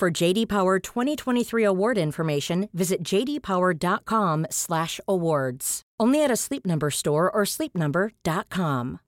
For 0.00 0.10
JD 0.10 0.48
Power 0.48 0.78
2023 0.78 1.62
award 1.62 1.98
information, 1.98 2.70
visit 2.72 3.02
jdpower.com/awards. 3.02 5.82
Only 6.00 6.24
at 6.24 6.30
a 6.30 6.36
Sleep 6.36 6.64
Number 6.64 6.90
store 6.90 7.30
or 7.30 7.42
sleepnumber.com. 7.44 9.00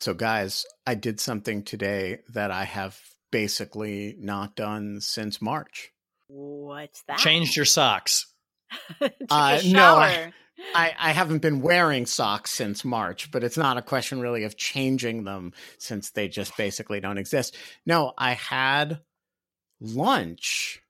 So, 0.00 0.14
guys, 0.14 0.64
I 0.86 0.94
did 0.94 1.20
something 1.20 1.62
today 1.64 2.20
that 2.32 2.50
I 2.50 2.64
have 2.64 2.98
basically 3.30 4.16
not 4.18 4.56
done 4.56 5.02
since 5.02 5.42
March. 5.42 5.90
What's 6.28 7.02
that? 7.08 7.18
Changed 7.18 7.56
your 7.56 7.66
socks. 7.66 8.24
Took 9.02 9.12
Uh, 9.28 9.60
a 9.62 9.68
no, 9.68 9.78
shower. 9.78 10.00
I- 10.00 10.32
I, 10.74 10.94
I 10.98 11.10
haven't 11.12 11.38
been 11.38 11.60
wearing 11.60 12.06
socks 12.06 12.50
since 12.50 12.84
March, 12.84 13.30
but 13.30 13.44
it's 13.44 13.56
not 13.56 13.76
a 13.76 13.82
question 13.82 14.20
really 14.20 14.44
of 14.44 14.56
changing 14.56 15.24
them 15.24 15.52
since 15.78 16.10
they 16.10 16.28
just 16.28 16.56
basically 16.56 17.00
don't 17.00 17.18
exist. 17.18 17.56
No, 17.84 18.12
I 18.16 18.32
had 18.32 19.00
lunch 19.80 20.82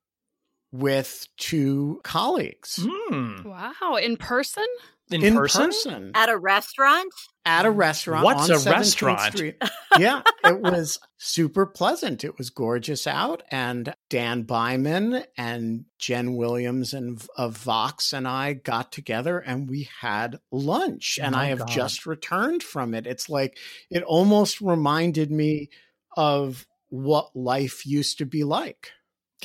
with 0.73 1.27
two 1.36 2.00
colleagues 2.05 2.81
Hmm. 2.83 3.48
Wow, 3.48 3.97
in 4.00 4.17
person? 4.17 4.67
In, 5.11 5.23
in 5.25 5.34
person? 5.36 5.67
person 5.67 6.11
At 6.17 6.28
a 6.28 6.36
restaurant? 6.36 7.12
at 7.45 7.64
a 7.64 7.70
restaurant. 7.70 8.25
What's 8.25 8.50
on 8.50 8.56
a 8.56 8.58
17th 8.58 8.73
restaurant? 8.73 9.20
Street. 9.36 9.62
yeah, 10.00 10.23
it 10.45 10.61
was 10.61 10.98
super 11.17 11.64
pleasant. 11.64 12.25
It 12.25 12.36
was 12.39 12.50
gorgeous 12.50 13.06
out, 13.06 13.45
and 13.53 13.95
Dan 14.11 14.42
Byman 14.42 15.25
and 15.39 15.84
Jen 16.00 16.34
Williams 16.34 16.92
and 16.92 17.23
of 17.36 17.56
Vox 17.56 18.12
and 18.12 18.27
I 18.27 18.55
got 18.55 18.91
together 18.91 19.39
and 19.39 19.70
we 19.70 19.89
had 20.01 20.41
lunch. 20.51 21.20
And 21.23 21.36
Oh, 21.36 21.39
I 21.39 21.45
have 21.47 21.61
God. 21.61 21.69
just 21.69 22.05
returned 22.05 22.64
from 22.64 22.92
it. 22.92 23.06
It's 23.06 23.28
like 23.28 23.56
it 23.91 24.03
almost 24.03 24.61
reminded 24.61 25.30
me 25.30 25.70
of 26.17 26.67
what 26.89 27.30
life 27.36 27.86
used 27.86 28.19
to 28.19 28.27
be 28.27 28.42
like. 28.42 28.91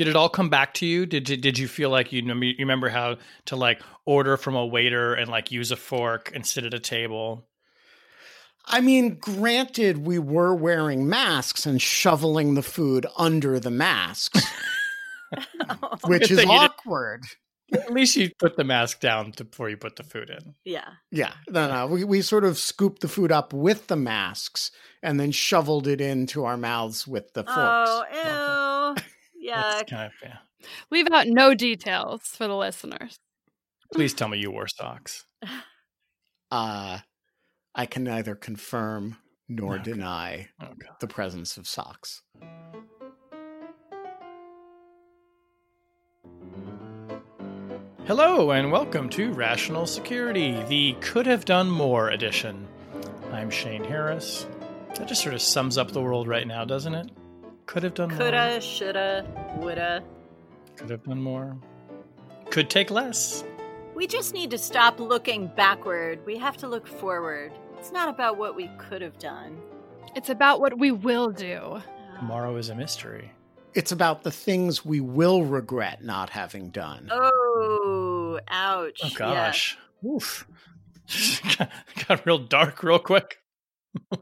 Did 0.02 0.08
it 0.08 0.16
all 0.16 0.30
come 0.30 0.50
back 0.50 0.74
to 0.76 0.86
you? 0.88 1.06
Did 1.06 1.26
did, 1.26 1.42
did 1.42 1.60
you 1.60 1.68
feel 1.68 1.92
like 1.92 2.12
you, 2.12 2.24
you 2.24 2.56
remember 2.58 2.90
how 2.90 3.18
to 3.46 3.56
like 3.56 3.84
order 4.04 4.36
from 4.36 4.56
a 4.56 4.66
waiter 4.66 5.14
and 5.14 5.30
like 5.30 5.52
use 5.52 5.70
a 5.70 5.76
fork 5.76 6.32
and 6.34 6.44
sit 6.44 6.66
at 6.66 6.74
a 6.74 6.80
table? 6.80 7.46
I 8.66 8.82
mean, 8.82 9.18
granted, 9.20 10.00
we 10.00 10.18
were 10.18 10.56
wearing 10.56 11.08
masks 11.08 11.68
and 11.68 11.80
shoveling 11.80 12.56
the 12.56 12.64
food 12.64 13.06
under 13.16 13.60
the 13.60 13.70
masks, 13.70 14.44
which 16.06 16.32
is 16.32 16.40
thing 16.40 16.48
you 16.50 16.54
didn't- 16.54 16.72
awkward. 16.72 17.22
At 17.74 17.94
least 17.94 18.18
you 18.18 18.32
put 18.40 18.58
the 18.58 18.64
mask 18.66 19.00
down 19.02 19.32
to, 19.34 19.46
before 19.46 19.70
you 19.70 19.78
put 19.78 19.96
the 19.98 20.04
food 20.04 20.30
in. 20.32 20.56
yeah. 20.66 20.90
Yeah, 21.12 21.32
no, 21.48 21.70
no. 21.72 21.88
We 21.88 22.04
we 22.04 22.22
sort 22.24 22.44
of 22.44 22.58
scooped 22.58 23.02
the 23.02 23.08
food 23.08 23.32
up 23.32 23.54
with 23.54 23.86
the 23.88 23.96
masks 23.96 24.72
and 25.04 25.18
then 25.20 25.32
shoveled 25.32 25.88
it 25.88 26.02
into 26.02 26.44
our 26.44 26.58
mouths 26.58 27.08
with 27.08 27.32
the 27.34 27.44
forks. 27.44 27.58
Oh, 27.60 28.04
ew. 28.12 28.71
Yeah. 29.52 29.82
Kind 29.90 30.06
of 30.08 30.12
yeah. 30.24 30.38
Leave 30.92 31.08
out 31.12 31.28
no 31.28 31.54
details 31.54 32.22
for 32.24 32.48
the 32.48 32.56
listeners. 32.56 33.18
Please 33.94 34.14
tell 34.14 34.28
me 34.30 34.38
you 34.38 34.52
wore 34.52 34.68
socks. 34.68 35.26
Uh, 36.50 37.00
I 37.76 37.86
can 37.86 38.04
neither 38.04 38.36
confirm 38.36 39.18
nor 39.50 39.76
Okay. 39.76 39.84
deny 39.84 40.48
god. 40.60 40.76
the 41.02 41.08
presence 41.08 41.58
of 41.58 41.68
socks. 41.68 42.22
Hello 48.06 48.52
and 48.52 48.72
welcome 48.72 49.10
to 49.10 49.32
Rational 49.34 49.86
Security, 49.86 50.62
the 50.68 50.94
could 51.02 51.26
have 51.26 51.46
done 51.46 51.70
more 51.70 52.10
edition. 52.10 52.68
I'm 53.32 53.50
Shane 53.50 53.84
Harris. 53.84 54.48
That 54.96 55.08
just 55.08 55.22
sort 55.22 55.36
of 55.36 55.42
sums 55.42 55.78
up 55.78 55.92
the 55.92 56.02
world 56.02 56.28
right 56.28 56.48
now, 56.48 56.66
doesn't 56.66 56.94
it? 56.96 57.12
Could 57.66 57.84
have 57.84 57.94
done 57.94 58.10
more. 58.10 58.18
Coulda, 58.18 58.60
shoulda, 58.62 59.26
woulda. 59.58 60.04
Could 60.76 60.90
have 60.90 61.04
done 61.04 61.22
more. 61.22 61.58
Could 62.50 62.70
take 62.70 62.92
less. 62.92 63.44
We 63.96 64.08
just 64.08 64.34
need 64.34 64.52
to 64.52 64.58
stop 64.58 65.00
looking 65.00 65.48
backward. 65.56 66.26
We 66.26 66.38
have 66.38 66.58
to 66.58 66.68
look 66.68 66.88
forward. 66.88 67.54
It's 67.78 67.92
not 67.92 68.10
about 68.10 68.38
what 68.38 68.56
we 68.56 68.70
could 68.78 69.02
have 69.02 69.18
done. 69.20 69.58
It's 70.16 70.30
about 70.30 70.60
what 70.60 70.78
we 70.78 70.92
will 70.92 71.30
do. 71.32 71.60
Oh. 71.64 71.84
Tomorrow 72.20 72.56
is 72.58 72.70
a 72.70 72.76
mystery. 72.76 73.32
It's 73.74 73.92
about 73.92 74.24
the 74.24 74.32
things 74.32 74.84
we 74.84 75.00
will 75.00 75.44
regret 75.44 76.04
not 76.04 76.30
having 76.30 76.70
done. 76.72 77.08
Oh, 77.12 78.40
ouch. 78.50 79.00
Oh 79.04 79.08
Yeah. 79.08 79.18
gosh. 79.18 79.78
Oof. 80.06 80.46
Got 82.08 82.26
real 82.26 82.38
dark 82.40 82.84
real 82.84 83.00
quick. 83.00 83.38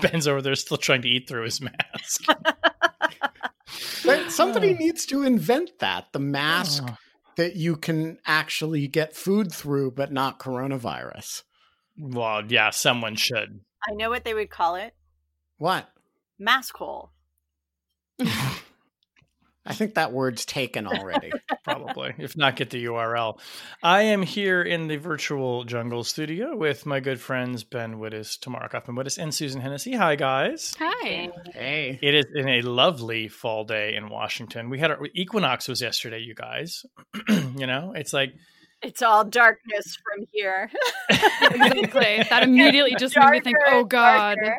Ben's 0.00 0.26
over 0.26 0.40
there 0.42 0.54
still 0.54 0.76
trying 0.76 1.02
to 1.02 1.08
eat 1.08 1.28
through 1.28 1.44
his 1.44 1.60
mask. 1.60 2.24
But 4.04 4.30
somebody 4.30 4.72
needs 4.72 5.04
to 5.06 5.22
invent 5.24 5.80
that 5.80 6.12
the 6.12 6.20
mask 6.20 6.84
Oh. 6.86 6.96
that 7.36 7.56
you 7.56 7.74
can 7.76 8.18
actually 8.24 8.86
get 8.86 9.16
food 9.16 9.52
through, 9.52 9.90
but 9.90 10.12
not 10.12 10.38
coronavirus. 10.38 11.42
Well, 11.98 12.44
yeah, 12.46 12.70
someone 12.70 13.16
should. 13.16 13.60
I 13.88 13.94
know 13.94 14.08
what 14.08 14.24
they 14.24 14.32
would 14.32 14.50
call 14.50 14.76
it. 14.76 14.94
What? 15.58 15.88
Mask 16.38 16.76
hole. 16.76 17.10
I 19.66 19.74
think 19.74 19.94
that 19.94 20.12
word's 20.12 20.44
taken 20.44 20.86
already. 20.86 21.32
Probably. 21.64 22.14
if 22.18 22.36
not, 22.36 22.56
get 22.56 22.70
the 22.70 22.84
URL. 22.84 23.38
I 23.82 24.02
am 24.02 24.22
here 24.22 24.62
in 24.62 24.86
the 24.86 24.96
virtual 24.96 25.64
jungle 25.64 26.04
studio 26.04 26.56
with 26.56 26.86
my 26.86 27.00
good 27.00 27.20
friends 27.20 27.64
Ben 27.64 27.96
Wittes, 27.96 28.38
Tamara 28.38 28.68
Cofman 28.68 28.96
Wittes, 28.96 29.18
and 29.18 29.34
Susan 29.34 29.60
Hennessy. 29.60 29.94
Hi, 29.94 30.14
guys. 30.16 30.74
Hi. 30.78 31.30
hey. 31.52 31.98
It 32.00 32.14
is 32.14 32.26
in 32.34 32.48
a 32.48 32.62
lovely 32.62 33.28
fall 33.28 33.64
day 33.64 33.94
in 33.96 34.08
Washington. 34.08 34.70
We 34.70 34.78
had 34.78 34.90
our 34.90 35.06
equinox 35.14 35.68
was 35.68 35.80
yesterday, 35.80 36.20
you 36.20 36.34
guys. 36.34 36.84
you 37.28 37.66
know, 37.66 37.92
it's 37.96 38.12
like 38.12 38.34
It's 38.82 39.02
all 39.02 39.24
darkness 39.24 39.96
from 39.96 40.26
here. 40.32 40.70
Exactly. 41.48 42.24
That 42.28 42.42
immediately 42.42 42.96
just 42.98 43.16
made 43.16 43.30
me 43.30 43.40
think, 43.40 43.56
oh 43.66 43.84
God. 43.84 44.36
darker. 44.42 44.58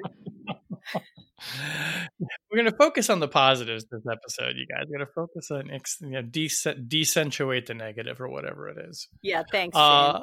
We're 2.20 2.58
going 2.58 2.72
to 2.72 2.78
focus 2.78 3.10
on 3.10 3.20
the 3.20 3.28
positives 3.28 3.86
this 3.92 4.04
episode, 4.12 4.56
you 4.58 4.66
guys. 4.68 4.86
We're 4.90 4.98
going 4.98 5.08
to 5.08 5.14
focus 5.14 5.52
on 5.52 5.72
ex- 5.72 5.98
you 6.02 6.10
know, 6.10 6.22
decentuate 6.22 7.68
the 7.68 7.74
negative 7.74 8.20
or 8.20 8.30
whatever 8.30 8.68
it 8.70 8.78
is. 8.90 9.08
Yeah, 9.22 9.44
thanks. 9.52 9.78
Uh, 9.78 10.22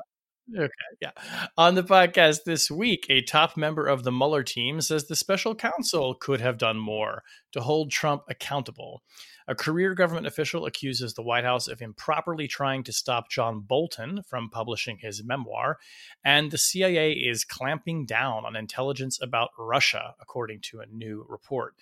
okay, 0.57 0.71
yeah. 1.01 1.13
On 1.57 1.75
the 1.75 1.85
podcast 1.85 2.41
this 2.45 2.71
week, 2.71 3.07
a 3.09 3.23
top 3.23 3.57
member 3.57 3.87
of 3.87 4.03
the 4.03 4.13
Mueller 4.13 4.43
team 4.43 4.81
says 4.81 5.07
the 5.07 5.17
special 5.17 5.55
counsel 5.55 6.15
could 6.15 6.41
have 6.41 6.59
done 6.59 6.79
more 6.79 7.23
to 7.53 7.61
hold 7.61 7.91
Trump 7.91 8.23
accountable. 8.29 9.03
A 9.47 9.55
career 9.55 9.94
government 9.94 10.27
official 10.27 10.65
accuses 10.65 11.12
the 11.12 11.22
White 11.22 11.44
House 11.44 11.69
of 11.69 11.82
improperly 11.82 12.49
trying 12.49 12.82
to 12.84 12.93
stop 12.93 13.28
John 13.28 13.60
Bolton 13.60 14.22
from 14.22 14.49
publishing 14.49 14.99
his 14.99 15.22
memoir, 15.22 15.78
and 16.25 16.50
the 16.50 16.56
CIA 16.56 17.12
is 17.12 17.44
clamping 17.44 18.06
down 18.06 18.47
on 18.47 18.56
intelligence 18.56 19.21
about 19.21 19.50
Russia, 19.59 20.15
according 20.19 20.60
to 20.62 20.81
a 20.81 20.87
new 20.87 21.27
report. 21.28 21.75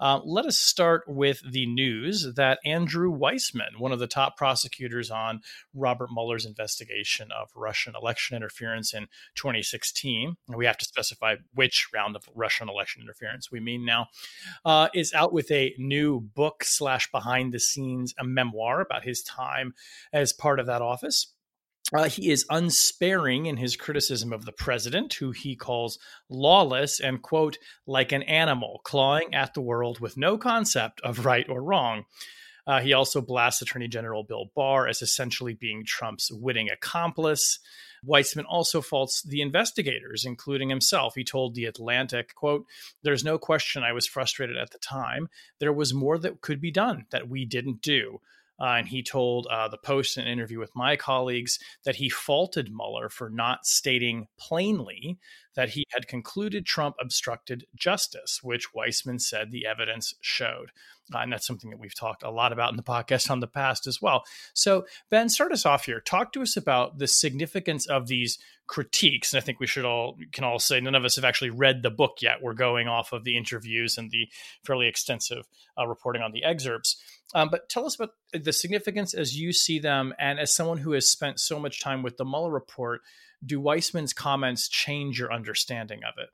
Uh, 0.00 0.18
let 0.24 0.46
us 0.46 0.58
start 0.58 1.04
with 1.06 1.42
the 1.46 1.66
news 1.66 2.26
that 2.34 2.58
Andrew 2.64 3.14
Weissmann, 3.14 3.78
one 3.78 3.92
of 3.92 3.98
the 3.98 4.06
top 4.06 4.36
prosecutors 4.36 5.10
on 5.10 5.42
Robert 5.74 6.08
Mueller's 6.10 6.46
investigation 6.46 7.28
of 7.30 7.50
Russian 7.54 7.94
election 7.94 8.34
interference 8.34 8.94
in 8.94 9.08
2016, 9.34 10.36
and 10.48 10.56
we 10.56 10.64
have 10.64 10.78
to 10.78 10.86
specify 10.86 11.36
which 11.54 11.88
round 11.92 12.16
of 12.16 12.24
Russian 12.34 12.70
election 12.70 13.02
interference 13.02 13.52
we 13.52 13.60
mean 13.60 13.84
now, 13.84 14.06
uh, 14.64 14.88
is 14.94 15.12
out 15.12 15.34
with 15.34 15.50
a 15.50 15.74
new 15.76 16.18
book 16.18 16.64
slash 16.64 16.99
behind 17.12 17.52
the 17.52 17.60
scenes 17.60 18.14
a 18.18 18.24
memoir 18.24 18.80
about 18.80 19.04
his 19.04 19.22
time 19.22 19.74
as 20.12 20.32
part 20.32 20.60
of 20.60 20.66
that 20.66 20.82
office. 20.82 21.32
Uh, 21.92 22.08
he 22.08 22.30
is 22.30 22.46
unsparing 22.50 23.46
in 23.46 23.56
his 23.56 23.74
criticism 23.74 24.32
of 24.32 24.44
the 24.44 24.52
president, 24.52 25.14
who 25.14 25.32
he 25.32 25.56
calls 25.56 25.98
lawless 26.28 27.00
and, 27.00 27.22
quote, 27.22 27.58
like 27.86 28.12
an 28.12 28.22
animal 28.24 28.80
clawing 28.84 29.34
at 29.34 29.54
the 29.54 29.60
world 29.60 29.98
with 29.98 30.16
no 30.16 30.38
concept 30.38 31.00
of 31.00 31.24
right 31.24 31.48
or 31.48 31.62
wrong. 31.62 32.04
Uh, 32.66 32.80
he 32.80 32.92
also 32.92 33.20
blasts 33.20 33.62
Attorney 33.62 33.88
General 33.88 34.22
Bill 34.22 34.52
Barr 34.54 34.86
as 34.86 35.02
essentially 35.02 35.54
being 35.54 35.84
Trump's 35.84 36.30
witting 36.30 36.70
accomplice. 36.70 37.58
Weissmann 38.06 38.44
also 38.48 38.80
faults 38.80 39.22
the 39.22 39.40
investigators, 39.40 40.24
including 40.24 40.68
himself. 40.70 41.14
He 41.14 41.24
told 41.24 41.54
The 41.54 41.66
Atlantic, 41.66 42.34
quote, 42.34 42.66
There's 43.02 43.24
no 43.24 43.38
question 43.38 43.82
I 43.82 43.92
was 43.92 44.06
frustrated 44.06 44.56
at 44.56 44.70
the 44.70 44.78
time. 44.78 45.28
There 45.58 45.72
was 45.72 45.94
more 45.94 46.18
that 46.18 46.40
could 46.40 46.60
be 46.60 46.70
done 46.70 47.06
that 47.10 47.28
we 47.28 47.44
didn't 47.44 47.82
do. 47.82 48.20
Uh, 48.60 48.74
and 48.78 48.88
he 48.88 49.02
told 49.02 49.46
uh, 49.46 49.68
the 49.68 49.78
Post 49.78 50.18
in 50.18 50.24
an 50.24 50.32
interview 50.32 50.58
with 50.58 50.76
my 50.76 50.96
colleagues 50.96 51.58
that 51.84 51.96
he 51.96 52.08
faulted 52.08 52.70
Mueller 52.70 53.08
for 53.08 53.30
not 53.30 53.64
stating 53.64 54.26
plainly 54.38 55.18
that 55.54 55.70
he 55.70 55.84
had 55.90 56.06
concluded 56.06 56.64
Trump 56.64 56.96
obstructed 57.00 57.66
justice, 57.74 58.40
which 58.42 58.72
Weissmann 58.74 59.20
said 59.20 59.50
the 59.50 59.66
evidence 59.66 60.14
showed. 60.20 60.70
Uh, 61.12 61.18
and 61.18 61.32
that's 61.32 61.46
something 61.46 61.70
that 61.70 61.80
we've 61.80 61.94
talked 61.94 62.22
a 62.22 62.30
lot 62.30 62.52
about 62.52 62.70
in 62.70 62.76
the 62.76 62.82
podcast 62.82 63.30
on 63.30 63.40
the 63.40 63.46
past 63.48 63.86
as 63.86 64.00
well. 64.00 64.22
So, 64.54 64.86
Ben, 65.10 65.28
start 65.28 65.52
us 65.52 65.66
off 65.66 65.86
here. 65.86 66.00
Talk 66.00 66.32
to 66.32 66.42
us 66.42 66.56
about 66.56 66.98
the 66.98 67.08
significance 67.08 67.86
of 67.86 68.06
these 68.06 68.38
critiques. 68.68 69.32
And 69.32 69.42
I 69.42 69.44
think 69.44 69.58
we 69.58 69.66
should 69.66 69.84
all 69.84 70.16
can 70.32 70.44
all 70.44 70.60
say 70.60 70.80
none 70.80 70.94
of 70.94 71.04
us 71.04 71.16
have 71.16 71.24
actually 71.24 71.50
read 71.50 71.82
the 71.82 71.90
book 71.90 72.18
yet. 72.20 72.40
We're 72.40 72.54
going 72.54 72.86
off 72.86 73.12
of 73.12 73.24
the 73.24 73.36
interviews 73.36 73.98
and 73.98 74.10
the 74.12 74.28
fairly 74.64 74.86
extensive 74.86 75.48
uh, 75.76 75.88
reporting 75.88 76.22
on 76.22 76.30
the 76.30 76.44
excerpts. 76.44 76.96
Um, 77.34 77.48
but 77.50 77.68
tell 77.68 77.86
us 77.86 77.94
about 77.94 78.10
the 78.32 78.52
significance 78.52 79.14
as 79.14 79.38
you 79.38 79.52
see 79.52 79.78
them, 79.78 80.14
and 80.18 80.38
as 80.38 80.54
someone 80.54 80.78
who 80.78 80.92
has 80.92 81.10
spent 81.10 81.38
so 81.40 81.60
much 81.60 81.80
time 81.80 82.02
with 82.02 82.16
the 82.16 82.24
Mueller 82.24 82.50
report, 82.50 83.02
do 83.44 83.60
Weissmann's 83.60 84.12
comments 84.12 84.68
change 84.68 85.18
your 85.18 85.32
understanding 85.32 86.00
of 86.04 86.14
it? 86.18 86.28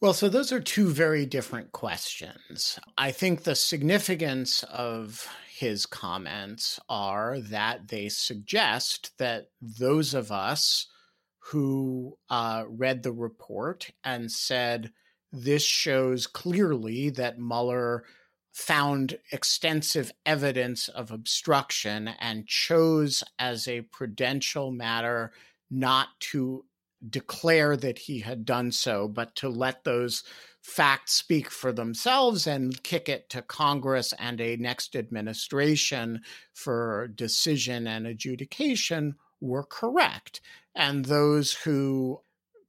Well, 0.00 0.12
so 0.12 0.28
those 0.28 0.52
are 0.52 0.60
two 0.60 0.90
very 0.90 1.26
different 1.26 1.72
questions. 1.72 2.78
I 2.96 3.10
think 3.10 3.42
the 3.42 3.56
significance 3.56 4.62
of 4.64 5.28
his 5.56 5.86
comments 5.86 6.78
are 6.88 7.40
that 7.40 7.88
they 7.88 8.08
suggest 8.08 9.10
that 9.18 9.48
those 9.60 10.14
of 10.14 10.30
us 10.30 10.86
who 11.50 12.16
uh, 12.30 12.64
read 12.68 13.02
the 13.02 13.10
report 13.12 13.90
and 14.04 14.30
said, 14.30 14.92
this 15.32 15.64
shows 15.64 16.26
clearly 16.26 17.10
that 17.10 17.40
Mueller 17.40 18.04
found 18.52 19.18
extensive 19.30 20.12
evidence 20.26 20.88
of 20.88 21.10
obstruction 21.10 22.08
and 22.20 22.46
chose 22.46 23.22
as 23.38 23.68
a 23.68 23.82
prudential 23.82 24.70
matter 24.70 25.32
not 25.70 26.08
to 26.18 26.64
declare 27.10 27.76
that 27.76 27.98
he 27.98 28.20
had 28.20 28.44
done 28.44 28.72
so, 28.72 29.06
but 29.06 29.34
to 29.36 29.48
let 29.48 29.84
those 29.84 30.24
facts 30.62 31.12
speak 31.12 31.50
for 31.50 31.72
themselves 31.72 32.46
and 32.46 32.82
kick 32.82 33.08
it 33.08 33.30
to 33.30 33.42
Congress 33.42 34.12
and 34.18 34.40
a 34.40 34.56
next 34.56 34.96
administration 34.96 36.20
for 36.52 37.08
decision 37.14 37.86
and 37.86 38.06
adjudication 38.06 39.14
were 39.40 39.64
correct. 39.64 40.40
And 40.74 41.04
those 41.04 41.52
who 41.52 42.20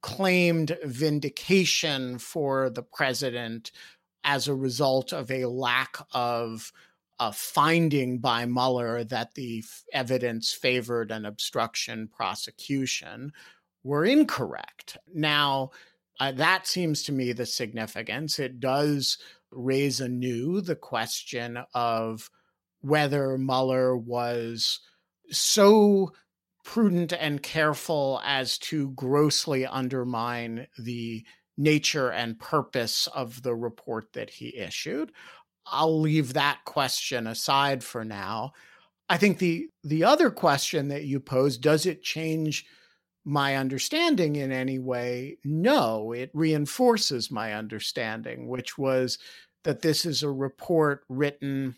claimed 0.02 0.78
vindication 0.86 2.20
for 2.20 2.70
the 2.70 2.84
president 2.84 3.72
as 4.24 4.48
a 4.48 4.56
result 4.56 5.14
of 5.14 5.32
a 5.32 5.46
lack 5.46 5.98
of 6.14 6.72
a 7.20 7.34
finding 7.34 8.20
by 8.20 8.46
Mueller 8.46 9.04
that 9.04 9.36
the 9.36 9.64
evidence 9.92 10.54
favored 10.54 11.12
an 11.12 11.26
obstruction 11.26 12.08
prosecution 12.08 13.34
were 13.84 14.06
incorrect. 14.06 14.98
Now, 15.14 15.72
uh, 16.20 16.32
that 16.34 16.68
seems 16.68 17.04
to 17.04 17.12
me 17.12 17.34
the 17.34 17.46
significance. 17.46 18.40
It 18.40 18.60
does 18.60 19.18
raise 19.52 20.00
anew 20.00 20.62
the 20.62 20.76
question 20.76 21.60
of 21.74 22.30
whether 22.82 23.38
Mueller 23.38 23.98
was 23.98 24.80
so 25.32 26.12
prudent 26.64 27.14
and 27.14 27.42
careful 27.42 28.22
as 28.24 28.58
to 28.58 28.92
grossly 28.92 29.66
undermine 29.66 30.68
the 30.78 31.26
nature 31.60 32.10
and 32.10 32.40
purpose 32.40 33.08
of 33.08 33.44
the 33.44 33.54
report 33.54 34.14
that 34.14 34.30
he 34.30 34.58
issued. 34.58 35.12
I'll 35.68 36.00
leave 36.00 36.34
that 36.34 36.60
question 36.66 37.28
aside 37.28 37.84
for 37.84 38.06
now. 38.06 38.54
I 39.10 39.18
think 39.18 39.40
the 39.40 39.70
the 39.84 40.06
other 40.06 40.32
question 40.32 40.88
that 40.88 41.04
you 41.04 41.20
pose 41.20 41.58
does 41.58 41.86
it 41.86 42.02
change 42.02 42.66
my 43.26 43.58
understanding 43.58 44.38
in 44.38 44.52
any 44.52 44.80
way? 44.80 45.38
No, 45.44 46.14
it 46.14 46.32
reinforces 46.34 47.30
my 47.30 47.54
understanding, 47.54 48.48
which 48.48 48.78
was 48.78 49.20
that 49.64 49.82
this 49.82 50.06
is 50.06 50.24
a 50.24 50.32
report 50.32 51.04
written 51.10 51.76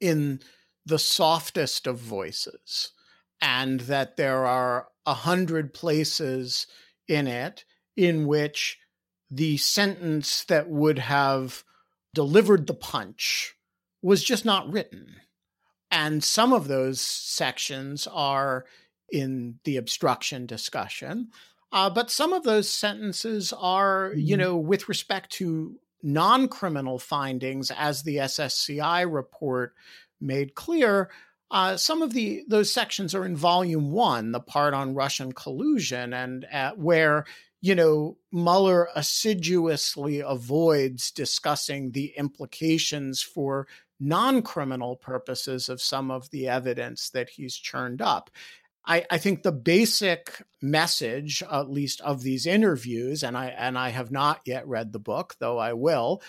in 0.00 0.40
the 0.84 0.98
softest 0.98 1.86
of 1.86 1.98
voices 1.98 2.92
and 3.40 3.80
that 3.80 4.16
there 4.16 4.44
are 4.44 4.88
a 5.06 5.14
hundred 5.14 5.72
places 5.72 6.66
in 7.08 7.26
it 7.26 7.64
in 7.98 8.28
which 8.28 8.78
the 9.28 9.56
sentence 9.56 10.44
that 10.44 10.70
would 10.70 11.00
have 11.00 11.64
delivered 12.14 12.68
the 12.68 12.74
punch 12.74 13.56
was 14.00 14.22
just 14.22 14.44
not 14.44 14.70
written. 14.70 15.16
And 15.90 16.22
some 16.22 16.52
of 16.52 16.68
those 16.68 17.00
sections 17.00 18.06
are 18.06 18.66
in 19.10 19.58
the 19.64 19.76
obstruction 19.76 20.46
discussion. 20.46 21.30
Uh, 21.72 21.90
but 21.90 22.08
some 22.08 22.32
of 22.32 22.44
those 22.44 22.68
sentences 22.68 23.52
are, 23.52 24.12
you 24.14 24.36
mm-hmm. 24.36 24.42
know, 24.42 24.56
with 24.56 24.88
respect 24.88 25.32
to 25.32 25.76
non 26.00 26.46
criminal 26.46 27.00
findings, 27.00 27.72
as 27.72 28.04
the 28.04 28.16
SSCI 28.16 29.12
report 29.12 29.74
made 30.20 30.54
clear. 30.54 31.10
Uh, 31.50 31.76
some 31.76 32.02
of 32.02 32.12
the 32.12 32.44
those 32.46 32.70
sections 32.70 33.14
are 33.14 33.24
in 33.24 33.34
volume 33.34 33.90
one, 33.90 34.32
the 34.32 34.40
part 34.40 34.72
on 34.72 34.94
Russian 34.94 35.32
collusion, 35.32 36.12
and 36.12 36.46
uh, 36.52 36.72
where 36.72 37.24
you 37.60 37.74
know, 37.74 38.16
Mueller 38.30 38.88
assiduously 38.94 40.20
avoids 40.20 41.10
discussing 41.10 41.90
the 41.90 42.12
implications 42.16 43.22
for 43.22 43.66
non 44.00 44.42
criminal 44.42 44.96
purposes 44.96 45.68
of 45.68 45.82
some 45.82 46.10
of 46.10 46.30
the 46.30 46.48
evidence 46.48 47.10
that 47.10 47.30
he's 47.30 47.56
churned 47.56 48.00
up. 48.00 48.30
I, 48.86 49.04
I, 49.10 49.18
think 49.18 49.42
the 49.42 49.52
basic 49.52 50.42
message, 50.62 51.42
at 51.42 51.68
least 51.68 52.00
of 52.00 52.22
these 52.22 52.46
interviews, 52.46 53.22
and 53.22 53.36
I 53.36 53.48
and 53.48 53.76
I 53.76 53.90
have 53.90 54.10
not 54.10 54.40
yet 54.46 54.66
read 54.66 54.92
the 54.92 54.98
book, 54.98 55.36
though 55.40 55.58
I 55.58 55.74
will. 55.74 56.22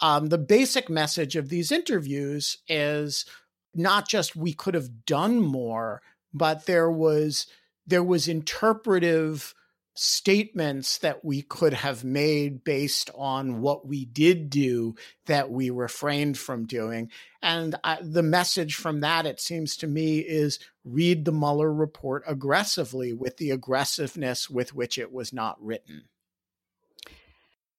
Um, 0.00 0.26
the 0.26 0.38
basic 0.38 0.88
message 0.88 1.36
of 1.36 1.48
these 1.48 1.72
interviews 1.72 2.58
is 2.68 3.26
not 3.74 4.08
just 4.08 4.36
we 4.36 4.54
could 4.54 4.74
have 4.74 5.04
done 5.04 5.40
more, 5.40 6.00
but 6.32 6.66
there 6.66 6.90
was 6.90 7.46
there 7.86 8.04
was 8.04 8.28
interpretive 8.28 9.54
statements 9.98 10.98
that 10.98 11.24
we 11.24 11.42
could 11.42 11.72
have 11.72 12.04
made 12.04 12.62
based 12.62 13.10
on 13.16 13.60
what 13.60 13.86
we 13.86 14.04
did 14.04 14.48
do 14.48 14.94
that 15.26 15.50
we 15.50 15.70
refrained 15.70 16.38
from 16.38 16.66
doing. 16.66 17.10
And 17.42 17.74
I, 17.82 17.98
the 18.00 18.22
message 18.22 18.76
from 18.76 19.00
that, 19.00 19.26
it 19.26 19.40
seems 19.40 19.76
to 19.78 19.88
me, 19.88 20.20
is 20.20 20.60
read 20.84 21.24
the 21.24 21.32
Mueller 21.32 21.72
report 21.72 22.22
aggressively 22.28 23.12
with 23.12 23.38
the 23.38 23.50
aggressiveness 23.50 24.48
with 24.48 24.72
which 24.72 24.98
it 24.98 25.12
was 25.12 25.32
not 25.32 25.60
written. 25.60 26.04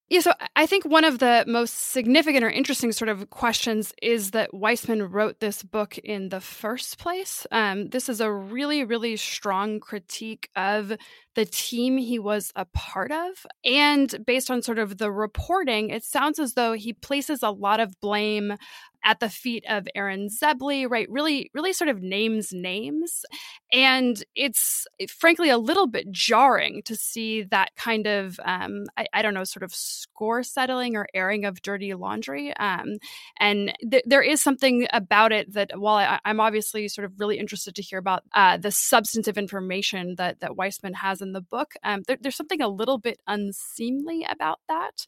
Yeah, 0.09 0.21
so 0.21 0.33
I 0.55 0.65
think 0.65 0.85
one 0.85 1.03
of 1.03 1.19
the 1.19 1.43
most 1.47 1.91
significant 1.91 2.43
or 2.43 2.49
interesting 2.49 2.91
sort 2.91 3.09
of 3.09 3.29
questions 3.29 3.93
is 4.01 4.31
that 4.31 4.49
Weissmann 4.53 5.07
wrote 5.11 5.39
this 5.39 5.61
book 5.61 5.99
in 5.99 6.29
the 6.29 6.41
first 6.41 6.97
place. 6.97 7.45
Um, 7.51 7.89
this 7.89 8.09
is 8.09 8.19
a 8.19 8.31
really, 8.31 8.83
really 8.83 9.17
strong 9.17 9.79
critique 9.79 10.49
of 10.55 10.93
the 11.35 11.45
team 11.45 11.97
he 11.97 12.17
was 12.17 12.51
a 12.55 12.65
part 12.65 13.11
of. 13.11 13.45
And 13.63 14.23
based 14.25 14.49
on 14.49 14.63
sort 14.63 14.79
of 14.79 14.97
the 14.97 15.11
reporting, 15.11 15.91
it 15.91 16.03
sounds 16.03 16.39
as 16.39 16.55
though 16.55 16.73
he 16.73 16.93
places 16.93 17.43
a 17.43 17.51
lot 17.51 17.79
of 17.79 17.93
blame 18.01 18.53
at 19.03 19.19
the 19.19 19.29
feet 19.29 19.63
of 19.67 19.87
Aaron 19.95 20.27
Zebley, 20.29 20.89
right? 20.89 21.09
Really, 21.09 21.49
really 21.53 21.73
sort 21.73 21.89
of 21.89 22.01
names 22.01 22.51
names. 22.51 23.25
And 23.71 24.23
it's 24.35 24.85
frankly 25.17 25.49
a 25.49 25.57
little 25.57 25.87
bit 25.87 26.11
jarring 26.11 26.81
to 26.85 26.95
see 26.95 27.43
that 27.43 27.75
kind 27.75 28.07
of, 28.07 28.39
um, 28.43 28.85
I, 28.97 29.05
I, 29.13 29.21
don't 29.21 29.33
know, 29.33 29.43
sort 29.43 29.63
of 29.63 29.73
score 29.73 30.43
settling 30.43 30.95
or 30.95 31.07
airing 31.13 31.45
of 31.45 31.61
dirty 31.61 31.93
laundry. 31.93 32.55
Um, 32.57 32.97
and 33.39 33.73
th- 33.89 34.03
there 34.05 34.23
is 34.23 34.41
something 34.41 34.87
about 34.91 35.31
it 35.31 35.53
that 35.53 35.71
while 35.79 35.97
I, 35.97 36.19
am 36.25 36.39
obviously 36.39 36.87
sort 36.87 37.05
of 37.05 37.19
really 37.19 37.37
interested 37.37 37.75
to 37.75 37.81
hear 37.81 37.99
about 37.99 38.23
uh, 38.33 38.57
the 38.57 38.71
substantive 38.71 39.37
information 39.37 40.15
that, 40.17 40.39
that 40.39 40.51
Weissmann 40.51 40.95
has 40.95 41.21
in 41.21 41.33
the 41.33 41.41
book, 41.41 41.73
um, 41.83 42.01
there, 42.07 42.17
there's 42.19 42.35
something 42.35 42.61
a 42.61 42.67
little 42.67 42.97
bit 42.97 43.19
unseemly 43.27 44.25
about 44.27 44.59
that. 44.67 45.05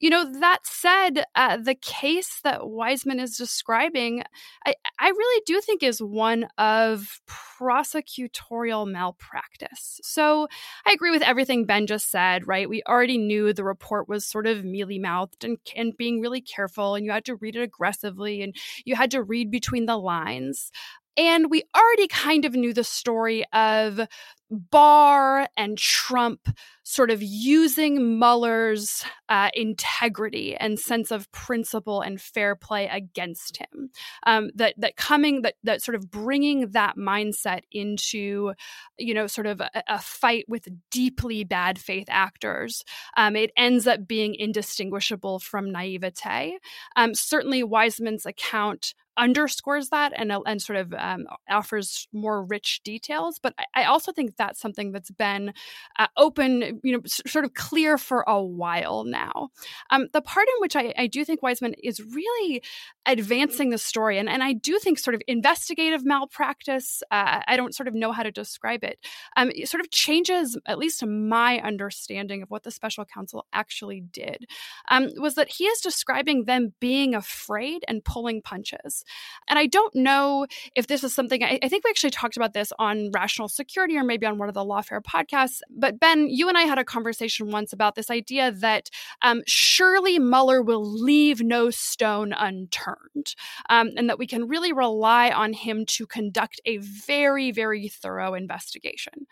You 0.00 0.08
know, 0.08 0.32
that 0.40 0.60
said, 0.64 1.24
uh, 1.34 1.58
the 1.58 1.74
case 1.74 2.40
that 2.42 2.62
Weissmann 2.62 3.20
is 3.20 3.36
describing, 3.36 4.22
I, 4.66 4.74
I 4.98 5.08
really 5.08 5.42
do 5.46 5.60
think 5.60 5.82
is 5.82 6.00
one 6.00 6.48
of 6.56 7.20
prosecutorial 7.60 8.90
malpractice. 8.90 10.00
So 10.02 10.48
I 10.86 10.92
agree 10.92 11.10
with 11.10 11.22
everything 11.22 11.66
Ben 11.66 11.86
just 11.86 12.10
said, 12.10 12.48
right? 12.48 12.68
We 12.68 12.82
already 12.88 13.18
knew 13.18 13.52
the 13.52 13.62
report 13.62 14.08
was 14.08 14.24
sort 14.24 14.46
of 14.46 14.64
mealy 14.64 14.98
mouthed 14.98 15.44
and, 15.44 15.58
and 15.76 15.94
being 15.96 16.20
really 16.20 16.40
careful, 16.40 16.94
and 16.94 17.04
you 17.04 17.12
had 17.12 17.26
to 17.26 17.36
read 17.36 17.56
it 17.56 17.62
aggressively 17.62 18.42
and 18.42 18.56
you 18.86 18.96
had 18.96 19.10
to 19.10 19.22
read 19.22 19.50
between 19.50 19.84
the 19.84 19.98
lines. 19.98 20.70
And 21.16 21.50
we 21.50 21.64
already 21.76 22.08
kind 22.08 22.44
of 22.46 22.54
knew 22.54 22.72
the 22.72 22.84
story 22.84 23.44
of 23.52 24.00
Barr 24.50 25.48
and 25.56 25.78
Trump 25.78 26.48
sort 26.82 27.10
of 27.10 27.22
using 27.22 28.18
Mueller's 28.18 29.04
uh, 29.28 29.50
integrity 29.54 30.56
and 30.56 30.78
sense 30.78 31.12
of 31.12 31.30
principle 31.30 32.00
and 32.00 32.20
fair 32.20 32.56
play 32.56 32.88
against 32.88 33.58
him. 33.58 33.90
Um, 34.26 34.50
that 34.56 34.74
that 34.78 34.96
coming 34.96 35.42
that 35.42 35.54
that 35.62 35.82
sort 35.82 35.94
of 35.94 36.10
bringing 36.10 36.72
that 36.72 36.96
mindset 36.96 37.60
into, 37.70 38.52
you 38.98 39.14
know, 39.14 39.28
sort 39.28 39.46
of 39.46 39.60
a, 39.60 39.70
a 39.88 39.98
fight 40.00 40.46
with 40.48 40.66
deeply 40.90 41.44
bad 41.44 41.78
faith 41.78 42.08
actors. 42.08 42.82
Um, 43.16 43.36
it 43.36 43.52
ends 43.56 43.86
up 43.86 44.08
being 44.08 44.34
indistinguishable 44.34 45.38
from 45.38 45.70
naivete. 45.70 46.58
Um, 46.96 47.14
certainly, 47.14 47.62
Weissmann's 47.62 48.26
account 48.26 48.94
underscores 49.20 49.90
that 49.90 50.12
and 50.16 50.32
and 50.46 50.62
sort 50.62 50.78
of 50.78 50.94
um, 50.94 51.26
offers 51.48 52.08
more 52.12 52.42
rich 52.42 52.80
details. 52.82 53.38
But 53.38 53.54
I, 53.58 53.82
I, 53.82 53.84
also 53.84 54.12
think 54.12 54.36
that's 54.36 54.60
something 54.60 54.92
that's 54.92 55.10
been 55.10 55.52
uh, 55.98 56.06
open, 56.16 56.80
you 56.82 56.92
know, 56.92 57.02
s- 57.04 57.20
sort 57.26 57.44
of 57.44 57.52
clear 57.52 57.98
for 57.98 58.24
a 58.26 58.42
while 58.42 59.04
now. 59.04 59.50
Um, 59.90 60.08
the 60.14 60.22
part 60.22 60.48
in 60.48 60.60
which 60.60 60.74
I, 60.74 60.94
I, 60.96 61.06
do 61.06 61.24
think 61.24 61.42
Weissmann 61.42 61.74
is 61.82 62.00
really 62.00 62.62
advancing 63.06 63.70
the 63.70 63.78
story, 63.78 64.18
and, 64.18 64.28
and 64.28 64.42
I 64.42 64.52
do 64.52 64.78
think 64.78 64.98
sort 64.98 65.14
of 65.14 65.22
investigative 65.26 66.04
malpractice. 66.04 67.02
Uh, 67.10 67.40
I 67.46 67.56
don't 67.56 67.74
sort 67.74 67.88
of 67.88 67.94
know 67.94 68.12
how 68.12 68.22
to 68.22 68.30
describe 68.30 68.84
it. 68.84 68.98
Um, 69.36 69.50
it 69.54 69.68
sort 69.68 69.80
of 69.80 69.90
changes 69.90 70.58
at 70.66 70.78
least 70.78 71.04
my 71.04 71.58
understanding 71.60 72.42
of 72.42 72.50
what 72.50 72.62
the 72.62 72.70
special 72.70 73.04
counsel 73.04 73.46
actually 73.52 74.00
did. 74.00 74.46
Um, 74.88 75.10
was 75.16 75.34
that 75.36 75.50
he 75.50 75.64
is 75.64 75.80
describing 75.80 76.44
them 76.44 76.74
being 76.80 77.14
afraid 77.14 77.84
and 77.88 78.04
pulling 78.04 78.42
punches. 78.42 79.04
And 79.48 79.58
I 79.58 79.66
don't 79.66 79.94
know 79.94 80.46
if 80.74 80.86
this 80.86 81.02
is 81.02 81.14
something, 81.14 81.42
I, 81.42 81.58
I, 81.62 81.68
think 81.68 81.84
we 81.84 81.90
actually 81.90 82.10
talked 82.10 82.36
about 82.36 82.52
this 82.52 82.72
on 82.78 83.10
Rational 83.14 83.48
Security 83.48 83.96
or 83.96 84.04
maybe 84.04 84.26
on 84.26 84.38
one 84.38 84.48
of 84.48 84.54
the 84.54 84.64
Lawfare 84.64 85.00
podcasts. 85.02 85.60
But 85.70 85.98
Ben, 85.98 86.28
you 86.28 86.48
and 86.48 86.58
I 86.58 86.62
had 86.62 86.78
a 86.78 86.84
conversation 86.84 87.50
once 87.50 87.72
about 87.72 87.94
this 87.94 88.10
idea 88.10 88.52
that 88.52 88.90
um, 89.22 89.42
surely 89.46 90.18
Mueller 90.18 90.62
will 90.62 90.84
leave 90.84 91.40
no 91.40 91.70
stone 91.70 92.32
unturned 92.32 92.89
um, 93.68 93.90
and 93.96 94.08
that 94.08 94.18
we 94.18 94.26
can 94.26 94.48
really 94.48 94.72
rely 94.72 95.30
on 95.30 95.52
him 95.52 95.84
to 95.86 96.06
conduct 96.06 96.60
a 96.64 96.78
very, 96.78 97.50
very 97.50 97.88
thorough 97.88 98.34
investigation 98.34 99.26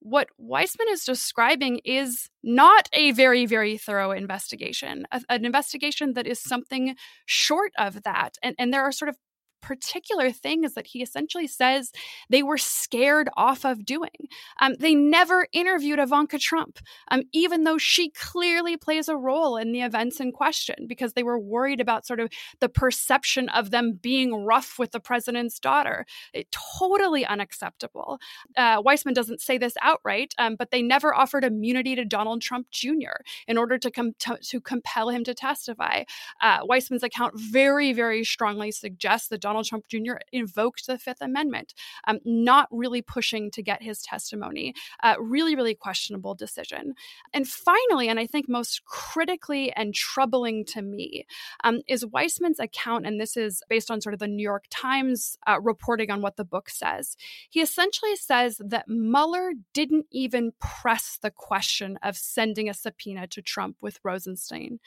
what 0.00 0.28
Weissmann 0.40 0.90
is 0.90 1.04
describing 1.04 1.80
is 1.84 2.30
not 2.42 2.88
a 2.92 3.12
very, 3.12 3.46
very 3.46 3.76
thorough 3.76 4.12
investigation, 4.12 5.06
a, 5.10 5.20
an 5.28 5.44
investigation 5.44 6.12
that 6.14 6.26
is 6.26 6.40
something 6.40 6.94
short 7.26 7.72
of 7.78 8.02
that. 8.04 8.36
And, 8.42 8.54
and 8.58 8.72
there 8.72 8.82
are 8.82 8.92
sort 8.92 9.08
of 9.08 9.16
particular 9.60 10.30
things 10.30 10.74
that 10.74 10.88
he 10.88 11.02
essentially 11.02 11.46
says 11.46 11.92
they 12.28 12.42
were 12.42 12.58
scared 12.58 13.28
off 13.36 13.64
of 13.64 13.84
doing. 13.84 14.28
Um, 14.60 14.74
they 14.78 14.94
never 14.94 15.46
interviewed 15.52 15.98
Ivanka 15.98 16.38
Trump, 16.38 16.78
um, 17.10 17.22
even 17.32 17.64
though 17.64 17.78
she 17.78 18.10
clearly 18.10 18.76
plays 18.76 19.08
a 19.08 19.16
role 19.16 19.56
in 19.56 19.72
the 19.72 19.82
events 19.82 20.20
in 20.20 20.32
question, 20.32 20.86
because 20.86 21.12
they 21.12 21.22
were 21.22 21.38
worried 21.38 21.80
about 21.80 22.06
sort 22.06 22.20
of 22.20 22.30
the 22.60 22.68
perception 22.68 23.48
of 23.50 23.70
them 23.70 23.98
being 24.00 24.44
rough 24.44 24.78
with 24.78 24.92
the 24.92 25.00
president's 25.00 25.58
daughter. 25.58 26.04
It, 26.32 26.48
totally 26.78 27.24
unacceptable. 27.26 28.18
Uh, 28.56 28.82
Weissmann 28.82 29.14
doesn't 29.14 29.40
say 29.40 29.58
this 29.58 29.74
outright, 29.82 30.34
um, 30.38 30.56
but 30.56 30.70
they 30.70 30.82
never 30.82 31.14
offered 31.14 31.44
immunity 31.44 31.94
to 31.96 32.04
Donald 32.04 32.42
Trump 32.42 32.68
Jr. 32.70 33.22
in 33.46 33.58
order 33.58 33.78
to, 33.78 33.90
com- 33.90 34.14
to, 34.20 34.38
to 34.42 34.60
compel 34.60 35.10
him 35.10 35.24
to 35.24 35.34
testify. 35.34 36.04
Uh, 36.40 36.60
Weissmann's 36.64 37.02
account 37.02 37.34
very, 37.38 37.92
very 37.92 38.24
strongly 38.24 38.70
suggests 38.70 39.28
that 39.28 39.40
Donald 39.48 39.64
Trump 39.64 39.88
Jr. 39.88 40.16
invoked 40.30 40.86
the 40.86 40.98
Fifth 40.98 41.22
Amendment, 41.22 41.72
um, 42.06 42.18
not 42.22 42.68
really 42.70 43.00
pushing 43.00 43.50
to 43.52 43.62
get 43.62 43.82
his 43.82 44.02
testimony. 44.02 44.74
Uh, 45.02 45.14
really, 45.18 45.56
really 45.56 45.74
questionable 45.74 46.34
decision. 46.34 46.92
And 47.32 47.48
finally, 47.48 48.08
and 48.10 48.20
I 48.20 48.26
think 48.26 48.46
most 48.46 48.84
critically 48.84 49.72
and 49.72 49.94
troubling 49.94 50.66
to 50.66 50.82
me, 50.82 51.24
um, 51.64 51.80
is 51.88 52.04
Weissmann's 52.04 52.60
account, 52.60 53.06
and 53.06 53.18
this 53.18 53.38
is 53.38 53.62
based 53.70 53.90
on 53.90 54.02
sort 54.02 54.12
of 54.12 54.20
the 54.20 54.28
New 54.28 54.42
York 54.42 54.64
Times 54.68 55.38
uh, 55.46 55.58
reporting 55.62 56.10
on 56.10 56.20
what 56.20 56.36
the 56.36 56.44
book 56.44 56.68
says. 56.68 57.16
He 57.48 57.62
essentially 57.62 58.16
says 58.16 58.60
that 58.62 58.86
Mueller 58.86 59.52
didn't 59.72 60.06
even 60.12 60.52
press 60.60 61.18
the 61.22 61.30
question 61.30 61.98
of 62.02 62.18
sending 62.18 62.68
a 62.68 62.74
subpoena 62.74 63.26
to 63.28 63.40
Trump 63.40 63.78
with 63.80 63.98
Rosenstein 64.04 64.78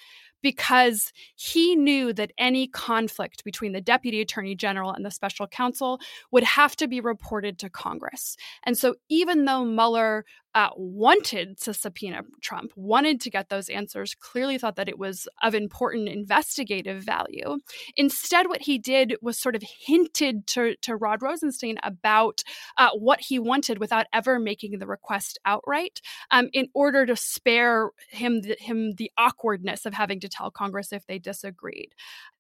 because 0.41 1.11
he 1.35 1.75
knew 1.75 2.13
that 2.13 2.31
any 2.37 2.67
conflict 2.67 3.43
between 3.43 3.73
the 3.73 3.81
deputy 3.81 4.21
attorney 4.21 4.55
general 4.55 4.91
and 4.91 5.05
the 5.05 5.11
special 5.11 5.47
counsel 5.47 5.99
would 6.31 6.43
have 6.43 6.75
to 6.77 6.87
be 6.87 6.99
reported 6.99 7.59
to 7.59 7.69
Congress. 7.69 8.35
And 8.63 8.77
so, 8.77 8.95
even 9.09 9.45
though 9.45 9.65
Mueller 9.65 10.25
uh, 10.53 10.69
wanted 10.75 11.57
to 11.59 11.73
subpoena 11.73 12.21
Trump, 12.41 12.71
wanted 12.75 13.21
to 13.21 13.29
get 13.29 13.49
those 13.49 13.69
answers, 13.69 14.15
clearly 14.15 14.57
thought 14.57 14.75
that 14.75 14.89
it 14.89 14.99
was 14.99 15.27
of 15.41 15.55
important 15.55 16.09
investigative 16.09 17.03
value. 17.03 17.57
Instead, 17.95 18.47
what 18.47 18.61
he 18.61 18.77
did 18.77 19.15
was 19.21 19.39
sort 19.39 19.55
of 19.55 19.63
hinted 19.63 20.45
to, 20.47 20.75
to 20.81 20.95
Rod 20.95 21.21
Rosenstein 21.21 21.77
about 21.83 22.43
uh, 22.77 22.89
what 22.93 23.21
he 23.21 23.39
wanted 23.39 23.79
without 23.79 24.07
ever 24.13 24.39
making 24.39 24.79
the 24.79 24.87
request 24.87 25.39
outright 25.45 26.01
um, 26.31 26.49
in 26.53 26.67
order 26.73 27.05
to 27.05 27.15
spare 27.15 27.91
him 28.09 28.41
the, 28.41 28.57
him 28.59 28.93
the 28.97 29.11
awkwardness 29.17 29.85
of 29.85 29.93
having 29.93 30.19
to 30.19 30.29
tell 30.29 30.51
Congress 30.51 30.91
if 30.91 31.05
they 31.05 31.19
disagreed. 31.19 31.93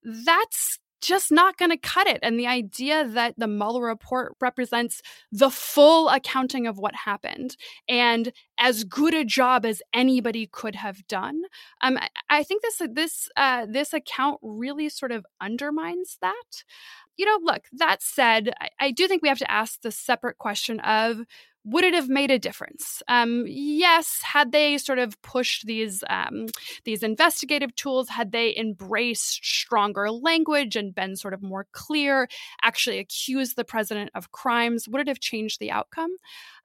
That's 0.03 0.79
just 1.01 1.31
not 1.31 1.57
going 1.57 1.71
to 1.71 1.77
cut 1.77 2.07
it. 2.07 2.19
And 2.21 2.39
the 2.39 2.47
idea 2.47 3.07
that 3.07 3.35
the 3.37 3.47
Mueller 3.47 3.83
report 3.83 4.35
represents 4.39 5.01
the 5.31 5.49
full 5.49 6.09
accounting 6.09 6.67
of 6.67 6.77
what 6.77 6.95
happened 6.95 7.57
and 7.87 8.31
as 8.57 8.83
good 8.83 9.13
a 9.13 9.25
job 9.25 9.65
as 9.65 9.81
anybody 9.93 10.47
could 10.51 10.75
have 10.75 11.05
done, 11.07 11.43
um, 11.81 11.97
I 12.29 12.43
think 12.43 12.61
this 12.61 12.81
this 12.91 13.29
uh, 13.35 13.65
this 13.67 13.93
account 13.93 14.39
really 14.41 14.89
sort 14.89 15.11
of 15.11 15.25
undermines 15.41 16.17
that. 16.21 16.63
You 17.17 17.25
know, 17.25 17.39
look. 17.43 17.63
That 17.73 18.01
said, 18.01 18.51
I, 18.59 18.69
I 18.79 18.91
do 18.91 19.07
think 19.07 19.21
we 19.21 19.29
have 19.29 19.37
to 19.39 19.51
ask 19.51 19.81
the 19.81 19.91
separate 19.91 20.37
question 20.37 20.79
of 20.79 21.21
would 21.63 21.83
it 21.83 21.93
have 21.93 22.09
made 22.09 22.31
a 22.31 22.39
difference? 22.39 23.03
Um, 23.07 23.45
yes, 23.47 24.19
had 24.23 24.51
they 24.51 24.77
sort 24.77 24.99
of 24.99 25.21
pushed 25.21 25.65
these 25.65 26.03
um, 26.09 26.47
these 26.85 27.03
investigative 27.03 27.75
tools, 27.75 28.09
had 28.09 28.31
they 28.31 28.55
embraced 28.57 29.45
stronger 29.45 30.09
language 30.11 30.75
and 30.75 30.95
been 30.95 31.15
sort 31.15 31.33
of 31.33 31.43
more 31.43 31.67
clear, 31.71 32.27
actually 32.63 32.99
accused 32.99 33.55
the 33.55 33.63
president 33.63 34.09
of 34.15 34.31
crimes, 34.31 34.87
would 34.87 35.01
it 35.01 35.07
have 35.07 35.19
changed 35.19 35.59
the 35.59 35.71
outcome? 35.71 36.11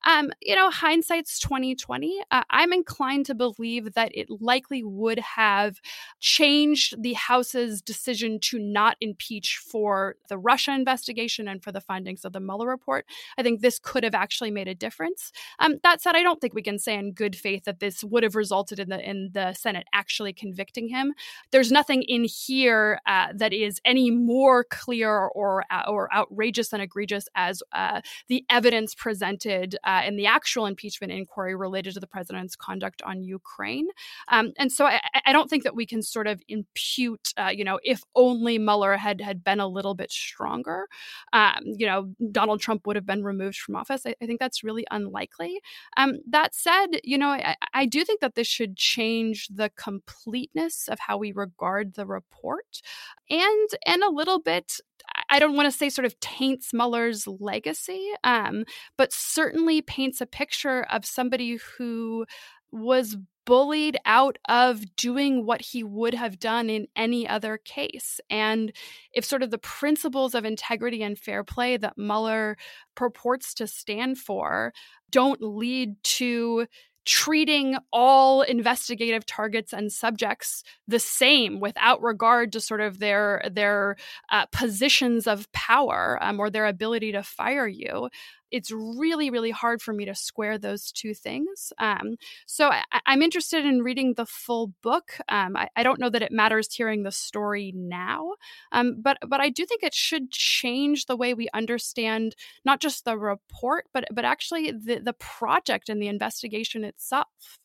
Um, 0.04 0.30
you 0.40 0.54
know, 0.54 0.70
hindsight's 0.70 1.38
2020. 1.38 2.20
Uh, 2.30 2.42
I'm 2.50 2.72
inclined 2.72 3.26
to 3.26 3.34
believe 3.34 3.94
that 3.94 4.12
it 4.14 4.28
likely 4.30 4.82
would 4.82 5.18
have 5.18 5.80
changed 6.20 7.02
the 7.02 7.14
House's 7.14 7.82
decision 7.82 8.38
to 8.40 8.58
not 8.58 8.96
impeach 9.00 9.58
for 9.58 10.16
the 10.28 10.38
Russia 10.38 10.72
investigation 10.72 11.48
and 11.48 11.62
for 11.62 11.72
the 11.72 11.80
findings 11.80 12.24
of 12.24 12.32
the 12.32 12.40
Mueller 12.40 12.68
report. 12.68 13.06
I 13.36 13.42
think 13.42 13.60
this 13.60 13.78
could 13.78 14.04
have 14.04 14.14
actually 14.14 14.50
made 14.50 14.68
a 14.68 14.74
difference. 14.74 15.32
Um, 15.58 15.76
that 15.82 16.00
said, 16.00 16.14
I 16.14 16.22
don't 16.22 16.40
think 16.40 16.54
we 16.54 16.62
can 16.62 16.78
say 16.78 16.94
in 16.94 17.12
good 17.12 17.36
faith 17.36 17.64
that 17.64 17.80
this 17.80 18.04
would 18.04 18.22
have 18.22 18.36
resulted 18.36 18.78
in 18.78 18.88
the 18.88 19.08
in 19.08 19.30
the 19.32 19.52
Senate 19.54 19.86
actually 19.92 20.32
convicting 20.32 20.88
him. 20.88 21.14
There's 21.50 21.72
nothing 21.72 22.02
in 22.02 22.24
here 22.24 23.00
uh, 23.06 23.28
that 23.34 23.52
is 23.52 23.80
any 23.84 24.10
more 24.10 24.64
clear 24.64 25.26
or 25.26 25.64
uh, 25.70 25.84
or 25.88 26.12
outrageous 26.14 26.72
and 26.72 26.82
egregious 26.82 27.28
as 27.34 27.62
uh, 27.72 28.00
the 28.28 28.44
evidence 28.50 28.94
presented 28.94 29.76
uh, 29.86 30.02
in 30.04 30.16
the 30.16 30.26
actual 30.26 30.66
impeachment 30.66 31.12
inquiry 31.12 31.54
related 31.54 31.94
to 31.94 32.00
the 32.00 32.06
president's 32.06 32.56
conduct 32.56 33.00
on 33.02 33.22
Ukraine. 33.22 33.86
Um, 34.28 34.52
and 34.58 34.70
so 34.70 34.84
I, 34.84 35.00
I, 35.24 35.32
don't 35.32 35.48
think 35.48 35.62
that 35.62 35.76
we 35.76 35.86
can 35.86 36.02
sort 36.02 36.26
of 36.26 36.42
impute, 36.48 37.32
uh, 37.36 37.52
you 37.54 37.64
know, 37.64 37.78
if 37.84 38.02
only 38.16 38.58
Mueller 38.58 38.96
had 38.96 39.20
had 39.20 39.44
been 39.44 39.60
a 39.60 39.68
little 39.68 39.94
bit 39.94 40.10
stronger, 40.10 40.88
um, 41.32 41.60
you 41.64 41.86
know, 41.86 42.12
Donald 42.32 42.60
Trump 42.60 42.86
would 42.86 42.96
have 42.96 43.06
been 43.06 43.22
removed 43.22 43.58
from 43.58 43.76
office. 43.76 44.04
I, 44.04 44.14
I 44.20 44.26
think 44.26 44.40
that's 44.40 44.64
really 44.64 44.84
unlikely. 44.90 45.60
Um, 45.96 46.18
that 46.28 46.54
said, 46.54 47.00
you 47.04 47.16
know, 47.16 47.28
I, 47.28 47.54
I 47.72 47.86
do 47.86 48.04
think 48.04 48.20
that 48.20 48.34
this 48.34 48.48
should 48.48 48.76
change 48.76 49.48
the 49.48 49.70
completeness 49.76 50.88
of 50.88 50.98
how 50.98 51.16
we 51.16 51.30
regard 51.30 51.94
the 51.94 52.06
report, 52.06 52.82
and 53.30 53.68
and 53.86 54.02
a 54.02 54.10
little 54.10 54.40
bit 54.40 54.80
I 55.28 55.38
don't 55.38 55.56
want 55.56 55.70
to 55.70 55.76
say 55.76 55.88
sort 55.88 56.06
of 56.06 56.18
taints 56.20 56.72
Mueller's 56.72 57.26
legacy, 57.26 58.10
um, 58.24 58.64
but 58.96 59.12
certainly 59.12 59.82
paints 59.82 60.20
a 60.20 60.26
picture 60.26 60.86
of 60.90 61.04
somebody 61.04 61.58
who 61.76 62.26
was 62.70 63.16
bullied 63.46 63.96
out 64.04 64.36
of 64.48 64.96
doing 64.96 65.46
what 65.46 65.60
he 65.60 65.82
would 65.82 66.14
have 66.14 66.38
done 66.38 66.68
in 66.68 66.88
any 66.96 67.26
other 67.26 67.56
case. 67.58 68.20
And 68.28 68.72
if 69.12 69.24
sort 69.24 69.42
of 69.42 69.50
the 69.50 69.58
principles 69.58 70.34
of 70.34 70.44
integrity 70.44 71.02
and 71.02 71.16
fair 71.16 71.44
play 71.44 71.76
that 71.76 71.96
Mueller 71.96 72.56
purports 72.96 73.54
to 73.54 73.66
stand 73.68 74.18
for 74.18 74.72
don't 75.10 75.40
lead 75.40 75.94
to 76.02 76.66
treating 77.06 77.76
all 77.92 78.42
investigative 78.42 79.24
targets 79.24 79.72
and 79.72 79.92
subjects 79.92 80.62
the 80.88 80.98
same 80.98 81.60
without 81.60 82.02
regard 82.02 82.52
to 82.52 82.60
sort 82.60 82.80
of 82.80 82.98
their 82.98 83.42
their 83.50 83.96
uh, 84.30 84.44
positions 84.46 85.26
of 85.26 85.50
power 85.52 86.18
um, 86.20 86.40
or 86.40 86.50
their 86.50 86.66
ability 86.66 87.12
to 87.12 87.22
fire 87.22 87.68
you 87.68 88.10
it's 88.50 88.70
really 88.70 89.30
really 89.30 89.50
hard 89.50 89.82
for 89.82 89.92
me 89.92 90.04
to 90.04 90.14
square 90.14 90.58
those 90.58 90.92
two 90.92 91.14
things 91.14 91.72
um, 91.78 92.16
so 92.46 92.70
I, 92.70 92.82
am 93.06 93.22
interested 93.22 93.64
in 93.64 93.82
reading 93.82 94.14
the 94.14 94.26
full 94.26 94.72
book 94.82 95.18
um, 95.28 95.56
I, 95.56 95.68
I, 95.76 95.82
don't 95.82 96.00
know 96.00 96.10
that 96.10 96.22
it 96.22 96.32
matters 96.32 96.72
hearing 96.72 97.02
the 97.02 97.12
story 97.12 97.72
now 97.74 98.32
um, 98.72 98.96
but 99.00 99.18
but 99.26 99.40
i 99.40 99.50
do 99.50 99.66
think 99.66 99.82
it 99.82 99.94
should 99.94 100.30
change 100.30 101.06
the 101.06 101.16
way 101.16 101.34
we 101.34 101.48
understand 101.54 102.34
not 102.64 102.80
just 102.80 103.04
the 103.04 103.16
report 103.16 103.86
but 103.92 104.04
but 104.12 104.24
actually 104.24 104.72
the, 104.72 105.00
the 105.00 105.12
project 105.12 105.88
and 105.88 106.00
the 106.00 106.08
investigation 106.08 106.84
itself. 106.84 107.58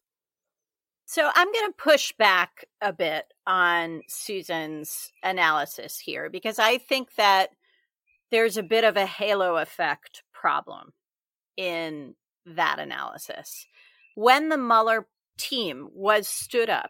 So 1.05 1.29
I'm 1.33 1.51
going 1.51 1.71
to 1.71 1.75
push 1.77 2.13
back 2.13 2.65
a 2.81 2.93
bit 2.93 3.25
on 3.45 4.01
Susan's 4.07 5.11
analysis 5.23 5.97
here 5.97 6.29
because 6.29 6.57
I 6.57 6.77
think 6.77 7.15
that 7.15 7.50
there's 8.31 8.55
a 8.55 8.63
bit 8.63 8.85
of 8.85 8.95
a 8.95 9.05
halo 9.05 9.57
effect 9.57 10.23
problem 10.41 10.91
in 11.55 12.15
that 12.45 12.79
analysis. 12.79 13.67
When 14.15 14.50
the 14.50 14.57
Mueller 14.57 15.07
team 15.38 15.89
was 15.93 16.27
stood 16.27 16.69
up, 16.69 16.89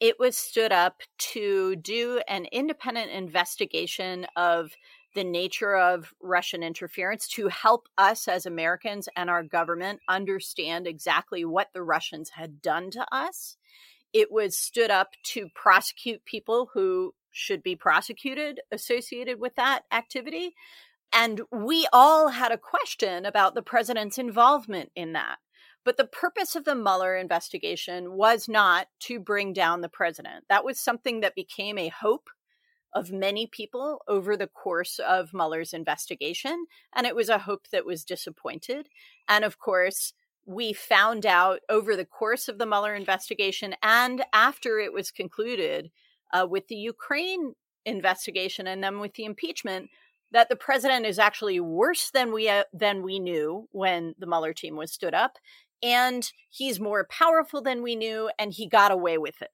it 0.00 0.18
was 0.18 0.36
stood 0.36 0.72
up 0.72 0.96
to 1.18 1.76
do 1.76 2.20
an 2.26 2.46
independent 2.46 3.10
investigation 3.12 4.26
of 4.34 4.72
the 5.14 5.24
nature 5.24 5.76
of 5.76 6.12
Russian 6.20 6.62
interference 6.62 7.28
to 7.28 7.48
help 7.48 7.88
us 7.98 8.28
as 8.28 8.46
Americans 8.46 9.08
and 9.16 9.28
our 9.28 9.42
government 9.42 10.00
understand 10.08 10.86
exactly 10.86 11.44
what 11.44 11.68
the 11.72 11.82
Russians 11.82 12.30
had 12.30 12.62
done 12.62 12.90
to 12.92 13.06
us. 13.12 13.56
It 14.12 14.32
was 14.32 14.56
stood 14.56 14.90
up 14.90 15.10
to 15.34 15.48
prosecute 15.54 16.24
people 16.24 16.70
who 16.74 17.14
should 17.30 17.62
be 17.62 17.76
prosecuted 17.76 18.60
associated 18.72 19.38
with 19.38 19.54
that 19.56 19.82
activity. 19.92 20.54
And 21.12 21.42
we 21.50 21.86
all 21.92 22.28
had 22.28 22.52
a 22.52 22.58
question 22.58 23.26
about 23.26 23.54
the 23.54 23.62
president's 23.62 24.18
involvement 24.18 24.90
in 24.94 25.12
that. 25.14 25.38
But 25.84 25.96
the 25.96 26.04
purpose 26.04 26.54
of 26.54 26.64
the 26.64 26.74
Mueller 26.74 27.16
investigation 27.16 28.12
was 28.12 28.48
not 28.48 28.88
to 29.00 29.18
bring 29.18 29.52
down 29.52 29.80
the 29.80 29.88
president. 29.88 30.44
That 30.48 30.64
was 30.64 30.78
something 30.78 31.20
that 31.20 31.34
became 31.34 31.78
a 31.78 31.88
hope 31.88 32.28
of 32.94 33.12
many 33.12 33.46
people 33.46 34.02
over 34.08 34.36
the 34.36 34.46
course 34.46 34.98
of 34.98 35.32
Mueller's 35.32 35.72
investigation. 35.72 36.66
And 36.94 37.06
it 37.06 37.16
was 37.16 37.28
a 37.28 37.38
hope 37.38 37.68
that 37.72 37.86
was 37.86 38.04
disappointed. 38.04 38.88
And 39.28 39.44
of 39.44 39.58
course, 39.58 40.12
we 40.46 40.72
found 40.72 41.24
out 41.24 41.60
over 41.68 41.96
the 41.96 42.04
course 42.04 42.48
of 42.48 42.58
the 42.58 42.66
Mueller 42.66 42.94
investigation 42.94 43.74
and 43.82 44.24
after 44.32 44.78
it 44.78 44.92
was 44.92 45.10
concluded 45.10 45.90
uh, 46.32 46.46
with 46.48 46.66
the 46.68 46.76
Ukraine 46.76 47.54
investigation 47.84 48.66
and 48.66 48.82
then 48.82 48.98
with 48.98 49.14
the 49.14 49.24
impeachment 49.24 49.90
that 50.32 50.48
the 50.48 50.56
president 50.56 51.06
is 51.06 51.18
actually 51.18 51.60
worse 51.60 52.10
than 52.10 52.32
we 52.32 52.48
uh, 52.48 52.64
than 52.72 53.02
we 53.02 53.18
knew 53.18 53.68
when 53.72 54.14
the 54.18 54.26
Mueller 54.26 54.52
team 54.52 54.76
was 54.76 54.92
stood 54.92 55.14
up, 55.14 55.38
and 55.82 56.30
he's 56.48 56.80
more 56.80 57.06
powerful 57.10 57.62
than 57.62 57.82
we 57.82 57.96
knew, 57.96 58.30
and 58.38 58.52
he 58.52 58.68
got 58.68 58.92
away 58.92 59.18
with 59.18 59.40
it. 59.42 59.50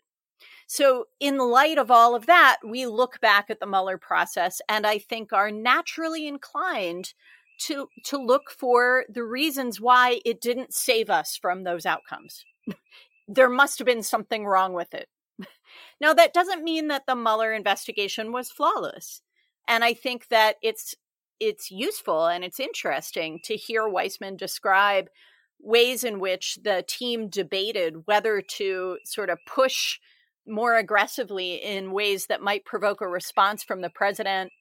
So, 0.67 1.07
in 1.21 1.39
light 1.39 1.79
of 1.79 1.91
all 1.91 2.15
of 2.15 2.27
that, 2.27 2.59
we 2.67 2.87
look 2.87 3.21
back 3.21 3.51
at 3.51 3.61
the 3.61 3.67
Mueller 3.67 3.99
process, 3.99 4.61
and 4.69 4.87
I 4.87 4.99
think 4.99 5.33
are 5.33 5.51
naturally 5.51 6.27
inclined 6.27 7.15
to 7.61 7.89
to 8.05 8.19
look 8.19 8.51
for 8.51 9.05
the 9.09 9.25
reasons 9.25 9.81
why 9.81 10.21
it 10.25 10.41
didn't 10.41 10.75
save 10.75 11.09
us 11.09 11.39
from 11.41 11.65
those 11.65 11.87
outcomes. 11.87 12.45
there 13.29 13.49
must 13.49 13.79
have 13.79 13.87
been 13.87 14.03
something 14.03 14.45
wrong 14.45 14.73
with 14.73 14.93
it. 14.93 15.09
now, 16.01 16.13
that 16.13 16.35
doesn't 16.35 16.65
mean 16.65 16.89
that 16.89 17.07
the 17.07 17.17
Mueller 17.17 17.53
investigation 17.53 18.33
was 18.33 18.51
flawless 18.51 19.23
and 19.69 19.85
I 19.85 19.95
think 19.95 20.29
that 20.29 20.57
it's 20.63 20.95
it's 21.39 21.71
useful 21.71 22.27
and 22.27 22.45
it's 22.45 22.61
interesting 22.61 23.41
to 23.45 23.57
hear 23.57 23.83
Weissmann 23.83 24.39
describe 24.39 25.09
ways 25.61 26.05
in 26.05 26.19
which 26.19 26.59
the 26.63 26.85
team 26.87 27.29
debated 27.29 28.07
whether 28.07 28.41
to 28.41 28.99
sort 29.05 29.31
of 29.31 29.39
push 29.47 29.99
more 30.47 30.77
aggressively 30.77 31.55
in 31.55 31.93
ways 31.93 32.27
that 32.27 32.41
might 32.41 32.65
provoke 32.65 33.01
a 33.01 33.09
response 33.09 33.63
from 33.63 33.81
the 33.81 33.91
president. 33.91 34.53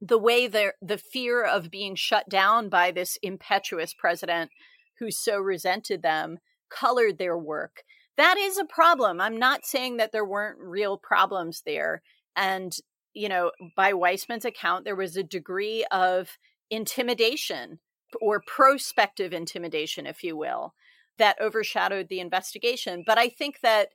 The 0.00 0.18
way 0.18 0.48
the 0.48 0.72
the 0.82 0.98
fear 0.98 1.44
of 1.44 1.70
being 1.70 1.94
shut 1.94 2.28
down 2.28 2.68
by 2.68 2.90
this 2.90 3.16
impetuous 3.22 3.94
president 3.94 4.50
who 4.98 5.10
so 5.10 5.38
resented 5.38 6.02
them 6.02 6.38
colored 6.70 7.18
their 7.18 7.38
work. 7.38 7.82
That 8.16 8.36
is 8.36 8.58
a 8.58 8.64
problem. 8.64 9.20
I'm 9.20 9.38
not 9.38 9.64
saying 9.64 9.96
that 9.96 10.12
there 10.12 10.24
weren't 10.24 10.58
real 10.58 10.98
problems 10.98 11.62
there. 11.64 12.02
And 12.36 12.76
you 13.14 13.28
know, 13.28 13.50
by 13.76 13.92
Weissmann's 13.92 14.44
account, 14.44 14.84
there 14.84 14.96
was 14.96 15.16
a 15.16 15.22
degree 15.22 15.84
of 15.90 16.38
intimidation 16.70 17.78
or 18.20 18.42
prospective 18.46 19.32
intimidation, 19.32 20.06
if 20.06 20.22
you 20.22 20.36
will, 20.36 20.74
that 21.18 21.40
overshadowed 21.40 22.08
the 22.08 22.20
investigation. 22.20 23.04
But 23.06 23.18
I 23.18 23.28
think 23.28 23.60
that, 23.62 23.88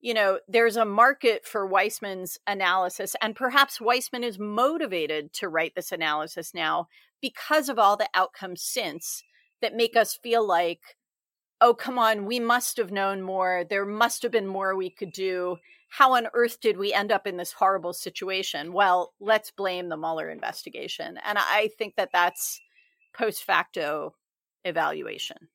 you 0.00 0.14
know, 0.14 0.40
there's 0.48 0.76
a 0.76 0.84
market 0.84 1.46
for 1.46 1.68
Weissmann's 1.68 2.38
analysis, 2.46 3.14
and 3.22 3.36
perhaps 3.36 3.78
Weissmann 3.78 4.24
is 4.24 4.38
motivated 4.38 5.32
to 5.34 5.48
write 5.48 5.74
this 5.74 5.92
analysis 5.92 6.52
now 6.54 6.88
because 7.20 7.68
of 7.68 7.78
all 7.78 7.96
the 7.96 8.08
outcomes 8.14 8.62
since 8.62 9.22
that 9.60 9.76
make 9.76 9.96
us 9.96 10.18
feel 10.22 10.46
like, 10.46 10.80
oh, 11.60 11.72
come 11.72 11.98
on, 11.98 12.26
we 12.26 12.40
must 12.40 12.76
have 12.78 12.90
known 12.90 13.22
more. 13.22 13.64
There 13.68 13.86
must 13.86 14.22
have 14.22 14.32
been 14.32 14.48
more 14.48 14.74
we 14.74 14.90
could 14.90 15.12
do 15.12 15.58
how 15.92 16.14
on 16.14 16.26
earth 16.32 16.58
did 16.62 16.78
we 16.78 16.94
end 16.94 17.12
up 17.12 17.26
in 17.26 17.36
this 17.36 17.52
horrible 17.52 17.92
situation? 17.92 18.72
Well, 18.72 19.12
let's 19.20 19.50
blame 19.50 19.90
the 19.90 19.96
Mueller 19.98 20.30
investigation. 20.30 21.18
And 21.22 21.36
I 21.38 21.68
think 21.76 21.96
that 21.96 22.08
that's 22.14 22.62
post 23.12 23.44
facto 23.44 24.14
evaluation. 24.64 25.48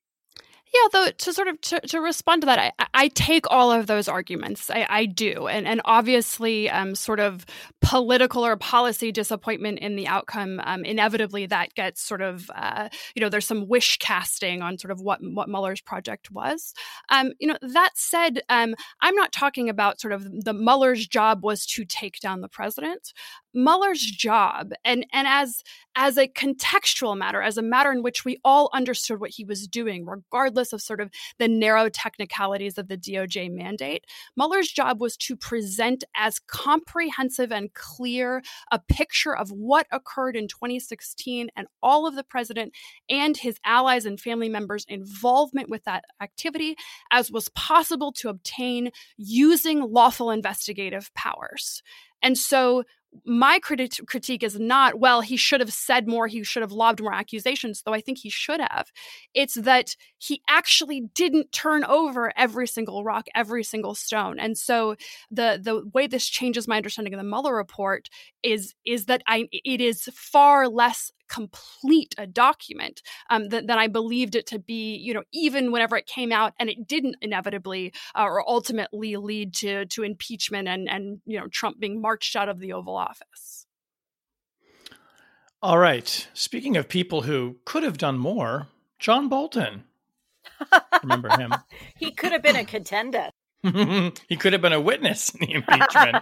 Yeah, 0.73 0.87
though 0.91 1.11
to 1.11 1.33
sort 1.33 1.47
of 1.47 1.59
to, 1.61 1.79
to 1.79 2.01
respond 2.01 2.41
to 2.41 2.45
that, 2.47 2.59
I, 2.77 2.85
I 2.93 3.07
take 3.09 3.45
all 3.49 3.71
of 3.71 3.87
those 3.87 4.07
arguments. 4.07 4.69
I, 4.69 4.85
I 4.89 5.05
do, 5.05 5.47
and 5.47 5.65
and 5.65 5.81
obviously, 5.85 6.69
um, 6.69 6.93
sort 6.93 7.19
of 7.21 7.45
political 7.81 8.45
or 8.45 8.57
policy 8.57 9.11
disappointment 9.11 9.79
in 9.79 9.95
the 9.95 10.07
outcome, 10.07 10.59
um, 10.65 10.83
inevitably 10.83 11.45
that 11.47 11.73
gets 11.73 12.01
sort 12.01 12.21
of, 12.21 12.51
uh, 12.53 12.89
you 13.15 13.21
know, 13.21 13.29
there's 13.29 13.45
some 13.45 13.67
wish 13.67 13.97
casting 13.97 14.61
on 14.61 14.77
sort 14.77 14.91
of 14.91 14.99
what 14.99 15.19
what 15.21 15.47
Mueller's 15.47 15.81
project 15.81 16.29
was. 16.31 16.73
Um, 17.09 17.31
you 17.39 17.47
know, 17.47 17.57
that 17.61 17.91
said, 17.95 18.41
um, 18.49 18.75
I'm 19.01 19.15
not 19.15 19.31
talking 19.31 19.69
about 19.69 20.01
sort 20.01 20.11
of 20.13 20.25
the 20.43 20.53
Mueller's 20.53 21.07
job 21.07 21.43
was 21.43 21.65
to 21.67 21.85
take 21.85 22.19
down 22.19 22.41
the 22.41 22.49
president. 22.49 23.13
Mueller's 23.53 24.01
job, 24.01 24.71
and 24.83 25.05
and 25.11 25.27
as 25.27 25.63
as 25.95 26.17
a 26.17 26.27
contextual 26.27 27.17
matter, 27.17 27.41
as 27.41 27.57
a 27.57 27.61
matter 27.61 27.91
in 27.91 28.03
which 28.03 28.23
we 28.23 28.37
all 28.45 28.69
understood 28.71 29.19
what 29.19 29.31
he 29.31 29.43
was 29.43 29.67
doing, 29.67 30.05
regardless 30.05 30.71
of 30.73 30.81
sort 30.81 31.01
of 31.01 31.09
the 31.39 31.47
narrow 31.47 31.89
technicalities 31.89 32.77
of 32.77 32.87
the 32.87 32.97
DOJ 32.97 33.51
mandate, 33.51 34.05
Mueller's 34.35 34.71
job 34.71 35.01
was 35.01 35.17
to 35.17 35.35
present 35.35 36.03
as 36.15 36.39
comprehensive 36.39 37.51
and 37.51 37.73
clear 37.73 38.43
a 38.71 38.79
picture 38.79 39.35
of 39.35 39.49
what 39.49 39.87
occurred 39.91 40.35
in 40.35 40.47
2016 40.47 41.49
and 41.55 41.67
all 41.81 42.05
of 42.05 42.15
the 42.15 42.23
president 42.23 42.73
and 43.09 43.37
his 43.37 43.57
allies 43.65 44.05
and 44.05 44.19
family 44.19 44.49
members' 44.49 44.85
involvement 44.87 45.69
with 45.69 45.83
that 45.85 46.05
activity 46.21 46.75
as 47.11 47.31
was 47.31 47.49
possible 47.49 48.11
to 48.11 48.29
obtain 48.29 48.91
using 49.17 49.81
lawful 49.81 50.29
investigative 50.29 51.11
powers. 51.15 51.81
And 52.21 52.37
so 52.37 52.83
my 53.25 53.59
criti- 53.59 54.05
critique 54.05 54.43
is 54.43 54.59
not, 54.59 54.99
well, 54.99 55.21
he 55.21 55.37
should 55.37 55.59
have 55.59 55.73
said 55.73 56.07
more, 56.07 56.27
he 56.27 56.43
should 56.43 56.61
have 56.61 56.71
lobbed 56.71 57.01
more 57.01 57.13
accusations, 57.13 57.81
though 57.81 57.93
I 57.93 58.01
think 58.01 58.19
he 58.19 58.29
should 58.29 58.59
have. 58.61 58.87
It's 59.33 59.55
that 59.55 59.95
he 60.17 60.41
actually 60.49 61.01
didn't 61.13 61.51
turn 61.51 61.83
over 61.85 62.31
every 62.37 62.67
single 62.67 63.03
rock, 63.03 63.27
every 63.35 63.63
single 63.63 63.95
stone. 63.95 64.39
And 64.39 64.57
so 64.57 64.95
the 65.31 65.59
the 65.61 65.83
way 65.93 66.07
this 66.07 66.27
changes 66.27 66.67
my 66.67 66.77
understanding 66.77 67.13
of 67.13 67.19
the 67.19 67.23
Mueller 67.23 67.55
report 67.55 68.09
is 68.43 68.73
is 68.85 69.05
that 69.05 69.23
I 69.27 69.47
it 69.51 69.81
is 69.81 70.09
far 70.13 70.67
less 70.67 71.11
complete 71.27 72.15
a 72.17 72.27
document 72.27 73.01
um, 73.29 73.49
than, 73.49 73.67
than, 73.67 73.77
I 73.77 73.87
believed 73.87 74.35
it 74.35 74.47
to 74.47 74.59
be, 74.59 74.95
you 74.95 75.13
know, 75.13 75.23
even 75.31 75.71
whenever 75.71 75.95
it 75.97 76.05
came 76.05 76.31
out 76.31 76.53
and 76.59 76.69
it 76.69 76.87
didn't 76.87 77.17
inevitably 77.21 77.93
uh, 78.15 78.23
or 78.23 78.47
ultimately 78.47 79.15
lead 79.17 79.53
to 79.55 79.85
to 79.85 80.03
impeachment 80.03 80.67
and 80.67 80.89
and 80.89 81.21
you 81.25 81.39
know 81.39 81.47
Trump 81.47 81.79
being 81.79 82.01
marched 82.01 82.35
out 82.35 82.49
of 82.49 82.59
the 82.59 82.73
Oval 82.73 82.95
Office. 82.95 83.65
All 85.61 85.79
right. 85.79 86.27
Speaking 86.33 86.77
of 86.77 86.87
people 86.87 87.23
who 87.23 87.57
could 87.65 87.83
have 87.83 87.97
done 87.97 88.19
more, 88.19 88.67
John 88.99 89.27
Bolton. 89.27 89.85
Remember 91.03 91.35
him? 91.35 91.53
he 91.97 92.11
could 92.11 92.31
have 92.31 92.43
been 92.43 92.55
a 92.55 92.65
contender. 92.65 93.29
he 94.27 94.35
could 94.35 94.53
have 94.53 94.61
been 94.61 94.73
a 94.73 94.79
witness 94.81 95.29
in 95.35 95.39
the 95.47 95.53
impeachment. 95.53 96.15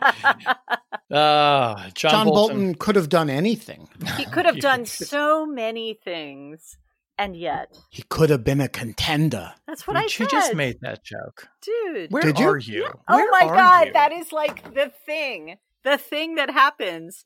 uh, 1.12 1.89
John, 1.93 1.93
John 1.93 2.25
Bolton. 2.25 2.55
Bolton. 2.58 2.75
could 2.75 2.95
have 2.95 3.10
done 3.10 3.29
anything. 3.29 3.88
He 4.17 4.25
could 4.25 4.45
have 4.45 4.60
done 4.60 4.86
so 4.86 5.45
many 5.45 5.99
things. 6.03 6.77
And 7.17 7.34
yet, 7.38 7.73
he 7.91 8.03
could 8.10 8.29
have 8.29 8.43
been 8.43 8.60
a 8.60 8.67
contender. 8.67 9.53
That's 9.67 9.88
what 9.88 9.95
I 9.95 10.05
She 10.08 10.23
said. 10.23 10.31
just 10.31 10.53
made 10.53 10.79
that 10.81 11.01
joke. 11.05 11.47
Dude. 11.62 12.12
Where 12.12 12.21
Did 12.21 12.38
you? 12.39 12.49
are 12.49 12.58
you? 12.58 12.88
oh 13.08 13.15
Where 13.15 13.31
my 13.31 13.39
god, 13.55 13.88
you? 13.88 13.93
that 13.93 14.12
is 14.12 14.34
like 14.34 14.73
the 14.73 14.91
thing. 15.05 15.55
The 15.86 15.97
thing 15.97 16.36
that 16.36 16.49
happens 16.49 17.23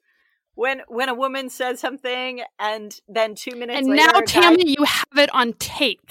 when 0.54 0.82
when 0.90 1.10
a 1.10 1.16
woman 1.16 1.50
says 1.50 1.80
something 1.80 2.42
and 2.60 2.96
then 3.08 3.34
2 3.34 3.56
minutes 3.56 3.80
and 3.80 3.88
later 3.90 4.04
now, 4.04 4.10
a 4.20 4.22
guy- 4.22 4.26
Tammy, 4.26 4.76
you 4.78 4.84
have 4.84 5.18
it 5.18 5.34
on 5.34 5.54
tape 5.54 6.02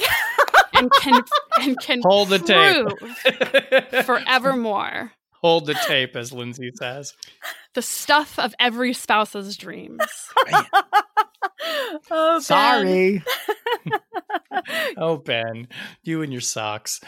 and 0.78 0.90
can 0.92 1.22
and 1.60 1.78
can 1.80 2.00
Hold 2.02 2.28
the 2.28 2.38
prove 2.38 2.98
tape. 3.90 4.04
forevermore 4.04 5.12
Hold 5.40 5.66
the 5.66 5.74
tape, 5.86 6.16
as 6.16 6.32
Lindsay 6.32 6.70
says. 6.74 7.14
the 7.74 7.82
stuff 7.82 8.38
of 8.38 8.54
every 8.58 8.92
spouse's 8.92 9.56
dreams. 9.56 10.00
oh, 12.10 12.34
Ben. 12.34 12.40
Sorry. 12.40 13.22
oh 14.96 15.16
ben 15.16 15.68
you 16.02 16.22
and 16.22 16.32
your 16.32 16.40
socks 16.40 17.00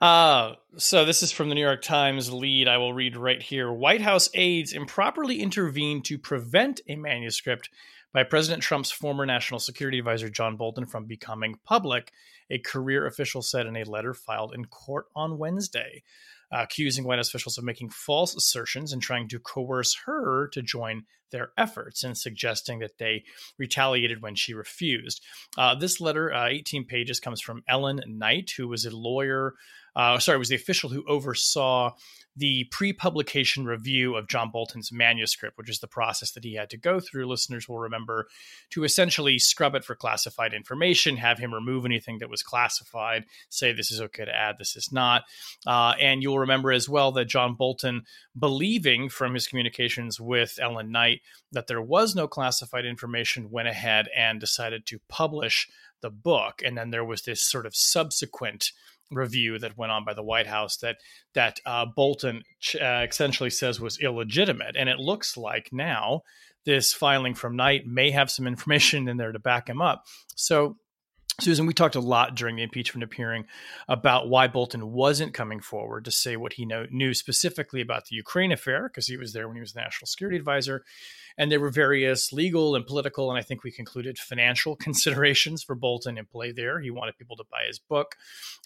uh 0.00 0.52
so 0.76 1.04
this 1.04 1.22
is 1.22 1.30
from 1.30 1.48
the 1.48 1.54
new 1.54 1.60
york 1.60 1.82
times 1.82 2.32
lead 2.32 2.68
i 2.68 2.76
will 2.76 2.92
read 2.92 3.16
right 3.16 3.42
here 3.42 3.72
white 3.72 4.00
house 4.00 4.28
aides 4.34 4.72
improperly 4.72 5.40
intervened 5.40 6.04
to 6.04 6.18
prevent 6.18 6.80
a 6.88 6.96
manuscript 6.96 7.70
by 8.12 8.22
president 8.22 8.62
trump's 8.62 8.90
former 8.90 9.24
national 9.26 9.60
security 9.60 9.98
advisor 9.98 10.28
john 10.28 10.56
bolton 10.56 10.86
from 10.86 11.04
becoming 11.04 11.58
public 11.64 12.12
a 12.50 12.58
career 12.58 13.06
official 13.06 13.42
said 13.42 13.66
in 13.66 13.76
a 13.76 13.84
letter 13.84 14.14
filed 14.14 14.54
in 14.54 14.64
court 14.64 15.06
on 15.14 15.38
wednesday 15.38 16.02
accusing 16.52 17.04
White 17.04 17.18
officials 17.18 17.58
of 17.58 17.64
making 17.64 17.90
false 17.90 18.34
assertions 18.34 18.92
and 18.92 19.02
trying 19.02 19.28
to 19.28 19.38
coerce 19.38 19.96
her 20.06 20.48
to 20.52 20.62
join 20.62 21.02
their 21.30 21.50
efforts 21.56 22.04
and 22.04 22.16
suggesting 22.16 22.78
that 22.80 22.98
they 22.98 23.24
retaliated 23.58 24.22
when 24.22 24.34
she 24.34 24.54
refused. 24.54 25.22
Uh, 25.56 25.74
this 25.74 26.00
letter, 26.00 26.32
uh, 26.32 26.48
18 26.48 26.84
pages, 26.84 27.20
comes 27.20 27.40
from 27.40 27.62
Ellen 27.68 28.00
Knight, 28.06 28.52
who 28.56 28.68
was 28.68 28.84
a 28.84 28.96
lawyer. 28.96 29.54
Uh, 29.94 30.18
sorry, 30.18 30.38
was 30.38 30.50
the 30.50 30.54
official 30.54 30.90
who 30.90 31.04
oversaw 31.08 31.92
the 32.36 32.64
pre-publication 32.70 33.64
review 33.64 34.14
of 34.14 34.28
John 34.28 34.50
Bolton's 34.50 34.92
manuscript, 34.92 35.56
which 35.56 35.70
is 35.70 35.80
the 35.80 35.86
process 35.86 36.32
that 36.32 36.44
he 36.44 36.54
had 36.54 36.68
to 36.70 36.76
go 36.76 37.00
through. 37.00 37.26
Listeners 37.26 37.66
will 37.66 37.78
remember 37.78 38.28
to 38.70 38.84
essentially 38.84 39.38
scrub 39.38 39.74
it 39.74 39.84
for 39.84 39.94
classified 39.94 40.52
information, 40.52 41.16
have 41.16 41.38
him 41.38 41.54
remove 41.54 41.86
anything 41.86 42.18
that 42.18 42.28
was 42.28 42.42
classified, 42.42 43.24
say 43.48 43.72
this 43.72 43.90
is 43.90 44.02
okay 44.02 44.26
to 44.26 44.36
add, 44.36 44.56
this 44.58 44.76
is 44.76 44.92
not. 44.92 45.24
Uh, 45.66 45.94
and 45.98 46.22
you'll 46.22 46.38
remember 46.38 46.72
as 46.72 46.88
well 46.88 47.10
that 47.12 47.24
John 47.24 47.54
Bolton, 47.54 48.02
believing 48.38 49.08
from 49.08 49.32
his 49.32 49.48
communications 49.48 50.20
with 50.20 50.58
Ellen 50.60 50.92
Knight 50.92 51.15
that 51.52 51.66
there 51.66 51.82
was 51.82 52.14
no 52.14 52.28
classified 52.28 52.84
information, 52.84 53.50
went 53.50 53.68
ahead 53.68 54.08
and 54.16 54.40
decided 54.40 54.86
to 54.86 55.00
publish 55.08 55.68
the 56.00 56.10
book. 56.10 56.62
And 56.64 56.76
then 56.76 56.90
there 56.90 57.04
was 57.04 57.22
this 57.22 57.42
sort 57.42 57.66
of 57.66 57.74
subsequent 57.74 58.72
review 59.10 59.58
that 59.58 59.78
went 59.78 59.92
on 59.92 60.04
by 60.04 60.14
the 60.14 60.22
White 60.22 60.46
House 60.46 60.76
that 60.78 60.96
that 61.34 61.60
uh, 61.64 61.86
Bolton 61.86 62.42
uh, 62.80 63.06
essentially 63.08 63.50
says 63.50 63.80
was 63.80 63.98
illegitimate, 63.98 64.76
and 64.76 64.88
it 64.88 64.98
looks 64.98 65.36
like 65.36 65.68
now 65.72 66.22
this 66.64 66.92
filing 66.92 67.34
from 67.34 67.56
Knight 67.56 67.86
may 67.86 68.10
have 68.10 68.30
some 68.30 68.46
information 68.46 69.08
in 69.08 69.16
there 69.16 69.32
to 69.32 69.38
back 69.38 69.68
him 69.68 69.80
up. 69.80 70.04
So. 70.34 70.76
Susan, 71.38 71.66
we 71.66 71.74
talked 71.74 71.96
a 71.96 72.00
lot 72.00 72.34
during 72.34 72.56
the 72.56 72.62
impeachment 72.62 73.12
hearing 73.12 73.44
about 73.88 74.28
why 74.30 74.46
Bolton 74.46 74.92
wasn't 74.92 75.34
coming 75.34 75.60
forward 75.60 76.06
to 76.06 76.10
say 76.10 76.34
what 76.34 76.54
he 76.54 76.64
know, 76.64 76.86
knew 76.90 77.12
specifically 77.12 77.82
about 77.82 78.06
the 78.06 78.16
Ukraine 78.16 78.52
affair, 78.52 78.88
because 78.88 79.06
he 79.06 79.18
was 79.18 79.34
there 79.34 79.46
when 79.46 79.56
he 79.56 79.60
was 79.60 79.74
the 79.74 79.80
national 79.80 80.06
security 80.06 80.38
advisor. 80.38 80.82
And 81.36 81.52
there 81.52 81.60
were 81.60 81.68
various 81.68 82.32
legal 82.32 82.74
and 82.74 82.86
political, 82.86 83.30
and 83.30 83.38
I 83.38 83.42
think 83.42 83.62
we 83.62 83.70
concluded 83.70 84.18
financial 84.18 84.76
considerations 84.86 85.62
for 85.62 85.74
Bolton 85.74 86.16
in 86.16 86.24
play 86.24 86.52
there. 86.52 86.80
He 86.80 86.90
wanted 86.90 87.18
people 87.18 87.36
to 87.36 87.44
buy 87.50 87.64
his 87.66 87.78
book. 87.78 88.16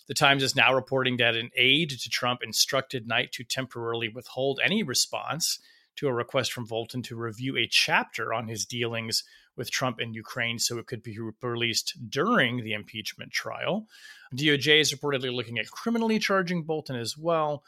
The 0.07 0.15
Times 0.15 0.45
is 0.45 0.55
now 0.55 0.73
reporting 0.73 1.17
that 1.17 1.35
an 1.35 1.51
aide 1.57 1.91
to 1.91 2.09
Trump 2.09 2.41
instructed 2.45 3.09
Knight 3.09 3.33
to 3.33 3.43
temporarily 3.43 4.09
withhold 4.09 4.61
any 4.63 4.85
response 4.85 5.59
to 5.97 6.07
a 6.07 6.13
request 6.13 6.53
from 6.53 6.67
Bolton 6.67 7.03
to 7.03 7.17
review 7.17 7.57
a 7.57 7.67
chapter 7.67 8.33
on 8.33 8.47
his 8.47 8.65
dealings 8.65 9.25
with 9.57 9.71
Trump 9.71 9.99
and 9.99 10.15
Ukraine 10.15 10.59
so 10.59 10.79
it 10.79 10.87
could 10.87 11.03
be 11.03 11.19
released 11.43 11.97
during 12.09 12.63
the 12.63 12.73
impeachment 12.73 13.33
trial. 13.33 13.87
DOJ 14.35 14.81
is 14.81 14.95
reportedly 14.95 15.35
looking 15.35 15.59
at 15.59 15.71
criminally 15.71 16.19
charging 16.19 16.63
Bolton 16.63 16.97
as 16.97 17.17
well. 17.17 17.63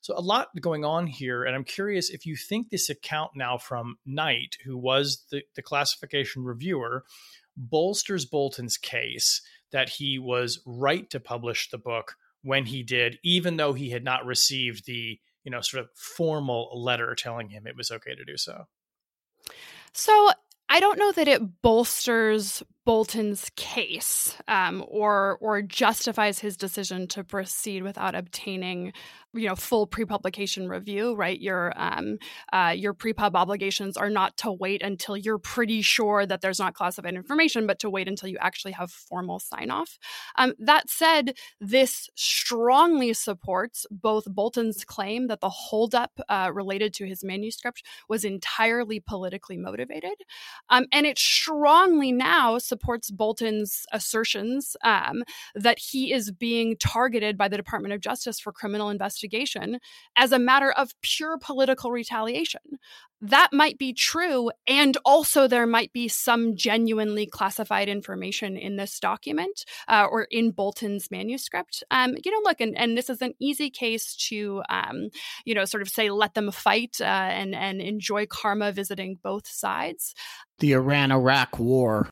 So 0.00 0.14
a 0.16 0.20
lot 0.20 0.48
going 0.60 0.84
on 0.84 1.06
here, 1.06 1.44
and 1.44 1.56
I'm 1.56 1.64
curious 1.64 2.10
if 2.10 2.24
you 2.24 2.36
think 2.36 2.70
this 2.70 2.88
account 2.88 3.32
now 3.34 3.58
from 3.58 3.98
Knight, 4.06 4.56
who 4.64 4.76
was 4.76 5.24
the, 5.30 5.42
the 5.54 5.62
classification 5.62 6.44
reviewer, 6.44 7.04
bolsters 7.56 8.24
Bolton's 8.24 8.76
case 8.76 9.42
that 9.72 9.88
he 9.88 10.18
was 10.18 10.60
right 10.64 11.08
to 11.10 11.20
publish 11.20 11.70
the 11.70 11.78
book 11.78 12.16
when 12.42 12.66
he 12.66 12.82
did, 12.82 13.18
even 13.24 13.56
though 13.56 13.72
he 13.72 13.90
had 13.90 14.04
not 14.04 14.24
received 14.24 14.86
the 14.86 15.18
you 15.44 15.50
know 15.50 15.60
sort 15.60 15.82
of 15.82 15.90
formal 15.94 16.70
letter 16.74 17.14
telling 17.14 17.48
him 17.48 17.66
it 17.66 17.76
was 17.76 17.90
okay 17.90 18.14
to 18.14 18.24
do 18.24 18.36
so. 18.36 18.66
So 19.92 20.30
I 20.68 20.80
don't 20.80 20.98
know 20.98 21.12
that 21.12 21.28
it 21.28 21.62
bolsters 21.62 22.62
Bolton's 22.88 23.50
case 23.54 24.34
um, 24.48 24.82
or 24.88 25.36
or 25.42 25.60
justifies 25.60 26.38
his 26.38 26.56
decision 26.56 27.06
to 27.08 27.22
proceed 27.22 27.82
without 27.82 28.14
obtaining 28.14 28.94
you 29.34 29.46
know 29.46 29.54
full 29.54 29.86
pre-publication 29.86 30.70
review 30.70 31.14
right? 31.14 31.38
Your 31.38 31.74
um, 31.76 32.16
uh, 32.50 32.72
your 32.74 32.94
pre-pub 32.94 33.36
obligations 33.36 33.98
are 33.98 34.08
not 34.08 34.38
to 34.38 34.50
wait 34.50 34.80
until 34.80 35.18
you're 35.18 35.38
pretty 35.38 35.82
sure 35.82 36.24
that 36.24 36.40
there's 36.40 36.58
not 36.58 36.72
classified 36.72 37.12
information 37.12 37.66
but 37.66 37.78
to 37.80 37.90
wait 37.90 38.08
until 38.08 38.30
you 38.30 38.38
actually 38.40 38.72
have 38.72 38.90
formal 38.90 39.38
sign 39.38 39.70
off 39.70 39.98
um, 40.38 40.54
that 40.58 40.88
said 40.88 41.36
this 41.60 42.08
strongly 42.14 43.12
supports 43.12 43.84
both 43.90 44.24
bolton's 44.32 44.82
claim 44.82 45.26
that 45.26 45.42
the 45.42 45.50
holdup 45.50 46.18
uh, 46.30 46.50
related 46.54 46.94
to 46.94 47.04
his 47.04 47.22
manuscript 47.22 47.82
was 48.08 48.24
entirely 48.24 48.98
politically 48.98 49.58
motivated 49.58 50.16
um, 50.70 50.86
and 50.90 51.04
it 51.04 51.18
strongly 51.18 52.12
now 52.12 52.56
supports 52.56 52.77
bolton's 53.10 53.84
assertions 53.92 54.76
um, 54.84 55.22
that 55.54 55.78
he 55.78 56.12
is 56.12 56.30
being 56.30 56.76
targeted 56.78 57.36
by 57.36 57.48
the 57.48 57.56
department 57.56 57.94
of 57.94 58.00
justice 58.00 58.38
for 58.40 58.52
criminal 58.52 58.90
investigation 58.90 59.08
investigation 59.08 59.78
as 60.16 60.32
a 60.32 60.38
matter 60.38 60.72
of 60.72 60.92
pure 61.02 61.38
political 61.38 61.90
retaliation. 61.90 62.60
That 63.20 63.48
might 63.52 63.78
be 63.78 63.92
true. 63.92 64.50
And 64.68 64.96
also, 65.04 65.48
there 65.48 65.66
might 65.66 65.92
be 65.92 66.06
some 66.06 66.54
genuinely 66.54 67.26
classified 67.26 67.88
information 67.88 68.56
in 68.56 68.76
this 68.76 69.00
document 69.00 69.64
uh, 69.88 70.06
or 70.08 70.28
in 70.30 70.52
Bolton's 70.52 71.10
manuscript. 71.10 71.82
Um, 71.90 72.14
you 72.24 72.30
know, 72.30 72.40
look, 72.44 72.60
and, 72.60 72.78
and 72.78 72.96
this 72.96 73.10
is 73.10 73.20
an 73.20 73.34
easy 73.40 73.70
case 73.70 74.14
to, 74.28 74.62
um, 74.68 75.08
you 75.44 75.54
know, 75.54 75.64
sort 75.64 75.82
of 75.82 75.88
say, 75.88 76.10
let 76.10 76.34
them 76.34 76.52
fight 76.52 76.98
uh, 77.00 77.04
and, 77.04 77.56
and 77.56 77.80
enjoy 77.80 78.26
karma 78.26 78.70
visiting 78.70 79.18
both 79.20 79.48
sides. 79.48 80.14
The 80.60 80.72
Iran 80.72 81.10
Iraq 81.10 81.58
War. 81.58 82.08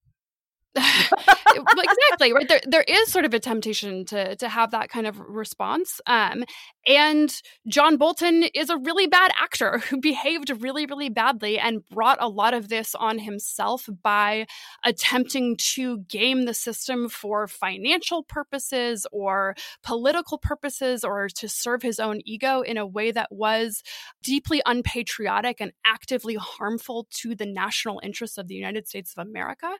exactly 1.79 2.33
right 2.33 2.49
there 2.49 2.61
there 2.67 2.85
is 2.87 3.11
sort 3.11 3.25
of 3.25 3.35
a 3.35 3.41
temptation 3.41 4.05
to 4.05 4.37
to 4.37 4.49
have 4.49 4.71
that 4.71 4.89
kind 4.89 5.07
of 5.07 5.19
response 5.21 6.01
um 6.07 6.45
and 6.87 7.43
John 7.67 7.97
Bolton 7.97 8.45
is 8.55 8.71
a 8.71 8.77
really 8.77 9.07
bad 9.07 9.33
actor 9.41 9.79
who 9.91 10.01
behaved 10.01 10.51
really 10.63 10.87
really 10.87 11.09
badly 11.09 11.59
and 11.59 11.85
brought 11.87 12.19
a 12.21 12.29
lot 12.29 12.55
of 12.55 12.69
this 12.69 12.95
on 12.95 13.19
himself 13.19 13.89
by 14.03 14.47
attempting 14.85 15.57
to 15.57 15.99
game 16.09 16.45
the 16.45 16.55
system 16.55 17.09
for 17.09 17.47
financial 17.47 18.23
purposes 18.23 19.07
or 19.13 19.55
political 19.83 20.39
purposes 20.39 21.05
or 21.05 21.29
to 21.29 21.49
serve 21.49 21.83
his 21.83 21.99
own 21.99 22.21
ego 22.25 22.61
in 22.61 22.77
a 22.77 22.87
way 22.87 23.11
that 23.11 23.29
was 23.31 23.83
deeply 24.23 24.63
unpatriotic 24.67 25.61
and 25.61 25.73
actively 25.85 26.35
harmful 26.35 27.07
to 27.11 27.35
the 27.35 27.47
national 27.47 28.01
interests 28.03 28.39
of 28.39 28.49
the 28.49 28.55
United 28.55 28.87
States 28.87 29.15
of 29.17 29.27
America. 29.27 29.71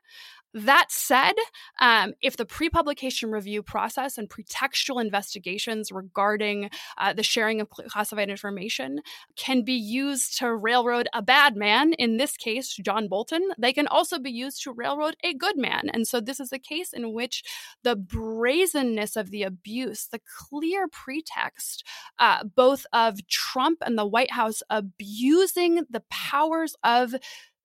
That 0.53 0.87
said, 0.91 1.33
um, 1.79 2.13
if 2.21 2.37
the 2.37 2.45
pre 2.45 2.69
publication 2.69 3.29
review 3.29 3.61
process 3.61 4.17
and 4.17 4.29
pretextual 4.29 5.01
investigations 5.01 5.91
regarding 5.91 6.69
uh, 6.97 7.13
the 7.13 7.23
sharing 7.23 7.61
of 7.61 7.69
classified 7.69 8.29
information 8.29 9.01
can 9.35 9.63
be 9.63 9.73
used 9.73 10.37
to 10.39 10.53
railroad 10.53 11.07
a 11.13 11.21
bad 11.21 11.55
man, 11.55 11.93
in 11.93 12.17
this 12.17 12.37
case, 12.37 12.73
John 12.75 13.07
Bolton, 13.07 13.51
they 13.57 13.73
can 13.73 13.87
also 13.87 14.19
be 14.19 14.31
used 14.31 14.63
to 14.63 14.71
railroad 14.71 15.15
a 15.23 15.33
good 15.33 15.57
man. 15.57 15.89
And 15.93 16.07
so 16.07 16.19
this 16.19 16.39
is 16.39 16.51
a 16.51 16.59
case 16.59 16.93
in 16.93 17.13
which 17.13 17.43
the 17.83 17.95
brazenness 17.95 19.15
of 19.15 19.31
the 19.31 19.43
abuse, 19.43 20.07
the 20.11 20.21
clear 20.37 20.87
pretext, 20.87 21.83
uh, 22.19 22.43
both 22.43 22.85
of 22.93 23.25
Trump 23.27 23.79
and 23.81 23.97
the 23.97 24.05
White 24.05 24.31
House 24.31 24.63
abusing 24.69 25.85
the 25.89 26.03
powers 26.09 26.75
of 26.83 27.15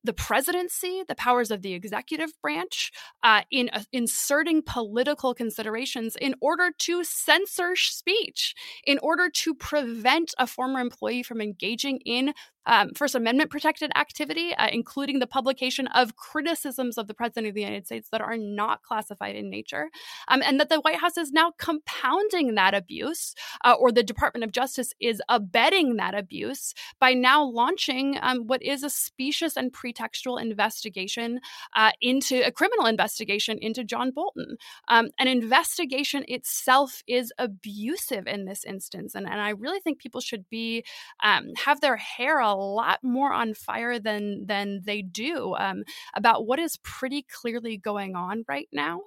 the 0.04 0.12
presidency, 0.12 1.02
the 1.06 1.14
powers 1.14 1.50
of 1.50 1.62
the 1.62 1.74
executive 1.74 2.32
branch, 2.42 2.90
uh, 3.22 3.42
in 3.50 3.70
uh, 3.72 3.82
inserting 3.92 4.62
political 4.62 5.34
considerations 5.34 6.16
in 6.16 6.34
order 6.40 6.70
to 6.78 7.04
censor 7.04 7.76
speech, 7.76 8.54
in 8.84 8.98
order 8.98 9.28
to 9.30 9.54
prevent 9.54 10.34
a 10.38 10.46
former 10.46 10.80
employee 10.80 11.22
from 11.22 11.40
engaging 11.40 12.00
in 12.04 12.34
um, 12.66 12.90
First 12.94 13.14
Amendment 13.14 13.50
protected 13.50 13.90
activity, 13.96 14.54
uh, 14.54 14.68
including 14.72 15.18
the 15.18 15.26
publication 15.26 15.86
of 15.88 16.16
criticisms 16.16 16.98
of 16.98 17.06
the 17.08 17.14
President 17.14 17.48
of 17.48 17.54
the 17.54 17.60
United 17.60 17.86
States 17.86 18.08
that 18.10 18.20
are 18.20 18.36
not 18.36 18.82
classified 18.82 19.36
in 19.36 19.50
nature, 19.50 19.90
um, 20.28 20.42
and 20.42 20.60
that 20.60 20.68
the 20.68 20.80
White 20.80 20.96
House 20.96 21.16
is 21.16 21.32
now 21.32 21.52
compounding 21.58 22.54
that 22.54 22.74
abuse, 22.74 23.34
uh, 23.64 23.74
or 23.78 23.90
the 23.90 24.02
Department 24.02 24.44
of 24.44 24.52
Justice 24.52 24.92
is 25.00 25.20
abetting 25.28 25.96
that 25.96 26.14
abuse 26.14 26.74
by 27.00 27.14
now 27.14 27.42
launching 27.44 28.18
um, 28.22 28.46
what 28.46 28.62
is 28.62 28.82
a 28.82 28.90
specious 28.90 29.56
and 29.56 29.72
pretextual 29.72 30.40
investigation 30.40 31.40
uh, 31.76 31.90
into 32.00 32.46
a 32.46 32.52
criminal 32.52 32.86
investigation 32.86 33.58
into 33.60 33.84
John 33.84 34.10
Bolton. 34.10 34.56
Um, 34.88 35.10
an 35.18 35.28
investigation 35.28 36.24
itself 36.28 37.02
is 37.06 37.32
abusive 37.38 38.26
in 38.26 38.44
this 38.44 38.64
instance, 38.64 39.14
and, 39.14 39.26
and 39.26 39.40
I 39.40 39.50
really 39.50 39.80
think 39.80 39.98
people 39.98 40.20
should 40.20 40.48
be 40.50 40.84
um, 41.22 41.52
have 41.64 41.80
their 41.80 41.96
hair 41.96 42.40
a 42.52 42.54
lot 42.54 42.98
more 43.02 43.32
on 43.32 43.54
fire 43.54 43.98
than 43.98 44.46
than 44.46 44.82
they 44.84 45.02
do 45.02 45.54
um, 45.54 45.84
about 46.14 46.46
what 46.46 46.58
is 46.58 46.76
pretty 46.82 47.24
clearly 47.30 47.76
going 47.76 48.14
on 48.14 48.44
right 48.48 48.68
now. 48.72 49.00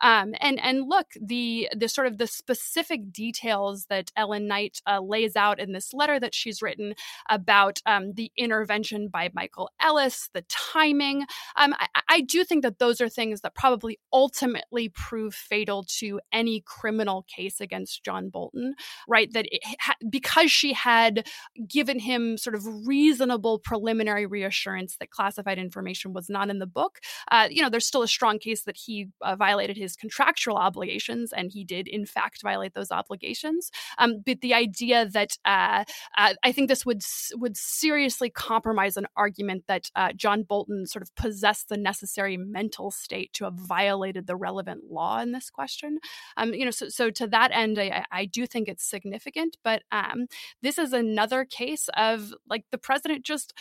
Um, 0.00 0.34
and 0.40 0.60
and 0.60 0.88
look, 0.88 1.08
the 1.20 1.68
the 1.76 1.88
sort 1.88 2.06
of 2.06 2.18
the 2.18 2.26
specific 2.26 3.12
details 3.12 3.86
that 3.86 4.10
Ellen 4.16 4.46
Knight 4.46 4.80
uh, 4.86 5.00
lays 5.00 5.36
out 5.36 5.60
in 5.60 5.72
this 5.72 5.92
letter 5.92 6.18
that 6.20 6.34
she's 6.34 6.62
written 6.62 6.94
about 7.28 7.80
um, 7.86 8.12
the 8.14 8.30
intervention 8.36 9.08
by 9.08 9.30
Michael 9.34 9.70
Ellis, 9.80 10.28
the 10.32 10.44
timing. 10.48 11.22
Um, 11.56 11.74
I, 11.78 11.86
I 12.08 12.20
do 12.20 12.44
think 12.44 12.62
that 12.62 12.78
those 12.78 13.00
are 13.00 13.08
things 13.08 13.40
that 13.40 13.54
probably 13.54 13.98
ultimately 14.12 14.88
prove 14.90 15.34
fatal 15.34 15.84
to 15.98 16.20
any 16.32 16.62
criminal 16.66 17.24
case 17.34 17.60
against 17.60 18.04
John 18.04 18.28
Bolton, 18.28 18.74
right? 19.08 19.32
That 19.32 19.46
ha- 19.80 19.94
because 20.08 20.50
she 20.50 20.72
had 20.72 21.26
given 21.66 21.98
him 21.98 22.36
sort 22.36 22.54
of 22.54 22.62
reasonable 22.92 23.58
preliminary 23.58 24.26
reassurance 24.26 24.96
that 24.98 25.10
classified 25.10 25.58
information 25.58 26.12
was 26.12 26.28
not 26.28 26.50
in 26.50 26.58
the 26.58 26.66
book, 26.66 27.00
uh, 27.30 27.48
you 27.50 27.62
know, 27.62 27.70
there's 27.70 27.86
still 27.86 28.02
a 28.02 28.08
strong 28.18 28.38
case 28.38 28.64
that 28.64 28.76
he 28.76 29.08
uh, 29.22 29.34
violated 29.34 29.76
his 29.78 29.96
contractual 29.96 30.56
obligations, 30.56 31.32
and 31.32 31.50
he 31.52 31.64
did, 31.64 31.88
in 31.88 32.04
fact, 32.04 32.42
violate 32.42 32.74
those 32.74 32.90
obligations. 32.90 33.70
Um, 33.96 34.22
but 34.26 34.42
the 34.42 34.52
idea 34.52 35.06
that 35.08 35.32
uh, 35.44 35.84
uh 36.18 36.34
I 36.48 36.52
think 36.52 36.68
this 36.68 36.84
would 36.84 37.02
would 37.42 37.56
seriously 37.56 38.30
compromise 38.30 38.96
an 38.96 39.06
argument 39.16 39.64
that 39.68 39.84
uh, 39.96 40.12
John 40.12 40.42
Bolton 40.42 40.86
sort 40.86 41.02
of 41.02 41.14
possessed 41.14 41.68
the 41.68 41.76
necessary 41.76 42.36
mental 42.36 42.90
state 42.90 43.32
to 43.34 43.44
have 43.44 43.54
violated 43.54 44.26
the 44.26 44.36
relevant 44.36 44.82
law 44.90 45.20
in 45.20 45.32
this 45.32 45.48
question. 45.50 45.98
Um, 46.36 46.52
you 46.52 46.64
know, 46.66 46.70
so, 46.70 46.88
so 46.88 47.10
to 47.10 47.26
that 47.28 47.50
end, 47.52 47.78
I, 47.78 48.04
I 48.12 48.24
do 48.26 48.46
think 48.46 48.68
it's 48.68 48.84
significant, 48.84 49.56
but 49.64 49.82
um, 49.90 50.26
this 50.60 50.78
is 50.78 50.92
another 50.92 51.44
case 51.44 51.88
of 51.96 52.34
like 52.48 52.64
the 52.70 52.81
president 52.82 53.24
just 53.24 53.52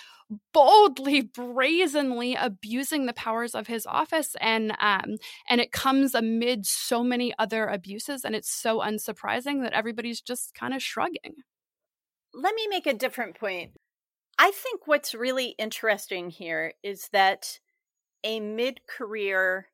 boldly, 0.53 1.21
brazenly 1.21 2.35
abusing 2.35 3.05
the 3.05 3.13
powers 3.13 3.53
of 3.53 3.67
his 3.67 3.85
office, 3.85 4.35
and 4.39 4.71
um, 4.79 5.17
and 5.49 5.61
it 5.61 5.71
comes 5.71 6.15
amid 6.15 6.65
so 6.65 7.03
many 7.03 7.33
other 7.37 7.67
abuses, 7.67 8.23
and 8.23 8.35
it's 8.35 8.51
so 8.51 8.79
unsurprising 8.79 9.63
that 9.63 9.73
everybody's 9.73 10.21
just 10.21 10.53
kind 10.53 10.73
of 10.73 10.81
shrugging. 10.81 11.35
Let 12.33 12.55
me 12.55 12.67
make 12.69 12.87
a 12.87 12.93
different 12.93 13.37
point. 13.37 13.71
I 14.39 14.51
think 14.51 14.87
what's 14.87 15.13
really 15.13 15.53
interesting 15.59 16.29
here 16.29 16.73
is 16.81 17.09
that 17.11 17.59
a 18.23 18.39
mid-career 18.39 19.67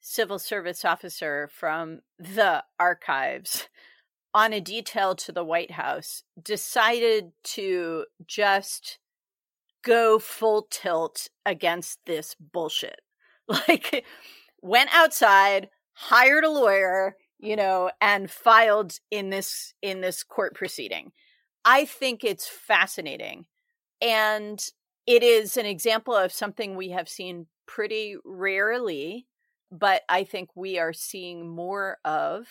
civil 0.00 0.38
service 0.38 0.84
officer 0.84 1.48
from 1.52 2.00
the 2.18 2.64
archives 2.78 3.68
on 4.32 4.52
a 4.52 4.60
detail 4.60 5.14
to 5.16 5.32
the 5.32 5.44
White 5.44 5.72
House 5.72 6.22
decided 6.40 7.32
to 7.42 8.04
just 8.26 8.98
go 9.82 10.18
full 10.18 10.66
tilt 10.70 11.28
against 11.44 12.00
this 12.06 12.36
bullshit. 12.38 13.00
Like, 13.66 14.04
went 14.62 14.90
outside, 14.94 15.70
hired 15.94 16.44
a 16.44 16.50
lawyer, 16.50 17.16
you 17.40 17.56
know, 17.56 17.90
and 18.00 18.30
filed 18.30 19.00
in 19.10 19.30
this 19.30 19.74
in 19.82 20.02
this 20.02 20.22
court 20.22 20.54
proceeding. 20.54 21.10
I 21.64 21.84
think 21.84 22.22
it's 22.22 22.46
fascinating. 22.46 23.46
And 24.00 24.64
it 25.06 25.22
is 25.22 25.56
an 25.56 25.66
example 25.66 26.14
of 26.14 26.32
something 26.32 26.76
we 26.76 26.90
have 26.90 27.08
seen 27.08 27.46
pretty 27.66 28.16
rarely, 28.24 29.26
but 29.72 30.02
I 30.08 30.24
think 30.24 30.50
we 30.54 30.78
are 30.78 30.92
seeing 30.92 31.48
more 31.48 31.98
of 32.04 32.46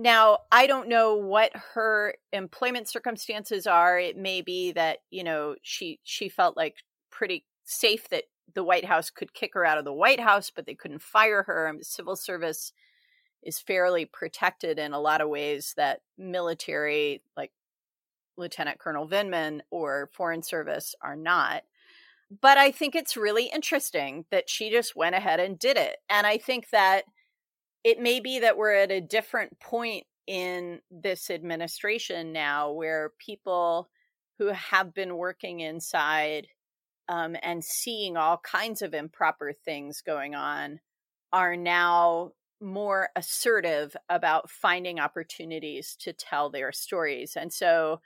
now, 0.00 0.38
I 0.50 0.66
don't 0.66 0.88
know 0.88 1.14
what 1.16 1.52
her 1.74 2.14
employment 2.32 2.88
circumstances 2.88 3.66
are. 3.66 3.98
It 3.98 4.16
may 4.16 4.40
be 4.40 4.72
that, 4.72 4.98
you 5.10 5.22
know, 5.22 5.56
she 5.62 6.00
she 6.02 6.28
felt 6.28 6.56
like 6.56 6.76
pretty 7.10 7.44
safe 7.64 8.08
that 8.08 8.24
the 8.54 8.64
White 8.64 8.86
House 8.86 9.10
could 9.10 9.34
kick 9.34 9.52
her 9.54 9.64
out 9.64 9.78
of 9.78 9.84
the 9.84 9.92
White 9.92 10.20
House, 10.20 10.50
but 10.50 10.64
they 10.64 10.74
couldn't 10.74 11.02
fire 11.02 11.42
her. 11.42 11.72
Civil 11.82 12.16
service 12.16 12.72
is 13.42 13.58
fairly 13.58 14.06
protected 14.06 14.78
in 14.78 14.92
a 14.92 15.00
lot 15.00 15.20
of 15.20 15.28
ways 15.28 15.74
that 15.76 16.00
military, 16.16 17.22
like 17.36 17.52
Lieutenant 18.36 18.78
Colonel 18.78 19.06
Vindman 19.06 19.60
or 19.70 20.10
Foreign 20.14 20.42
Service, 20.42 20.94
are 21.02 21.16
not. 21.16 21.62
But 22.40 22.58
I 22.58 22.70
think 22.70 22.94
it's 22.94 23.16
really 23.16 23.46
interesting 23.46 24.24
that 24.30 24.48
she 24.48 24.70
just 24.70 24.96
went 24.96 25.14
ahead 25.14 25.40
and 25.40 25.58
did 25.58 25.76
it. 25.76 25.96
And 26.08 26.26
I 26.26 26.38
think 26.38 26.70
that 26.70 27.04
it 27.84 28.00
may 28.00 28.20
be 28.20 28.40
that 28.40 28.56
we're 28.56 28.74
at 28.74 28.90
a 28.90 29.00
different 29.00 29.58
point 29.60 30.04
in 30.26 30.80
this 30.90 31.30
administration 31.30 32.32
now 32.32 32.70
where 32.72 33.12
people 33.18 33.88
who 34.38 34.48
have 34.48 34.94
been 34.94 35.16
working 35.16 35.60
inside 35.60 36.46
um, 37.08 37.36
and 37.42 37.64
seeing 37.64 38.16
all 38.16 38.38
kinds 38.38 38.82
of 38.82 38.94
improper 38.94 39.52
things 39.52 40.00
going 40.00 40.34
on 40.34 40.80
are 41.32 41.56
now 41.56 42.32
more 42.60 43.08
assertive 43.16 43.96
about 44.08 44.50
finding 44.50 45.00
opportunities 45.00 45.96
to 45.98 46.12
tell 46.12 46.50
their 46.50 46.72
stories. 46.72 47.36
And 47.36 47.52
so 47.52 48.00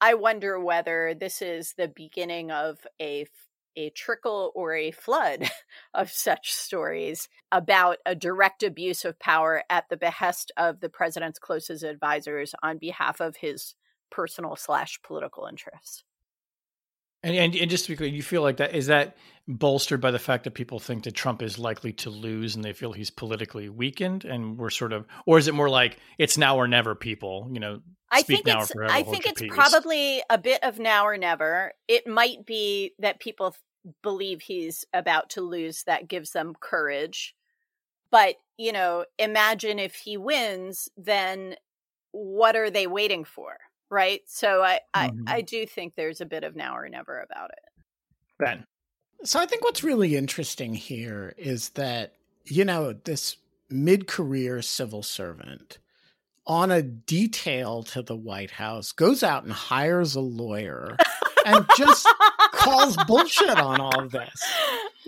I 0.00 0.14
wonder 0.14 0.58
whether 0.58 1.14
this 1.14 1.40
is 1.42 1.74
the 1.76 1.88
beginning 1.88 2.50
of 2.50 2.78
a 3.00 3.26
a 3.76 3.90
trickle 3.90 4.52
or 4.54 4.74
a 4.74 4.90
flood 4.90 5.50
of 5.94 6.10
such 6.10 6.52
stories 6.52 7.28
about 7.52 7.98
a 8.04 8.14
direct 8.14 8.62
abuse 8.62 9.04
of 9.04 9.18
power 9.18 9.62
at 9.70 9.88
the 9.88 9.96
behest 9.96 10.52
of 10.56 10.80
the 10.80 10.88
president's 10.88 11.38
closest 11.38 11.82
advisors 11.82 12.54
on 12.62 12.78
behalf 12.78 13.20
of 13.20 13.36
his 13.36 13.74
personal 14.10 14.56
slash 14.56 15.00
political 15.02 15.46
interests. 15.46 16.04
And, 17.22 17.36
and, 17.36 17.54
and 17.54 17.70
just 17.70 17.84
to 17.84 17.92
be 17.92 17.96
clear, 17.96 18.08
you 18.08 18.22
feel 18.22 18.42
like 18.42 18.56
that 18.58 18.74
is 18.74 18.86
that 18.86 19.16
bolstered 19.46 20.00
by 20.00 20.10
the 20.10 20.18
fact 20.18 20.44
that 20.44 20.52
people 20.52 20.78
think 20.78 21.04
that 21.04 21.14
Trump 21.14 21.42
is 21.42 21.58
likely 21.58 21.92
to 21.92 22.08
lose 22.08 22.54
and 22.54 22.64
they 22.64 22.72
feel 22.72 22.92
he's 22.92 23.10
politically 23.10 23.68
weakened, 23.68 24.24
and 24.24 24.56
we're 24.58 24.70
sort 24.70 24.92
of, 24.92 25.06
or 25.26 25.38
is 25.38 25.48
it 25.48 25.54
more 25.54 25.68
like 25.68 25.98
it's 26.18 26.38
now 26.38 26.56
or 26.56 26.66
never? 26.66 26.94
People, 26.94 27.48
you 27.52 27.60
know, 27.60 27.80
I 28.10 28.22
think 28.22 28.46
it's 28.46 28.72
I 28.88 29.02
think 29.02 29.26
it's 29.26 29.42
probably 29.48 30.22
a 30.30 30.38
bit 30.38 30.62
of 30.64 30.78
now 30.78 31.06
or 31.06 31.16
never. 31.16 31.72
It 31.88 32.06
might 32.06 32.46
be 32.46 32.92
that 32.98 33.20
people 33.20 33.54
believe 34.02 34.42
he's 34.42 34.84
about 34.92 35.30
to 35.30 35.42
lose 35.42 35.84
that 35.84 36.08
gives 36.08 36.30
them 36.30 36.54
courage. 36.58 37.34
But, 38.10 38.36
you 38.56 38.72
know, 38.72 39.04
imagine 39.18 39.78
if 39.78 39.94
he 39.94 40.16
wins, 40.16 40.88
then 40.96 41.54
what 42.12 42.56
are 42.56 42.70
they 42.70 42.86
waiting 42.86 43.24
for? 43.24 43.56
Right. 43.90 44.22
So 44.26 44.62
I, 44.62 44.80
mm-hmm. 44.94 45.24
I, 45.26 45.36
I 45.36 45.40
do 45.40 45.66
think 45.66 45.94
there's 45.96 46.20
a 46.20 46.26
bit 46.26 46.44
of 46.44 46.54
now 46.54 46.76
or 46.76 46.88
never 46.88 47.20
about 47.20 47.50
it. 47.50 47.82
Ben. 48.38 48.64
So 49.24 49.38
I 49.38 49.46
think 49.46 49.64
what's 49.64 49.82
really 49.82 50.16
interesting 50.16 50.74
here 50.74 51.34
is 51.36 51.70
that, 51.70 52.14
you 52.46 52.64
know, 52.64 52.92
this 52.92 53.36
mid 53.68 54.06
career 54.06 54.62
civil 54.62 55.02
servant 55.02 55.78
on 56.46 56.70
a 56.70 56.82
detail 56.82 57.82
to 57.82 58.02
the 58.02 58.16
White 58.16 58.50
House 58.52 58.92
goes 58.92 59.22
out 59.22 59.44
and 59.44 59.52
hires 59.52 60.14
a 60.14 60.20
lawyer 60.20 60.96
and 61.44 61.66
just 61.76 62.08
calls 62.52 62.96
bullshit 63.06 63.58
on 63.58 63.80
all 63.80 64.00
of 64.00 64.10
this. 64.10 64.42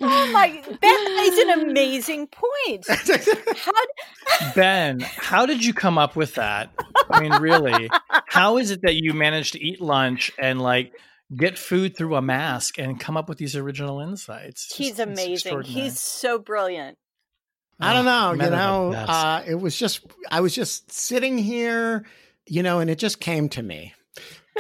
Oh 0.01 0.33
my, 0.33 0.63
that 0.81 1.21
is 1.23 1.39
an 1.39 1.69
amazing 1.69 2.29
point. 2.29 2.87
How, 3.57 4.53
ben, 4.55 5.01
how 5.01 5.47
did 5.47 5.65
you 5.65 5.75
come 5.75 5.99
up 5.99 6.17
with 6.17 6.35
that? 6.35 6.71
I 7.11 7.21
mean, 7.21 7.33
really, 7.41 7.91
how 8.33 8.57
is 8.57 8.71
it 8.71 8.81
that 8.81 8.95
you 8.95 9.13
managed 9.13 9.53
to 9.53 9.63
eat 9.63 9.79
lunch 9.79 10.33
and 10.39 10.59
like 10.59 10.95
get 11.37 11.59
food 11.59 11.95
through 11.95 12.17
a 12.17 12.23
mask 12.23 12.79
and 12.79 12.99
come 12.99 13.15
up 13.15 13.29
with 13.29 13.37
these 13.37 13.55
original 13.55 14.01
insights? 14.01 14.75
He's 14.75 14.99
amazing. 14.99 15.61
He's 15.65 16.01
so 16.01 16.39
brilliant. 16.39 16.97
I 17.79 17.93
don't 17.93 18.07
know, 18.07 18.33
you 18.33 18.51
know, 18.51 18.93
uh, 18.93 19.43
it 19.47 19.57
was 19.57 19.77
just, 19.77 20.07
I 20.31 20.41
was 20.41 20.55
just 20.55 20.91
sitting 20.91 21.37
here, 21.37 22.07
you 22.47 22.63
know, 22.63 22.79
and 22.79 22.89
it 22.89 22.99
just 22.99 23.21
came 23.21 23.51
to 23.51 23.63
me. 23.63 23.93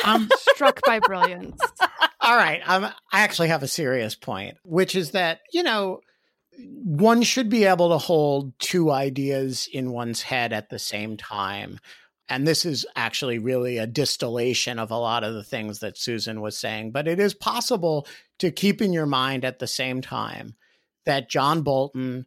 I'm 0.04 0.28
struck 0.36 0.80
by 0.84 0.98
brilliance. 0.98 1.60
All 2.20 2.36
right. 2.36 2.60
Um, 2.66 2.84
I 2.84 3.20
actually 3.20 3.48
have 3.48 3.62
a 3.62 3.68
serious 3.68 4.14
point, 4.14 4.58
which 4.64 4.94
is 4.94 5.12
that, 5.12 5.40
you 5.52 5.62
know, 5.62 6.00
one 6.58 7.22
should 7.22 7.48
be 7.48 7.64
able 7.64 7.88
to 7.90 7.98
hold 7.98 8.58
two 8.58 8.90
ideas 8.90 9.66
in 9.72 9.92
one's 9.92 10.22
head 10.22 10.52
at 10.52 10.68
the 10.68 10.78
same 10.78 11.16
time. 11.16 11.78
And 12.32 12.48
this 12.48 12.64
is 12.64 12.86
actually 12.96 13.38
really 13.38 13.76
a 13.76 13.86
distillation 13.86 14.78
of 14.78 14.90
a 14.90 14.96
lot 14.96 15.22
of 15.22 15.34
the 15.34 15.44
things 15.44 15.80
that 15.80 15.98
Susan 15.98 16.40
was 16.40 16.56
saying, 16.56 16.90
but 16.90 17.06
it 17.06 17.20
is 17.20 17.34
possible 17.34 18.06
to 18.38 18.50
keep 18.50 18.80
in 18.80 18.94
your 18.94 19.04
mind 19.04 19.44
at 19.44 19.58
the 19.58 19.66
same 19.66 20.00
time 20.00 20.56
that 21.04 21.28
John 21.28 21.60
Bolton 21.60 22.24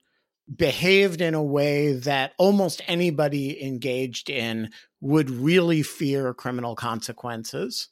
behaved 0.56 1.22
in 1.22 1.34
a 1.34 1.42
way 1.42 1.94
that 1.94 2.34
almost 2.38 2.84
anybody 2.86 3.64
engaged 3.66 4.30
in 4.30 4.70
would 5.02 5.32
really 5.32 5.82
fear 5.82 6.36
criminal 6.36 6.76
consequences 6.76 7.90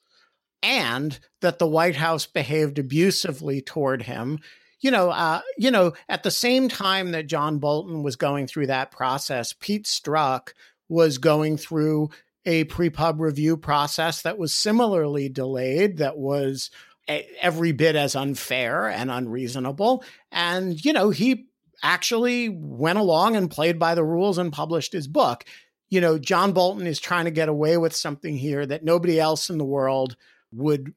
and 0.61 1.19
that 1.41 1.57
the 1.57 1.67
White 1.67 1.95
House 1.95 2.27
behaved 2.27 2.77
abusively 2.77 3.59
toward 3.59 4.03
him. 4.03 4.37
You 4.81 4.91
know, 4.91 5.09
uh, 5.09 5.41
you 5.57 5.71
know, 5.71 5.93
at 6.07 6.21
the 6.21 6.29
same 6.29 6.69
time 6.69 7.09
that 7.13 7.25
John 7.25 7.57
Bolton 7.57 8.03
was 8.03 8.17
going 8.17 8.45
through 8.45 8.67
that 8.67 8.91
process, 8.91 9.51
Pete 9.59 9.85
Strzok 9.85 10.49
was 10.93 11.17
going 11.17 11.57
through 11.57 12.09
a 12.45 12.65
pre-pub 12.65 13.19
review 13.19 13.57
process 13.57 14.21
that 14.21 14.37
was 14.37 14.53
similarly 14.53 15.27
delayed, 15.27 15.97
that 15.97 16.17
was 16.17 16.69
a, 17.09 17.27
every 17.41 17.71
bit 17.71 17.95
as 17.95 18.15
unfair 18.15 18.87
and 18.87 19.09
unreasonable. 19.09 20.03
And, 20.31 20.83
you 20.83 20.93
know, 20.93 21.09
he 21.09 21.47
actually 21.81 22.49
went 22.49 22.99
along 22.99 23.35
and 23.35 23.49
played 23.49 23.79
by 23.79 23.95
the 23.95 24.03
rules 24.03 24.37
and 24.37 24.53
published 24.53 24.93
his 24.93 25.07
book. 25.07 25.43
You 25.89 25.99
know, 25.99 26.17
John 26.17 26.53
Bolton 26.53 26.85
is 26.85 26.99
trying 26.99 27.25
to 27.25 27.31
get 27.31 27.49
away 27.49 27.77
with 27.77 27.95
something 27.95 28.37
here 28.37 28.65
that 28.65 28.83
nobody 28.83 29.19
else 29.19 29.49
in 29.49 29.57
the 29.57 29.65
world 29.65 30.15
would 30.51 30.93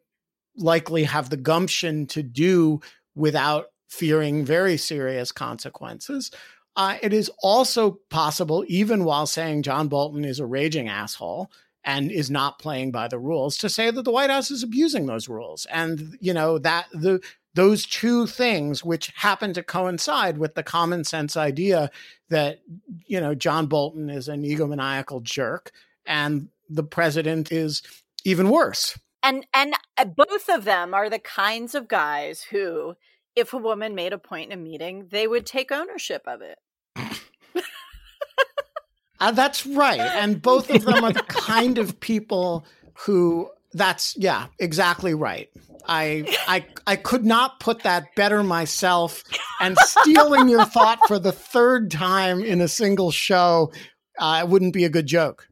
likely 0.56 1.04
have 1.04 1.30
the 1.30 1.36
gumption 1.36 2.06
to 2.08 2.22
do 2.22 2.80
without 3.14 3.66
fearing 3.88 4.44
very 4.44 4.76
serious 4.76 5.32
consequences. 5.32 6.30
Uh, 6.76 6.98
it 7.02 7.12
is 7.12 7.30
also 7.42 7.98
possible, 8.10 8.64
even 8.68 9.04
while 9.04 9.26
saying 9.26 9.62
John 9.62 9.88
Bolton 9.88 10.24
is 10.24 10.40
a 10.40 10.46
raging 10.46 10.88
asshole 10.88 11.50
and 11.82 12.10
is 12.10 12.30
not 12.30 12.58
playing 12.58 12.90
by 12.90 13.08
the 13.08 13.18
rules, 13.18 13.56
to 13.58 13.68
say 13.68 13.90
that 13.90 14.02
the 14.02 14.10
White 14.10 14.28
House 14.28 14.50
is 14.50 14.62
abusing 14.62 15.06
those 15.06 15.28
rules. 15.28 15.66
And, 15.66 16.18
you 16.20 16.34
know, 16.34 16.58
that 16.58 16.86
the 16.92 17.20
those 17.54 17.86
two 17.86 18.26
things, 18.26 18.84
which 18.84 19.10
happen 19.16 19.54
to 19.54 19.62
coincide 19.62 20.36
with 20.36 20.54
the 20.54 20.62
common 20.62 21.04
sense 21.04 21.38
idea 21.38 21.90
that, 22.28 22.60
you 23.06 23.18
know, 23.18 23.34
John 23.34 23.66
Bolton 23.66 24.10
is 24.10 24.28
an 24.28 24.42
egomaniacal 24.42 25.22
jerk 25.22 25.72
and 26.04 26.48
the 26.68 26.84
president 26.84 27.50
is 27.50 27.82
even 28.24 28.50
worse. 28.50 28.98
And 29.22 29.46
and 29.54 29.72
uh, 29.96 30.04
both 30.04 30.50
of 30.50 30.64
them 30.64 30.92
are 30.92 31.08
the 31.08 31.18
kinds 31.18 31.74
of 31.74 31.88
guys 31.88 32.42
who 32.42 32.94
if 33.34 33.52
a 33.52 33.58
woman 33.58 33.94
made 33.94 34.12
a 34.12 34.18
point 34.18 34.50
in 34.50 34.58
a 34.58 34.62
meeting, 34.62 35.08
they 35.10 35.26
would 35.26 35.46
take 35.46 35.70
ownership 35.70 36.22
of 36.26 36.42
it. 36.42 36.58
Uh, 39.18 39.30
that's 39.32 39.66
right. 39.66 40.00
And 40.00 40.42
both 40.42 40.70
of 40.70 40.84
them 40.84 41.02
are 41.02 41.12
the 41.12 41.22
kind 41.22 41.78
of 41.78 41.98
people 42.00 42.66
who 42.94 43.48
that's 43.72 44.16
yeah, 44.16 44.46
exactly 44.58 45.14
right. 45.14 45.48
I 45.88 46.24
I 46.46 46.66
I 46.86 46.96
could 46.96 47.24
not 47.24 47.60
put 47.60 47.82
that 47.82 48.14
better 48.14 48.42
myself 48.42 49.22
and 49.60 49.76
stealing 49.78 50.48
your 50.48 50.64
thought 50.64 50.98
for 51.06 51.18
the 51.18 51.32
third 51.32 51.90
time 51.90 52.42
in 52.42 52.60
a 52.60 52.68
single 52.68 53.10
show 53.10 53.72
uh, 54.18 54.46
wouldn't 54.48 54.74
be 54.74 54.84
a 54.84 54.88
good 54.88 55.06
joke. 55.06 55.48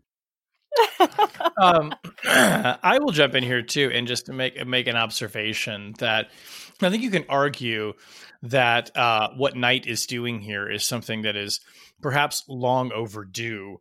um, 1.61 1.95
I 2.25 2.99
will 3.01 3.13
jump 3.13 3.35
in 3.35 3.45
here 3.45 3.63
too 3.63 3.91
and 3.93 4.09
just 4.09 4.29
make 4.29 4.67
make 4.67 4.89
an 4.89 4.97
observation 4.97 5.95
that 5.99 6.31
I 6.85 6.91
think 6.91 7.03
you 7.03 7.11
can 7.11 7.27
argue 7.29 7.95
that 8.43 8.97
uh, 8.97 9.31
what 9.37 9.57
Knight 9.57 9.87
is 9.87 10.07
doing 10.07 10.41
here 10.41 10.71
is 10.71 10.85
something 10.85 11.23
that 11.23 11.37
is 11.37 11.61
perhaps 12.03 12.45
long 12.49 12.93
overdue 12.93 13.81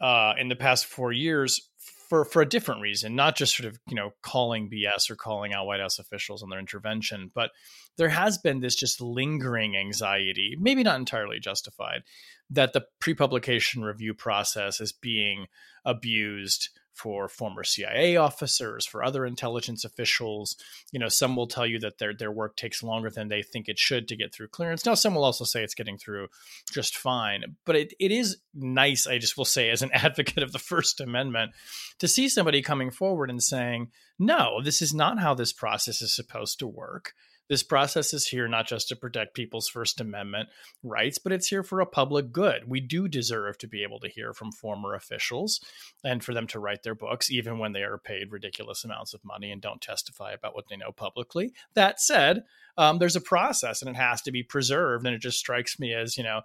uh, 0.00 0.34
in 0.38 0.48
the 0.48 0.56
past 0.56 0.86
four 0.86 1.12
years 1.12 1.68
for 2.08 2.24
for 2.24 2.42
a 2.42 2.48
different 2.48 2.80
reason, 2.80 3.16
not 3.16 3.36
just 3.36 3.56
sort 3.56 3.66
of 3.68 3.78
you 3.88 3.94
know 3.94 4.10
calling 4.22 4.70
BS 4.70 5.10
or 5.10 5.16
calling 5.16 5.52
out 5.52 5.66
White 5.66 5.80
House 5.80 5.98
officials 5.98 6.42
on 6.42 6.50
their 6.50 6.60
intervention, 6.60 7.30
but 7.34 7.50
there 7.96 8.08
has 8.08 8.38
been 8.38 8.60
this 8.60 8.76
just 8.76 9.00
lingering 9.00 9.76
anxiety, 9.76 10.56
maybe 10.58 10.82
not 10.82 10.98
entirely 10.98 11.40
justified, 11.40 12.02
that 12.50 12.72
the 12.72 12.84
pre-publication 13.00 13.82
review 13.82 14.14
process 14.14 14.80
is 14.80 14.92
being 14.92 15.46
abused 15.84 16.70
for 16.96 17.28
former 17.28 17.62
CIA 17.62 18.16
officers, 18.16 18.86
for 18.86 19.04
other 19.04 19.26
intelligence 19.26 19.84
officials. 19.84 20.56
You 20.92 20.98
know, 20.98 21.08
some 21.08 21.36
will 21.36 21.46
tell 21.46 21.66
you 21.66 21.78
that 21.80 21.98
their 21.98 22.14
their 22.14 22.32
work 22.32 22.56
takes 22.56 22.82
longer 22.82 23.10
than 23.10 23.28
they 23.28 23.42
think 23.42 23.68
it 23.68 23.78
should 23.78 24.08
to 24.08 24.16
get 24.16 24.34
through 24.34 24.48
clearance. 24.48 24.86
Now, 24.86 24.94
some 24.94 25.14
will 25.14 25.24
also 25.24 25.44
say 25.44 25.62
it's 25.62 25.74
getting 25.74 25.98
through 25.98 26.28
just 26.72 26.96
fine. 26.96 27.56
But 27.64 27.76
it, 27.76 27.94
it 28.00 28.10
is 28.10 28.38
nice, 28.54 29.06
I 29.06 29.18
just 29.18 29.36
will 29.36 29.44
say, 29.44 29.70
as 29.70 29.82
an 29.82 29.90
advocate 29.92 30.42
of 30.42 30.52
the 30.52 30.58
First 30.58 31.00
Amendment, 31.00 31.52
to 31.98 32.08
see 32.08 32.28
somebody 32.28 32.62
coming 32.62 32.90
forward 32.90 33.30
and 33.30 33.42
saying, 33.42 33.90
no, 34.18 34.62
this 34.62 34.80
is 34.80 34.94
not 34.94 35.20
how 35.20 35.34
this 35.34 35.52
process 35.52 36.00
is 36.00 36.14
supposed 36.14 36.58
to 36.60 36.66
work. 36.66 37.12
This 37.48 37.62
process 37.62 38.12
is 38.12 38.26
here 38.26 38.48
not 38.48 38.66
just 38.66 38.88
to 38.88 38.96
protect 38.96 39.34
people's 39.34 39.68
First 39.68 40.00
Amendment 40.00 40.48
rights, 40.82 41.18
but 41.18 41.32
it's 41.32 41.48
here 41.48 41.62
for 41.62 41.80
a 41.80 41.86
public 41.86 42.32
good. 42.32 42.68
We 42.68 42.80
do 42.80 43.08
deserve 43.08 43.58
to 43.58 43.68
be 43.68 43.82
able 43.82 44.00
to 44.00 44.08
hear 44.08 44.32
from 44.32 44.52
former 44.52 44.94
officials 44.94 45.60
and 46.02 46.24
for 46.24 46.34
them 46.34 46.46
to 46.48 46.58
write 46.58 46.82
their 46.82 46.94
books, 46.94 47.30
even 47.30 47.58
when 47.58 47.72
they 47.72 47.82
are 47.82 47.98
paid 47.98 48.32
ridiculous 48.32 48.84
amounts 48.84 49.14
of 49.14 49.24
money 49.24 49.52
and 49.52 49.62
don't 49.62 49.80
testify 49.80 50.32
about 50.32 50.54
what 50.54 50.68
they 50.68 50.76
know 50.76 50.92
publicly. 50.92 51.52
That 51.74 52.00
said, 52.00 52.42
um, 52.78 52.98
there's 52.98 53.16
a 53.16 53.20
process 53.20 53.80
and 53.80 53.90
it 53.90 53.96
has 53.96 54.22
to 54.22 54.32
be 54.32 54.42
preserved. 54.42 55.06
And 55.06 55.14
it 55.14 55.20
just 55.20 55.38
strikes 55.38 55.78
me 55.78 55.94
as, 55.94 56.16
you 56.16 56.24
know, 56.24 56.42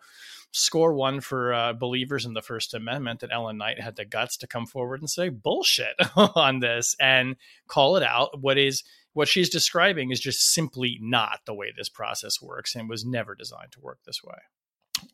score 0.51 0.93
one 0.93 1.21
for 1.21 1.53
uh, 1.53 1.73
believers 1.73 2.25
in 2.25 2.33
the 2.33 2.41
First 2.41 2.73
Amendment 2.73 3.21
that 3.21 3.31
Ellen 3.31 3.57
Knight 3.57 3.81
had 3.81 3.95
the 3.95 4.05
guts 4.05 4.37
to 4.37 4.47
come 4.47 4.65
forward 4.65 4.99
and 4.99 5.09
say 5.09 5.29
bullshit 5.29 5.95
on 6.15 6.59
this 6.59 6.95
and 6.99 7.35
call 7.67 7.97
it 7.97 8.03
out. 8.03 8.39
What 8.41 8.57
is 8.57 8.83
what 9.13 9.27
she's 9.27 9.49
describing 9.49 10.11
is 10.11 10.19
just 10.19 10.53
simply 10.53 10.97
not 11.01 11.39
the 11.45 11.53
way 11.53 11.73
this 11.75 11.89
process 11.89 12.41
works 12.41 12.75
and 12.75 12.89
was 12.89 13.05
never 13.05 13.35
designed 13.35 13.71
to 13.73 13.81
work 13.81 13.99
this 14.05 14.23
way. 14.23 14.37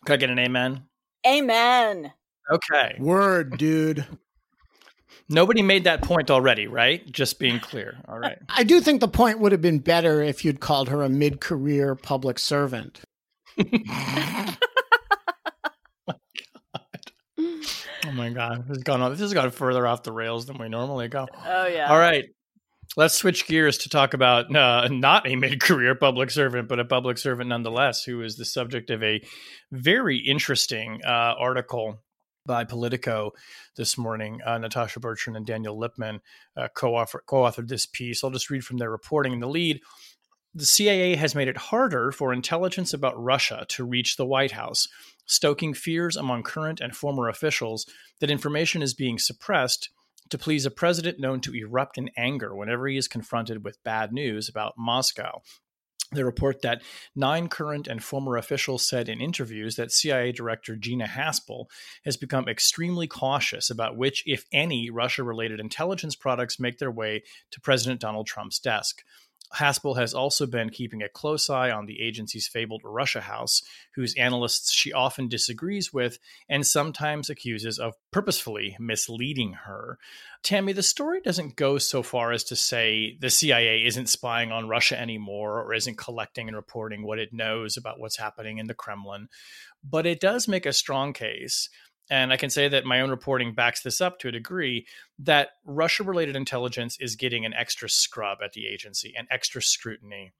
Could 0.06 0.14
I 0.14 0.18
get 0.18 0.30
an 0.30 0.40
amen? 0.40 0.84
Amen. 1.26 2.14
Okay. 2.52 2.96
Word, 3.00 3.58
dude. 3.58 4.06
Nobody 5.30 5.62
made 5.62 5.84
that 5.86 6.04
point 6.04 6.32
already, 6.32 6.68
right? 6.68 7.10
Just 7.12 7.40
being 7.40 7.60
clear. 7.60 7.98
All 8.08 8.20
right. 8.20 8.38
I 8.50 8.64
do 8.64 8.80
think 8.80 9.02
the 9.02 9.08
point 9.08 9.40
would 9.40 9.52
have 9.52 9.62
been 9.62 9.80
better 9.80 10.22
if 10.22 10.46
you'd 10.46 10.62
called 10.62 10.90
her 10.90 11.02
a 11.02 11.10
mid 11.10 11.42
career 11.42 11.96
public 11.96 12.40
servant. 12.40 13.02
Oh, 17.40 17.54
oh 18.08 18.12
my 18.14 18.30
god, 18.30 18.68
this 18.68 18.78
has 18.78 18.84
gone 18.84 19.02
on. 19.02 19.12
This 19.12 19.20
has 19.20 19.34
gone 19.34 19.52
further 19.52 19.86
off 19.86 20.04
the 20.04 20.12
rails 20.12 20.46
than 20.46 20.58
we 20.58 20.70
normally 20.70 21.08
go. 21.08 21.28
Oh 21.46 21.68
yeah. 21.68 21.92
All 21.92 22.00
right, 22.00 22.26
let's 22.96 23.16
switch 23.16 23.48
gears 23.48 23.78
to 23.80 23.90
talk 23.90 24.14
about 24.14 24.54
uh, 24.56 24.88
not 24.90 25.28
a 25.28 25.36
mid-career 25.36 25.96
public 25.96 26.32
servant, 26.32 26.68
but 26.68 26.80
a 26.80 26.86
public 26.86 27.18
servant 27.18 27.50
nonetheless, 27.50 28.04
who 28.04 28.22
is 28.22 28.38
the 28.38 28.46
subject 28.46 28.90
of 28.90 29.04
a 29.04 29.22
very 29.72 30.18
interesting 30.18 31.02
uh, 31.06 31.36
article 31.38 32.02
by 32.46 32.64
Politico 32.64 33.34
this 33.76 33.98
morning. 33.98 34.40
Uh, 34.44 34.58
Natasha 34.58 35.00
Bertrand 35.00 35.38
and 35.38 35.46
Daniel 35.46 35.78
Lippman 35.78 36.22
uh, 36.56 36.70
co-authored 36.74 37.68
this 37.68 37.86
piece. 37.86 38.24
I'll 38.24 38.32
just 38.32 38.50
read 38.50 38.64
from 38.64 38.78
their 38.78 38.90
reporting 38.90 39.34
in 39.34 39.40
the 39.40 39.48
lead. 39.48 39.82
The 40.56 40.66
CIA 40.66 41.16
has 41.18 41.36
made 41.36 41.50
it 41.50 41.58
harder 41.58 42.12
for 42.12 42.34
intelligence 42.34 42.94
about 42.94 43.22
Russia 43.22 43.66
to 43.70 43.84
reach 43.84 44.16
the 44.16 44.26
White 44.26 44.54
House, 44.54 44.88
stoking 45.28 45.76
fears 45.76 46.16
among 46.16 46.44
current 46.44 46.80
and 46.80 46.96
former 46.96 47.28
officials 47.28 47.86
that 48.22 48.32
information 48.32 48.82
is 48.82 48.96
being 48.96 49.20
suppressed 49.20 49.90
to 50.30 50.38
please 50.38 50.66
a 50.66 50.72
president 50.72 51.20
known 51.20 51.42
to 51.42 51.54
erupt 51.54 51.98
in 51.98 52.10
anger 52.18 52.56
whenever 52.56 52.88
he 52.88 52.98
is 52.98 53.08
confronted 53.08 53.64
with 53.64 53.84
bad 53.84 54.12
news 54.12 54.50
about 54.50 54.74
Moscow. 54.78 55.42
They 56.14 56.24
report 56.24 56.62
that 56.62 56.82
nine 57.16 57.50
current 57.50 57.88
and 57.88 58.02
former 58.02 58.38
officials 58.38 58.88
said 58.88 59.10
in 59.10 59.20
interviews 59.20 59.76
that 59.76 59.92
CIA 59.92 60.32
Director 60.32 60.78
Gina 60.78 61.06
Haspel 61.06 61.66
has 62.06 62.16
become 62.16 62.48
extremely 62.48 63.08
cautious 63.08 63.70
about 63.70 63.98
which, 63.98 64.24
if 64.26 64.46
any, 64.54 64.90
Russia 64.90 65.24
related 65.24 65.60
intelligence 65.60 66.16
products 66.16 66.62
make 66.62 66.78
their 66.78 66.92
way 66.92 67.24
to 67.52 67.60
President 67.60 68.00
Donald 68.00 68.26
Trump's 68.26 68.60
desk. 68.60 69.04
Haspel 69.56 69.98
has 69.98 70.14
also 70.14 70.46
been 70.46 70.70
keeping 70.70 71.02
a 71.02 71.10
close 71.10 71.50
eye 71.50 71.72
on 71.72 71.86
the 71.86 72.02
agency's 72.02 72.48
fabled 72.48 72.82
Russia 72.84 73.22
House, 73.22 73.64
whose 73.96 74.16
analysts 74.16 74.72
she 74.72 74.92
often 74.92 75.28
disagrees 75.28 75.94
with 75.94 76.20
and 76.50 76.66
sometimes 76.66 77.30
accuses 77.30 77.80
of 77.80 77.96
purposefully 78.12 78.76
misleading 78.80 79.54
her. 79.54 79.98
Tammy, 80.44 80.74
the 80.74 80.84
story 80.84 81.22
doesn't 81.22 81.56
go 81.56 81.78
so 81.78 82.04
far 82.04 82.32
as 82.32 82.44
to 82.46 82.56
say 82.56 83.18
the 83.20 83.30
CIA 83.30 83.86
isn't 83.86 84.10
spying 84.10 84.52
on 84.52 84.70
Russia 84.70 85.00
anymore 85.00 85.62
or 85.62 85.74
isn't 85.74 85.98
collecting 85.98 86.48
and 86.48 86.56
reporting 86.56 87.06
what 87.06 87.20
it 87.20 87.34
knows 87.34 87.78
about 87.78 88.00
what's 88.00 88.18
happening 88.18 88.58
in 88.58 88.68
the 88.68 88.74
Kremlin, 88.74 89.30
but 89.84 90.06
it 90.06 90.20
does 90.20 90.48
make 90.48 90.66
a 90.66 90.74
strong 90.74 91.14
case 91.14 91.70
and 92.10 92.32
I 92.32 92.38
can 92.38 92.50
say 92.50 92.68
that 92.70 92.86
my 92.86 93.02
own 93.02 93.10
reporting 93.10 93.54
backs 93.54 93.82
this 93.82 94.02
up 94.02 94.20
to 94.20 94.30
a 94.30 94.32
degree 94.32 94.86
that 95.20 95.50
Russia 95.66 96.04
related 96.04 96.36
intelligence 96.36 96.98
is 97.00 97.16
getting 97.16 97.46
an 97.46 97.54
extra 97.54 97.90
scrub 97.90 98.40
at 98.44 98.54
the 98.54 98.68
agency, 98.68 99.14
an 99.18 99.28
extra 99.30 99.62
scrutiny. 99.62 100.32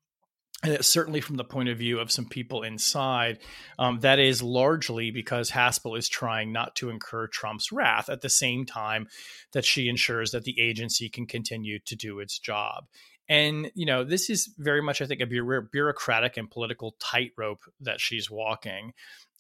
and 0.64 0.84
certainly 0.84 1.22
from 1.22 1.36
the 1.36 1.44
point 1.44 1.70
of 1.70 1.78
view 1.78 2.00
of 2.00 2.12
some 2.12 2.26
people 2.26 2.64
inside, 2.64 3.40
um, 3.78 4.00
that 4.00 4.18
is 4.20 4.42
largely 4.42 5.12
because 5.12 5.52
Haspel 5.52 5.98
is 5.98 6.10
trying 6.10 6.52
not 6.52 6.76
to 6.78 6.90
incur 6.90 7.28
Trump's 7.28 7.72
wrath 7.72 8.10
at 8.10 8.22
the 8.22 8.30
same 8.30 8.66
time 8.66 9.08
that 9.54 9.66
she 9.66 9.88
ensures 9.88 10.32
that 10.32 10.46
the 10.46 10.60
agency 10.60 11.10
can 11.10 11.28
continue 11.28 11.80
to 11.86 11.96
do 11.96 12.20
its 12.20 12.40
job. 12.40 12.86
And, 13.30 13.72
you 13.76 13.86
know, 13.86 14.04
this 14.06 14.30
is 14.30 14.54
very 14.58 14.82
much, 14.82 15.02
I 15.02 15.06
think, 15.06 15.22
a 15.22 15.26
bureaucratic 15.26 16.38
and 16.38 16.50
political 16.50 16.96
tightrope 17.00 17.64
that 17.82 18.00
she's 18.00 18.32
walking. 18.32 18.94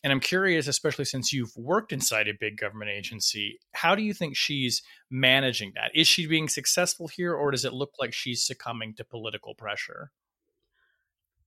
And 0.03 0.13
I'm 0.13 0.19
curious, 0.19 0.67
especially 0.67 1.05
since 1.05 1.33
you've 1.33 1.55
worked 1.55 1.91
inside 1.91 2.27
a 2.27 2.33
big 2.33 2.57
government 2.57 2.91
agency, 2.91 3.59
how 3.73 3.95
do 3.95 4.03
you 4.03 4.13
think 4.13 4.35
she's 4.35 4.83
managing 5.09 5.73
that? 5.75 5.91
Is 5.95 6.07
she 6.07 6.27
being 6.27 6.47
successful 6.47 7.07
here, 7.07 7.33
or 7.33 7.51
does 7.51 7.65
it 7.65 7.73
look 7.73 7.93
like 7.99 8.13
she's 8.13 8.43
succumbing 8.45 8.93
to 8.95 9.03
political 9.03 9.55
pressure? 9.55 10.11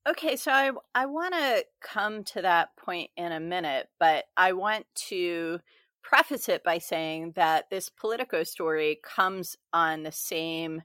Okay, 0.09 0.37
so 0.37 0.51
I 0.51 0.73
I 0.95 1.07
want 1.07 1.35
to 1.35 1.65
come 1.81 2.25
to 2.25 2.43
that 2.43 2.77
point 2.77 3.11
in 3.17 3.33
a 3.33 3.41
minute, 3.41 3.89
but 3.99 4.25
I 4.37 4.53
want 4.53 4.87
to 5.09 5.61
preface 6.03 6.49
it 6.49 6.65
by 6.65 6.79
saying 6.79 7.33
that 7.37 7.69
this 7.71 7.91
Politico 7.91 8.43
story 8.43 8.99
comes 9.05 9.57
on 9.73 10.03
the 10.03 10.13
same 10.13 10.83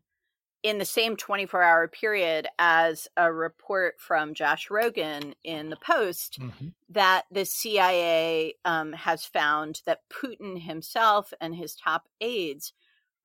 in 0.66 0.80
the 0.80 0.86
same 0.86 1.16
24 1.16 1.62
hour 1.62 1.88
period 1.88 2.48
as 2.58 3.08
a 3.16 3.32
report 3.32 3.94
from 4.00 4.34
Josh 4.34 4.70
Rogin 4.70 5.36
in 5.44 5.70
the 5.70 5.76
Post 5.76 6.40
mm-hmm. 6.42 6.70
that 6.90 7.26
the 7.30 7.46
CIA 7.46 8.56
um, 8.66 8.92
has 8.94 9.24
found 9.24 9.84
that 9.86 10.02
Putin 10.10 10.60
himself 10.60 11.32
and 11.40 11.54
his 11.54 11.76
top 11.76 12.08
aides 12.20 12.74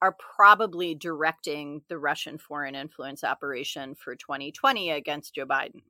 are 0.02 0.14
probably 0.36 0.94
directing 0.94 1.80
the 1.88 1.96
Russian 1.96 2.36
foreign 2.36 2.74
influence 2.74 3.24
operation 3.24 3.94
for 3.94 4.14
2020 4.14 4.90
against 4.90 5.34
Joe 5.34 5.46
Biden. 5.46 5.80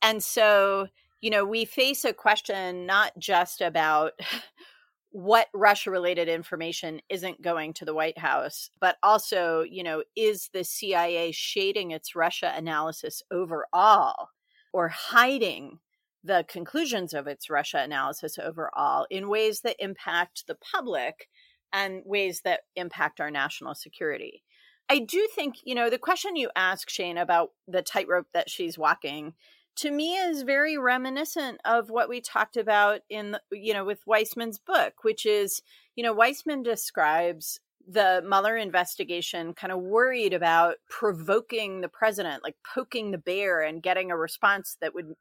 And 0.00 0.24
so, 0.24 0.88
you 1.20 1.28
know, 1.28 1.44
we 1.44 1.66
face 1.66 2.06
a 2.06 2.14
question 2.14 2.86
not 2.86 3.12
just 3.18 3.60
about 3.60 4.12
what 5.12 5.48
Russia 5.52 5.90
related 5.90 6.28
information 6.28 7.00
isn't 7.10 7.42
going 7.42 7.74
to 7.74 7.84
the 7.84 7.94
White 7.94 8.18
House, 8.18 8.70
but 8.80 8.96
also, 9.02 9.62
you 9.62 9.82
know, 9.82 10.02
is 10.16 10.48
the 10.52 10.64
CIA 10.64 11.32
shading 11.32 11.90
its 11.90 12.16
Russia 12.16 12.52
analysis 12.56 13.22
overall 13.30 14.30
or 14.72 14.88
hiding 14.88 15.78
the 16.24 16.44
conclusions 16.48 17.12
of 17.12 17.26
its 17.26 17.50
Russia 17.50 17.78
analysis 17.78 18.38
overall 18.38 19.06
in 19.10 19.28
ways 19.28 19.60
that 19.60 19.76
impact 19.78 20.44
the 20.46 20.56
public 20.56 21.28
and 21.72 22.02
ways 22.06 22.40
that 22.44 22.60
impact 22.74 23.20
our 23.20 23.30
national 23.30 23.74
security. 23.74 24.42
I 24.88 25.00
do 25.00 25.28
think, 25.34 25.56
you 25.64 25.74
know, 25.74 25.90
the 25.90 25.98
question 25.98 26.36
you 26.36 26.50
ask, 26.56 26.88
Shane, 26.88 27.18
about 27.18 27.50
the 27.68 27.82
tightrope 27.82 28.26
that 28.32 28.50
she's 28.50 28.78
walking 28.78 29.34
to 29.76 29.90
me 29.90 30.16
is 30.16 30.42
very 30.42 30.76
reminiscent 30.78 31.60
of 31.64 31.90
what 31.90 32.08
we 32.08 32.20
talked 32.20 32.56
about 32.56 33.00
in, 33.08 33.32
the, 33.32 33.40
you 33.50 33.72
know, 33.72 33.84
with 33.84 34.04
Weissmann's 34.06 34.58
book, 34.58 34.94
which 35.02 35.24
is, 35.26 35.62
you 35.96 36.02
know, 36.02 36.14
Weissmann 36.14 36.62
describes 36.62 37.58
the 37.86 38.22
Mueller 38.26 38.56
investigation 38.56 39.54
kind 39.54 39.72
of 39.72 39.80
worried 39.80 40.32
about 40.32 40.76
provoking 40.88 41.80
the 41.80 41.88
president, 41.88 42.42
like 42.42 42.56
poking 42.74 43.10
the 43.10 43.18
bear 43.18 43.60
and 43.60 43.82
getting 43.82 44.10
a 44.10 44.16
response 44.16 44.76
that 44.80 44.94
would 44.94 45.14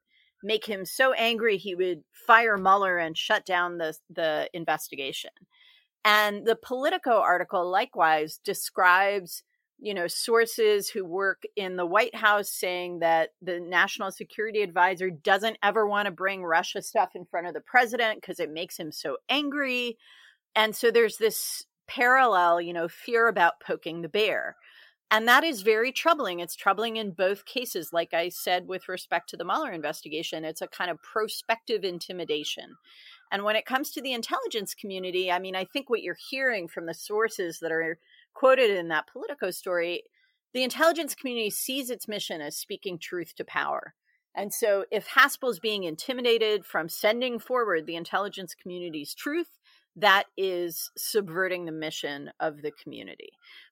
make 0.44 0.66
him 0.66 0.86
so 0.86 1.14
angry 1.14 1.58
he 1.58 1.76
would 1.76 2.04
fire 2.28 2.58
Mueller 2.58 2.98
and 2.98 3.18
shut 3.18 3.46
down 3.46 3.78
the 3.78 3.96
the 4.10 4.50
investigation. 4.54 5.32
And 6.04 6.46
the 6.46 6.56
Politico 6.56 7.20
article 7.20 7.70
likewise 7.70 8.40
describes, 8.44 9.44
you 9.82 9.96
know, 9.96 10.08
sources 10.08 10.90
who 10.90 11.04
work 11.04 11.42
in 11.56 11.76
the 11.76 11.86
White 11.86 12.14
House 12.14 12.52
saying 12.52 13.00
that 13.00 13.30
the 13.42 13.60
national 13.60 14.12
security 14.12 14.62
advisor 14.62 15.10
doesn't 15.10 15.58
ever 15.64 15.88
want 15.88 16.06
to 16.06 16.12
bring 16.12 16.44
Russia 16.44 16.84
stuff 16.84 17.10
in 17.16 17.26
front 17.26 17.48
of 17.48 17.56
the 17.56 17.62
president 17.62 18.22
because 18.22 18.40
it 18.40 18.52
makes 18.52 18.78
him 18.78 18.92
so 18.92 19.18
angry. 19.28 19.98
And 20.56 20.76
so 20.76 20.92
there's 20.92 21.18
this 21.18 21.66
parallel, 21.88 22.62
you 22.62 22.74
know, 22.74 22.88
fear 22.88 23.28
about 23.28 23.60
poking 23.66 24.04
the 24.04 24.10
bear. 24.10 24.56
And 25.10 25.28
that 25.28 25.44
is 25.44 25.64
very 25.64 25.92
troubling. 25.92 26.40
It's 26.40 26.56
troubling 26.56 26.98
in 26.98 27.12
both 27.12 27.44
cases. 27.46 27.92
Like 27.92 28.14
I 28.14 28.30
said, 28.30 28.68
with 28.68 28.88
respect 28.88 29.30
to 29.30 29.38
the 29.38 29.44
Mueller 29.44 29.72
investigation, 29.72 30.46
it's 30.46 30.62
a 30.62 30.68
kind 30.68 30.92
of 30.92 31.02
prospective 31.02 31.84
intimidation. 31.84 32.76
And 33.32 33.44
when 33.44 33.56
it 33.56 33.66
comes 33.66 33.92
to 33.92 34.02
the 34.02 34.14
intelligence 34.14 34.76
community, 34.76 35.32
I 35.32 35.40
mean, 35.40 35.56
I 35.56 35.66
think 35.66 35.90
what 35.90 36.04
you're 36.04 36.18
hearing 36.30 36.68
from 36.68 36.86
the 36.86 36.94
sources 36.94 37.60
that 37.62 37.72
are 37.72 37.98
quoted 38.34 38.72
in 38.72 38.88
that 38.90 39.08
Politico 39.12 39.52
story, 39.52 40.04
the 40.54 40.64
intelligence 40.64 41.16
community 41.16 41.50
sees 41.50 41.90
its 41.90 42.08
mission 42.08 42.42
as 42.42 42.58
speaking 42.58 43.00
truth 43.00 43.34
to 43.36 43.46
power. 43.46 43.94
And 44.36 44.54
so 44.54 44.86
if 44.92 45.08
Haspel 45.10 45.52
is 45.52 45.60
being 45.60 45.84
intimidated 45.84 46.66
from 46.66 46.90
sending 46.90 47.40
forward 47.40 47.86
the 47.86 47.96
intelligence 47.96 48.56
community's 48.56 49.14
truth, 49.14 49.58
that 49.96 50.26
is 50.38 50.90
subverting 50.98 51.66
the 51.66 51.72
mission 51.72 52.32
of 52.40 52.62
the 52.62 52.72
community. 52.72 53.32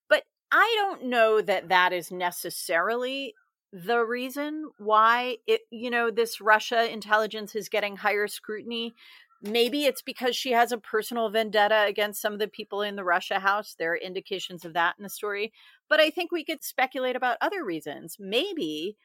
But 0.09 0.23
I 0.51 0.73
don't 0.77 1.05
know 1.05 1.41
that 1.41 1.69
that 1.69 1.93
is 1.93 2.11
necessarily 2.11 3.35
the 3.71 4.03
reason 4.03 4.69
why 4.79 5.37
it 5.45 5.61
you 5.69 5.91
know 5.91 6.09
this 6.09 6.41
Russia 6.41 6.91
intelligence 6.91 7.55
is 7.55 7.69
getting 7.69 7.95
higher 7.95 8.27
scrutiny 8.27 8.95
Maybe 9.41 9.85
it's 9.85 10.01
because 10.01 10.35
she 10.35 10.51
has 10.51 10.71
a 10.71 10.77
personal 10.77 11.29
vendetta 11.29 11.85
against 11.87 12.21
some 12.21 12.33
of 12.33 12.39
the 12.39 12.47
people 12.47 12.81
in 12.81 12.95
the 12.95 13.05
Russia 13.05 13.39
house. 13.39 13.75
There 13.77 13.93
are 13.93 13.97
indications 13.97 14.65
of 14.65 14.73
that 14.73 14.95
in 14.97 15.03
the 15.03 15.09
story. 15.09 15.53
But 15.87 16.01
I 16.01 16.09
think 16.09 16.31
we 16.31 16.43
could 16.43 16.63
speculate 16.63 17.15
about 17.15 17.37
other 17.39 17.63
reasons. 17.63 18.17
Maybe 18.19 18.97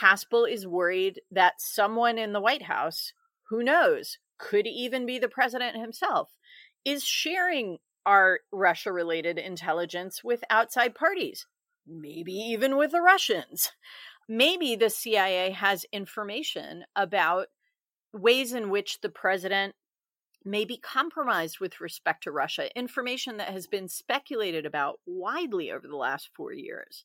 Haspel 0.00 0.50
is 0.50 0.66
worried 0.66 1.20
that 1.30 1.60
someone 1.60 2.16
in 2.16 2.32
the 2.32 2.40
White 2.40 2.62
House, 2.62 3.12
who 3.48 3.62
knows, 3.62 4.18
could 4.38 4.66
even 4.66 5.04
be 5.04 5.18
the 5.18 5.28
president 5.28 5.76
himself, 5.76 6.30
is 6.84 7.04
sharing 7.04 7.78
our 8.06 8.40
Russia 8.50 8.92
related 8.92 9.38
intelligence 9.38 10.24
with 10.24 10.42
outside 10.48 10.94
parties, 10.94 11.46
maybe 11.86 12.32
even 12.32 12.78
with 12.78 12.92
the 12.92 13.02
Russians. 13.02 13.72
Maybe 14.28 14.76
the 14.76 14.90
CIA 14.90 15.50
has 15.50 15.84
information 15.92 16.84
about 16.96 17.48
ways 18.12 18.52
in 18.52 18.70
which 18.70 19.00
the 19.00 19.08
president 19.08 19.74
may 20.44 20.64
be 20.64 20.78
compromised 20.78 21.60
with 21.60 21.80
respect 21.80 22.22
to 22.24 22.30
Russia, 22.30 22.74
information 22.76 23.36
that 23.36 23.50
has 23.50 23.66
been 23.66 23.88
speculated 23.88 24.64
about 24.64 24.98
widely 25.06 25.70
over 25.70 25.86
the 25.86 25.96
last 25.96 26.30
four 26.34 26.52
years. 26.52 27.04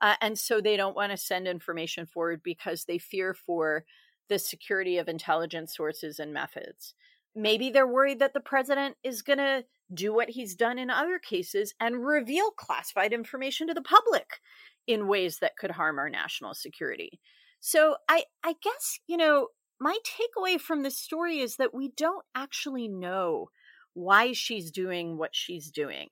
Uh, 0.00 0.14
and 0.20 0.38
so 0.38 0.60
they 0.60 0.76
don't 0.76 0.94
want 0.94 1.10
to 1.10 1.16
send 1.16 1.48
information 1.48 2.06
forward 2.06 2.42
because 2.44 2.84
they 2.84 2.98
fear 2.98 3.34
for 3.34 3.84
the 4.28 4.38
security 4.38 4.98
of 4.98 5.08
intelligence 5.08 5.74
sources 5.74 6.18
and 6.18 6.32
methods. 6.32 6.94
Maybe 7.34 7.70
they're 7.70 7.86
worried 7.86 8.20
that 8.20 8.34
the 8.34 8.40
president 8.40 8.96
is 9.02 9.22
going 9.22 9.38
to 9.38 9.64
do 9.92 10.12
what 10.12 10.30
he's 10.30 10.54
done 10.54 10.78
in 10.78 10.90
other 10.90 11.18
cases 11.18 11.74
and 11.80 12.04
reveal 12.04 12.50
classified 12.50 13.12
information 13.12 13.68
to 13.68 13.74
the 13.74 13.82
public 13.82 14.40
in 14.86 15.08
ways 15.08 15.38
that 15.38 15.56
could 15.56 15.72
harm 15.72 15.98
our 15.98 16.08
national 16.08 16.54
security. 16.54 17.20
So 17.60 17.96
I 18.08 18.24
I 18.42 18.54
guess, 18.62 19.00
you 19.06 19.16
know, 19.16 19.48
my 19.80 19.98
takeaway 20.04 20.60
from 20.60 20.82
this 20.82 20.98
story 20.98 21.40
is 21.40 21.56
that 21.56 21.74
we 21.74 21.88
don't 21.96 22.24
actually 22.34 22.88
know 22.88 23.50
why 23.94 24.32
she's 24.32 24.70
doing 24.70 25.18
what 25.18 25.34
she's 25.34 25.70
doing. 25.70 26.08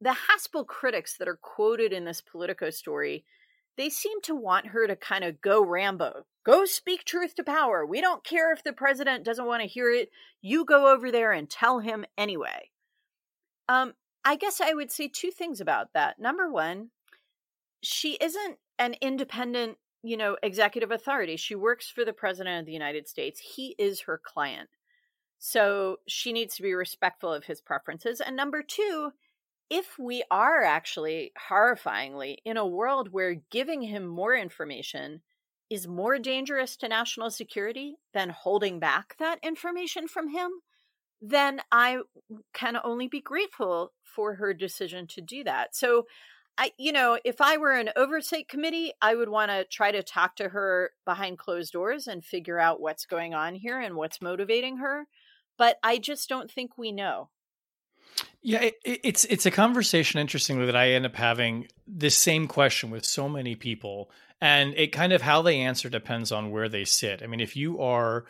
The 0.00 0.16
Haspel 0.28 0.66
critics 0.66 1.16
that 1.18 1.28
are 1.28 1.38
quoted 1.40 1.92
in 1.92 2.04
this 2.04 2.20
Politico 2.20 2.70
story, 2.70 3.24
they 3.76 3.88
seem 3.88 4.20
to 4.22 4.34
want 4.34 4.68
her 4.68 4.86
to 4.86 4.96
kind 4.96 5.24
of 5.24 5.40
go 5.40 5.64
Rambo. 5.64 6.24
Go 6.44 6.64
speak 6.64 7.04
truth 7.04 7.34
to 7.36 7.44
power. 7.44 7.84
We 7.84 8.00
don't 8.00 8.24
care 8.24 8.52
if 8.52 8.62
the 8.62 8.72
president 8.72 9.24
doesn't 9.24 9.46
want 9.46 9.62
to 9.62 9.68
hear 9.68 9.90
it. 9.90 10.10
You 10.42 10.64
go 10.64 10.92
over 10.92 11.10
there 11.10 11.32
and 11.32 11.48
tell 11.48 11.80
him 11.80 12.04
anyway. 12.16 12.70
Um, 13.68 13.94
I 14.24 14.36
guess 14.36 14.60
I 14.60 14.72
would 14.74 14.92
say 14.92 15.08
two 15.08 15.30
things 15.30 15.60
about 15.60 15.92
that. 15.94 16.18
Number 16.18 16.50
one, 16.50 16.90
she 17.82 18.16
isn't 18.20 18.58
an 18.78 18.94
independent 19.00 19.78
you 20.06 20.16
know, 20.16 20.36
executive 20.40 20.92
authority. 20.92 21.36
She 21.36 21.56
works 21.56 21.90
for 21.90 22.04
the 22.04 22.12
president 22.12 22.60
of 22.60 22.66
the 22.66 22.72
United 22.72 23.08
States. 23.08 23.40
He 23.40 23.74
is 23.76 24.02
her 24.02 24.20
client. 24.24 24.68
So 25.38 25.96
she 26.06 26.32
needs 26.32 26.54
to 26.56 26.62
be 26.62 26.74
respectful 26.74 27.32
of 27.32 27.44
his 27.44 27.60
preferences. 27.60 28.20
And 28.20 28.36
number 28.36 28.62
two, 28.62 29.10
if 29.68 29.98
we 29.98 30.22
are 30.30 30.62
actually 30.62 31.32
horrifyingly 31.50 32.36
in 32.44 32.56
a 32.56 32.66
world 32.66 33.08
where 33.10 33.42
giving 33.50 33.82
him 33.82 34.06
more 34.06 34.36
information 34.36 35.22
is 35.70 35.88
more 35.88 36.20
dangerous 36.20 36.76
to 36.76 36.88
national 36.88 37.30
security 37.30 37.96
than 38.14 38.28
holding 38.28 38.78
back 38.78 39.16
that 39.18 39.40
information 39.42 40.06
from 40.06 40.28
him, 40.28 40.52
then 41.20 41.60
I 41.72 41.98
can 42.54 42.76
only 42.84 43.08
be 43.08 43.20
grateful 43.20 43.92
for 44.04 44.36
her 44.36 44.54
decision 44.54 45.08
to 45.08 45.20
do 45.20 45.42
that. 45.42 45.74
So 45.74 46.06
I, 46.58 46.72
you 46.78 46.92
know, 46.92 47.18
if 47.24 47.40
I 47.40 47.58
were 47.58 47.72
an 47.72 47.90
oversight 47.96 48.48
committee, 48.48 48.92
I 49.02 49.14
would 49.14 49.28
want 49.28 49.50
to 49.50 49.64
try 49.64 49.92
to 49.92 50.02
talk 50.02 50.36
to 50.36 50.48
her 50.48 50.90
behind 51.04 51.38
closed 51.38 51.72
doors 51.72 52.06
and 52.06 52.24
figure 52.24 52.58
out 52.58 52.80
what's 52.80 53.04
going 53.04 53.34
on 53.34 53.54
here 53.54 53.78
and 53.78 53.94
what's 53.94 54.22
motivating 54.22 54.78
her. 54.78 55.06
But 55.58 55.76
I 55.82 55.98
just 55.98 56.28
don't 56.28 56.50
think 56.50 56.78
we 56.78 56.92
know. 56.92 57.28
Yeah, 58.40 58.60
it, 58.62 58.74
it's 58.84 59.24
it's 59.26 59.44
a 59.44 59.50
conversation, 59.50 60.20
interestingly, 60.20 60.66
that 60.66 60.76
I 60.76 60.90
end 60.90 61.04
up 61.04 61.16
having 61.16 61.68
this 61.86 62.16
same 62.16 62.46
question 62.46 62.90
with 62.90 63.04
so 63.04 63.28
many 63.28 63.54
people, 63.56 64.10
And 64.40 64.74
it 64.76 64.92
kind 64.92 65.12
of 65.12 65.22
how 65.22 65.42
they 65.42 65.60
answer 65.60 65.88
depends 65.88 66.30
on 66.30 66.50
where 66.50 66.68
they 66.68 66.84
sit. 66.84 67.22
I 67.22 67.26
mean, 67.26 67.40
if 67.40 67.56
you 67.56 67.80
are 67.80 68.26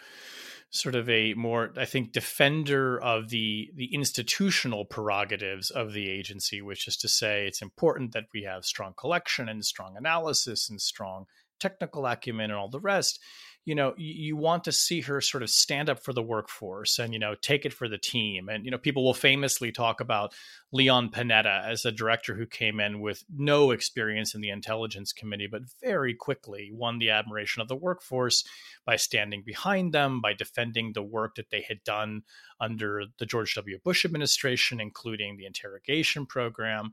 sort 0.76 0.94
of 0.94 1.08
a 1.08 1.34
more 1.34 1.72
i 1.76 1.84
think 1.84 2.12
defender 2.12 3.00
of 3.00 3.28
the 3.30 3.70
the 3.74 3.94
institutional 3.94 4.84
prerogatives 4.84 5.70
of 5.70 5.92
the 5.92 6.08
agency 6.08 6.60
which 6.60 6.86
is 6.86 6.96
to 6.96 7.08
say 7.08 7.46
it's 7.46 7.62
important 7.62 8.12
that 8.12 8.24
we 8.32 8.42
have 8.42 8.64
strong 8.64 8.92
collection 8.98 9.48
and 9.48 9.64
strong 9.64 9.96
analysis 9.96 10.68
and 10.68 10.80
strong 10.80 11.26
technical 11.58 12.06
acumen 12.06 12.50
and 12.50 12.58
all 12.58 12.68
the 12.68 12.80
rest 12.80 13.20
you 13.66 13.74
know 13.74 13.94
you, 13.98 14.36
want 14.36 14.64
to 14.64 14.72
see 14.72 15.00
her 15.02 15.20
sort 15.20 15.42
of 15.42 15.50
stand 15.50 15.90
up 15.90 16.02
for 16.02 16.12
the 16.12 16.22
workforce 16.22 17.00
and 17.00 17.12
you 17.12 17.18
know 17.18 17.34
take 17.34 17.66
it 17.66 17.72
for 17.72 17.88
the 17.88 17.98
team. 17.98 18.48
And 18.48 18.64
you 18.64 18.70
know 18.70 18.78
people 18.78 19.04
will 19.04 19.12
famously 19.12 19.72
talk 19.72 20.00
about 20.00 20.34
leon 20.72 21.10
panetta 21.10 21.66
as 21.66 21.84
a 21.84 21.92
director 21.92 22.34
who 22.36 22.46
came 22.46 22.78
in 22.78 23.00
with 23.00 23.24
no 23.36 23.72
experience 23.72 24.34
in 24.34 24.40
the 24.40 24.50
intelligence 24.50 25.12
committee 25.12 25.48
but 25.50 25.62
very 25.82 26.14
quickly 26.14 26.70
won 26.72 26.98
the 26.98 27.10
admiration 27.10 27.60
of 27.60 27.68
the 27.68 27.76
workforce 27.76 28.44
by 28.84 28.96
standing 28.96 29.42
behind 29.44 29.92
them 29.92 30.20
by 30.20 30.32
defending 30.32 30.92
the 30.92 31.02
work 31.02 31.34
that 31.34 31.50
they 31.50 31.64
had 31.68 31.82
done 31.82 32.22
under 32.60 33.02
the 33.18 33.26
george 33.26 33.54
w. 33.56 33.78
Bush 33.82 34.04
administration 34.04 34.80
including 34.80 35.36
the 35.36 35.46
interrogation 35.46 36.24
program. 36.24 36.92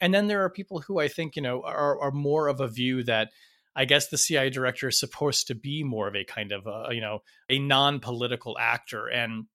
And 0.00 0.12
then 0.14 0.28
there 0.28 0.44
are 0.44 0.50
people 0.50 0.80
who 0.80 1.00
i 1.00 1.08
think 1.08 1.34
you 1.34 1.42
know 1.42 1.62
are, 1.62 2.00
are 2.00 2.12
more 2.12 2.46
of 2.46 2.60
a 2.60 2.68
view 2.68 3.02
that 3.04 3.30
I 3.74 3.84
guess 3.84 4.08
the 4.08 4.18
CIA 4.18 4.50
director 4.50 4.88
is 4.88 5.00
supposed 5.00 5.46
to 5.46 5.54
be 5.54 5.82
more 5.82 6.08
of 6.08 6.14
a 6.14 6.24
kind 6.24 6.52
of 6.52 6.66
a, 6.66 6.94
you 6.94 7.00
know 7.00 7.22
a 7.48 7.58
non-political 7.58 8.56
actor 8.58 9.06
and 9.08 9.46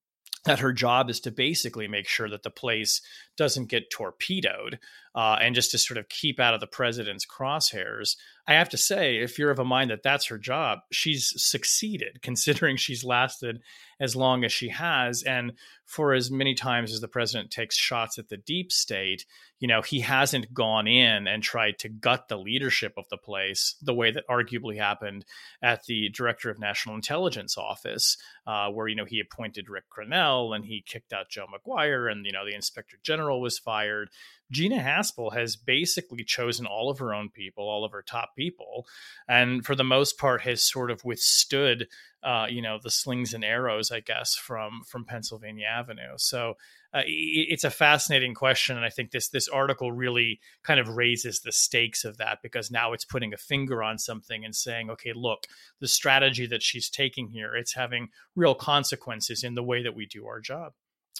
that 0.44 0.60
her 0.60 0.72
job 0.72 1.10
is 1.10 1.20
to 1.20 1.30
basically 1.30 1.88
make 1.88 2.08
sure 2.08 2.28
that 2.30 2.42
the 2.42 2.50
place 2.50 3.02
doesn't 3.38 3.70
get 3.70 3.90
torpedoed 3.90 4.78
uh, 5.14 5.36
and 5.40 5.54
just 5.54 5.70
to 5.70 5.78
sort 5.78 5.98
of 5.98 6.08
keep 6.08 6.38
out 6.38 6.54
of 6.54 6.60
the 6.60 6.66
president's 6.66 7.26
crosshairs. 7.26 8.16
I 8.46 8.54
have 8.54 8.68
to 8.70 8.78
say, 8.78 9.16
if 9.16 9.38
you're 9.38 9.50
of 9.50 9.58
a 9.58 9.64
mind 9.64 9.90
that 9.90 10.02
that's 10.02 10.26
her 10.26 10.38
job, 10.38 10.78
she's 10.92 11.32
succeeded 11.36 12.18
considering 12.22 12.76
she's 12.76 13.04
lasted 13.04 13.60
as 14.00 14.14
long 14.14 14.44
as 14.44 14.52
she 14.52 14.68
has. 14.68 15.22
And 15.24 15.54
for 15.84 16.14
as 16.14 16.30
many 16.30 16.54
times 16.54 16.92
as 16.92 17.00
the 17.00 17.08
president 17.08 17.50
takes 17.50 17.76
shots 17.76 18.16
at 18.18 18.28
the 18.28 18.36
deep 18.36 18.70
state, 18.70 19.26
you 19.58 19.66
know, 19.66 19.82
he 19.82 20.00
hasn't 20.00 20.54
gone 20.54 20.86
in 20.86 21.26
and 21.26 21.42
tried 21.42 21.78
to 21.80 21.88
gut 21.88 22.28
the 22.28 22.38
leadership 22.38 22.92
of 22.96 23.08
the 23.10 23.16
place 23.16 23.74
the 23.82 23.94
way 23.94 24.12
that 24.12 24.26
arguably 24.30 24.78
happened 24.78 25.24
at 25.60 25.84
the 25.86 26.08
director 26.10 26.48
of 26.48 26.60
national 26.60 26.94
intelligence 26.94 27.58
office, 27.58 28.16
uh, 28.46 28.68
where, 28.68 28.86
you 28.86 28.94
know, 28.94 29.04
he 29.04 29.18
appointed 29.18 29.68
Rick 29.68 29.84
Grenell 29.90 30.54
and 30.54 30.64
he 30.64 30.84
kicked 30.86 31.12
out 31.12 31.28
Joe 31.28 31.46
Maguire 31.50 32.06
and, 32.06 32.24
you 32.24 32.32
know, 32.32 32.46
the 32.46 32.54
inspector 32.54 32.98
general 33.02 33.27
was 33.36 33.58
fired. 33.58 34.10
Gina 34.50 34.78
Haspel 34.78 35.34
has 35.34 35.56
basically 35.56 36.24
chosen 36.24 36.64
all 36.64 36.90
of 36.90 36.98
her 36.98 37.12
own 37.12 37.28
people, 37.28 37.68
all 37.68 37.84
of 37.84 37.92
her 37.92 38.02
top 38.02 38.30
people, 38.34 38.86
and 39.28 39.64
for 39.64 39.74
the 39.74 39.84
most 39.84 40.18
part 40.18 40.40
has 40.42 40.64
sort 40.64 40.90
of 40.90 41.04
withstood, 41.04 41.86
uh, 42.22 42.46
you 42.48 42.62
know, 42.62 42.78
the 42.82 42.90
slings 42.90 43.34
and 43.34 43.44
arrows, 43.44 43.90
I 43.90 44.00
guess, 44.00 44.34
from 44.34 44.82
from 44.86 45.04
Pennsylvania 45.04 45.66
Avenue. 45.66 46.14
So 46.16 46.54
uh, 46.94 47.02
it's 47.04 47.64
a 47.64 47.70
fascinating 47.70 48.32
question, 48.32 48.76
and 48.76 48.86
I 48.86 48.88
think 48.88 49.10
this 49.10 49.28
this 49.28 49.48
article 49.48 49.92
really 49.92 50.40
kind 50.62 50.80
of 50.80 50.88
raises 50.88 51.40
the 51.40 51.52
stakes 51.52 52.04
of 52.04 52.16
that 52.16 52.38
because 52.42 52.70
now 52.70 52.94
it's 52.94 53.04
putting 53.04 53.34
a 53.34 53.38
finger 53.38 53.82
on 53.82 53.98
something 53.98 54.46
and 54.46 54.56
saying, 54.56 54.88
okay, 54.88 55.12
look, 55.14 55.44
the 55.80 55.88
strategy 55.88 56.46
that 56.46 56.62
she's 56.62 56.88
taking 56.88 57.28
here, 57.28 57.54
it's 57.54 57.74
having 57.74 58.08
real 58.34 58.54
consequences 58.54 59.44
in 59.44 59.54
the 59.54 59.62
way 59.62 59.82
that 59.82 59.94
we 59.94 60.06
do 60.06 60.26
our 60.26 60.40
job. 60.40 60.72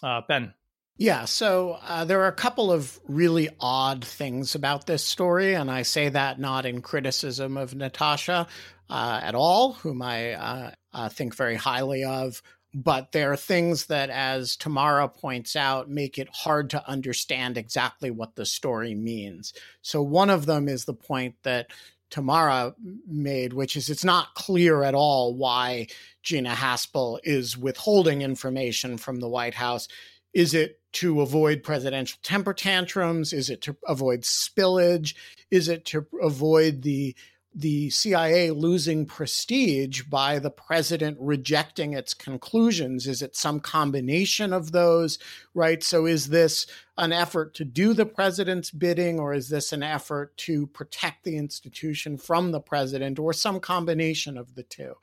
Uh, 0.03 0.23
ben. 0.27 0.55
Yeah, 1.01 1.26
so 1.26 1.78
uh, 1.86 2.05
there 2.05 2.22
are 2.22 2.28
a 2.28 2.32
couple 2.32 2.72
of 2.72 2.99
really 3.07 3.49
odd 3.61 4.05
things 4.05 4.57
about 4.57 4.86
this 4.86 5.05
story, 5.05 5.55
and 5.55 5.70
I 5.70 5.82
say 5.82 6.09
that 6.09 6.40
not 6.40 6.66
in 6.66 6.82
criticism 6.82 7.57
of 7.57 7.72
Natasha 7.72 8.49
uh, 8.90 9.20
at 9.22 9.36
all, 9.36 9.74
whom 9.74 10.03
I 10.03 10.32
uh, 10.32 10.70
uh 10.92 11.09
think 11.09 11.36
very 11.36 11.55
highly 11.55 12.03
of, 12.03 12.42
but 12.74 13.12
there 13.12 13.30
are 13.30 13.36
things 13.36 13.86
that, 13.86 14.11
as 14.11 14.57
Tamara 14.57 15.09
points 15.09 15.55
out, 15.55 15.88
make 15.88 16.18
it 16.18 16.28
hard 16.32 16.70
to 16.70 16.88
understand 16.88 17.57
exactly 17.57 18.11
what 18.11 18.34
the 18.34 18.44
story 18.44 18.96
means. 18.96 19.55
So 19.82 20.03
one 20.03 20.30
of 20.30 20.46
them 20.46 20.68
is 20.68 20.84
the 20.84 20.94
point 20.94 21.36
that 21.44 21.68
Tamara 22.11 22.74
made, 23.07 23.53
which 23.53 23.76
is 23.76 23.88
it's 23.88 24.05
not 24.05 24.34
clear 24.34 24.82
at 24.82 24.94
all 24.94 25.34
why 25.34 25.86
Gina 26.22 26.55
Haspel 26.55 27.20
is 27.22 27.57
withholding 27.57 28.22
information 28.22 28.96
from 28.96 29.20
the 29.20 29.28
White 29.28 29.55
House. 29.55 29.86
Is 30.35 30.55
it 30.55 30.81
to 30.93 31.20
avoid 31.20 31.62
presidential 31.62 32.18
temper 32.22 32.55
tantrums? 32.55 33.33
Is 33.33 33.51
it 33.51 33.61
to 33.62 33.76
avoid 33.87 34.22
spillage? 34.22 35.14
Is 35.51 35.68
it 35.68 35.85
to 35.87 36.07
avoid 36.20 36.83
the 36.83 37.14
the 37.55 37.91
CIA 37.91 38.51
losing 38.51 39.05
prestige 39.05 40.03
by 40.03 40.39
the 40.39 40.51
president 40.51 41.16
rejecting 41.18 41.93
its 41.93 42.14
conclusions? 42.14 43.07
Is 43.09 43.20
it 43.20 43.35
some 43.35 43.59
combination 43.59 44.53
of 44.53 44.70
those, 44.70 45.18
right? 45.55 45.83
So 45.83 46.07
is 46.07 46.29
this 46.29 46.66
an 46.99 47.12
effort 47.12 47.55
to 47.55 47.64
do 47.64 47.95
the 47.95 48.07
president's 48.07 48.70
bidding, 48.70 49.18
or 49.18 49.35
is 49.35 49.49
this 49.49 49.72
an 49.72 49.83
effort 49.83 50.37
to 50.39 50.68
protect 50.68 51.24
the 51.24 51.37
institution 51.37 52.16
from 52.16 52.53
the 52.53 52.61
president, 52.61 53.18
or 53.18 53.33
some 53.33 53.61
combination 53.61 54.39
of 54.39 54.55
the 54.55 54.62
two? 54.62 54.95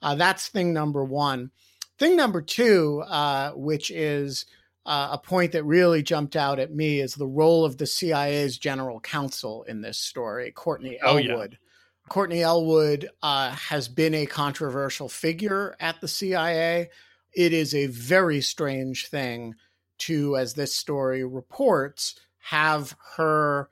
Uh, 0.00 0.14
that's 0.14 0.48
thing 0.48 0.72
number 0.72 1.02
one. 1.02 1.50
Thing 1.98 2.16
number 2.16 2.42
two, 2.42 3.02
uh, 3.06 3.52
which 3.52 3.90
is 3.90 4.46
uh, 4.86 5.08
a 5.12 5.18
point 5.18 5.52
that 5.52 5.64
really 5.64 6.02
jumped 6.02 6.36
out 6.36 6.58
at 6.58 6.72
me 6.72 7.00
is 7.00 7.14
the 7.14 7.26
role 7.26 7.64
of 7.64 7.78
the 7.78 7.86
CIA's 7.86 8.58
general 8.58 9.00
counsel 9.00 9.64
in 9.64 9.80
this 9.80 9.98
story, 9.98 10.52
Courtney 10.52 10.98
Elwood. 11.02 11.30
Oh, 11.30 11.38
yeah. 11.40 11.46
Courtney 12.08 12.42
Elwood 12.42 13.08
uh, 13.22 13.50
has 13.52 13.88
been 13.88 14.14
a 14.14 14.26
controversial 14.26 15.08
figure 15.08 15.74
at 15.80 16.00
the 16.00 16.08
CIA. 16.08 16.90
It 17.34 17.52
is 17.54 17.74
a 17.74 17.86
very 17.86 18.42
strange 18.42 19.08
thing 19.08 19.54
to, 19.98 20.36
as 20.36 20.52
this 20.52 20.74
story 20.74 21.24
reports, 21.24 22.20
have 22.40 22.94
her 23.16 23.70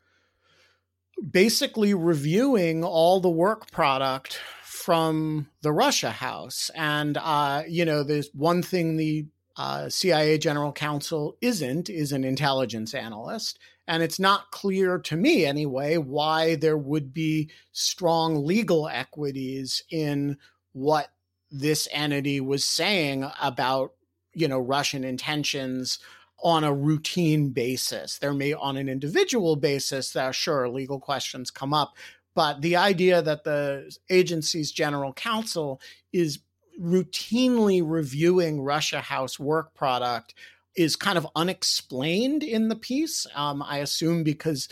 basically 1.30 1.92
reviewing 1.92 2.84
all 2.84 3.20
the 3.20 3.30
work 3.30 3.70
product 3.70 4.40
from 4.62 5.48
the 5.60 5.72
Russia 5.72 6.10
House. 6.10 6.70
And, 6.74 7.18
uh, 7.18 7.64
you 7.68 7.84
know, 7.84 8.02
there's 8.02 8.30
one 8.32 8.62
thing 8.62 8.96
the 8.96 9.26
uh, 9.56 9.88
CIA 9.88 10.38
general 10.38 10.72
counsel 10.72 11.36
isn't 11.40 11.90
is 11.90 12.12
an 12.12 12.24
intelligence 12.24 12.94
analyst. 12.94 13.58
And 13.86 14.02
it's 14.02 14.20
not 14.20 14.50
clear 14.52 14.98
to 14.98 15.16
me, 15.16 15.44
anyway, 15.44 15.96
why 15.96 16.54
there 16.54 16.76
would 16.76 17.12
be 17.12 17.50
strong 17.72 18.46
legal 18.46 18.88
equities 18.88 19.82
in 19.90 20.38
what 20.72 21.08
this 21.50 21.88
entity 21.90 22.40
was 22.40 22.64
saying 22.64 23.28
about, 23.40 23.92
you 24.34 24.48
know, 24.48 24.60
Russian 24.60 25.04
intentions 25.04 25.98
on 26.42 26.64
a 26.64 26.72
routine 26.72 27.50
basis. 27.50 28.18
There 28.18 28.32
may, 28.32 28.52
on 28.52 28.76
an 28.76 28.88
individual 28.88 29.56
basis, 29.56 30.12
that 30.12 30.34
sure 30.34 30.68
legal 30.68 30.98
questions 30.98 31.50
come 31.50 31.74
up, 31.74 31.94
but 32.34 32.62
the 32.62 32.76
idea 32.76 33.20
that 33.22 33.44
the 33.44 33.94
agency's 34.10 34.72
general 34.72 35.12
counsel 35.12 35.80
is 36.12 36.38
routinely 36.80 37.82
reviewing 37.84 38.62
Russia 38.62 39.00
House 39.00 39.38
work 39.38 39.74
product 39.74 40.34
is 40.76 40.96
kind 40.96 41.18
of 41.18 41.26
unexplained 41.36 42.42
in 42.42 42.68
the 42.68 42.76
piece. 42.76 43.26
Um, 43.34 43.62
I 43.62 43.78
assume 43.78 44.24
because 44.24 44.68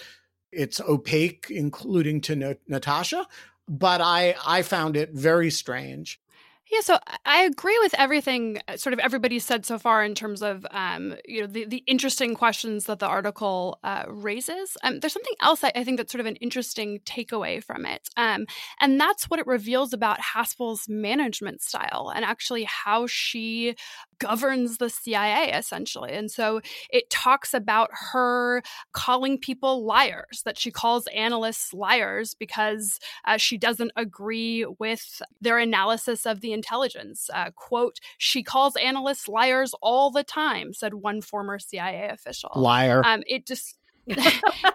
it's 0.52 0.80
opaque, 0.80 1.46
including 1.50 2.20
to 2.22 2.56
Natasha. 2.66 3.26
But 3.68 4.00
I 4.00 4.34
I 4.44 4.62
found 4.62 4.96
it 4.96 5.12
very 5.12 5.50
strange. 5.50 6.19
Yeah, 6.70 6.80
so 6.82 6.98
I 7.24 7.42
agree 7.42 7.76
with 7.80 7.94
everything 7.98 8.60
uh, 8.68 8.76
sort 8.76 8.92
of 8.92 9.00
everybody 9.00 9.40
said 9.40 9.66
so 9.66 9.76
far 9.76 10.04
in 10.04 10.14
terms 10.14 10.40
of 10.40 10.64
um, 10.70 11.16
you 11.26 11.40
know 11.40 11.48
the, 11.48 11.64
the 11.64 11.82
interesting 11.88 12.36
questions 12.36 12.84
that 12.84 13.00
the 13.00 13.08
article 13.08 13.80
uh, 13.82 14.04
raises. 14.08 14.76
Um, 14.84 15.00
there's 15.00 15.12
something 15.12 15.34
else 15.42 15.64
I, 15.64 15.72
I, 15.74 15.82
think 15.82 15.96
that's 15.96 16.12
sort 16.12 16.20
of 16.20 16.26
an 16.26 16.36
interesting 16.36 17.00
takeaway 17.00 17.62
from 17.62 17.86
it, 17.86 18.08
um, 18.16 18.46
and 18.80 19.00
that's 19.00 19.24
what 19.24 19.40
it 19.40 19.48
reveals 19.48 19.92
about 19.92 20.20
Haspel's 20.20 20.88
management 20.88 21.60
style 21.60 22.12
and 22.14 22.24
actually 22.24 22.64
how 22.64 23.08
she 23.08 23.74
governs 24.20 24.76
the 24.76 24.90
CIA 24.90 25.50
essentially. 25.52 26.12
And 26.12 26.30
so 26.30 26.60
it 26.90 27.10
talks 27.10 27.52
about 27.52 27.90
her 28.12 28.62
calling 28.92 29.38
people 29.38 29.84
liars, 29.84 30.42
that 30.44 30.58
she 30.58 30.70
calls 30.70 31.08
analysts 31.08 31.72
liars 31.72 32.34
because 32.34 33.00
uh, 33.24 33.38
she 33.38 33.58
doesn't 33.58 33.90
agree 33.96 34.64
with 34.78 35.20
their 35.40 35.58
analysis 35.58 36.26
of 36.26 36.42
the 36.42 36.52
intelligence. 36.60 37.30
Uh, 37.32 37.50
quote, 37.56 37.96
she 38.18 38.42
calls 38.42 38.76
analysts 38.76 39.28
liars 39.28 39.74
all 39.80 40.10
the 40.10 40.24
time, 40.24 40.74
said 40.74 40.94
one 40.94 41.22
former 41.22 41.58
CIA 41.58 42.08
official. 42.10 42.50
Liar. 42.54 43.02
Um, 43.04 43.22
it 43.26 43.46
just 43.46 43.76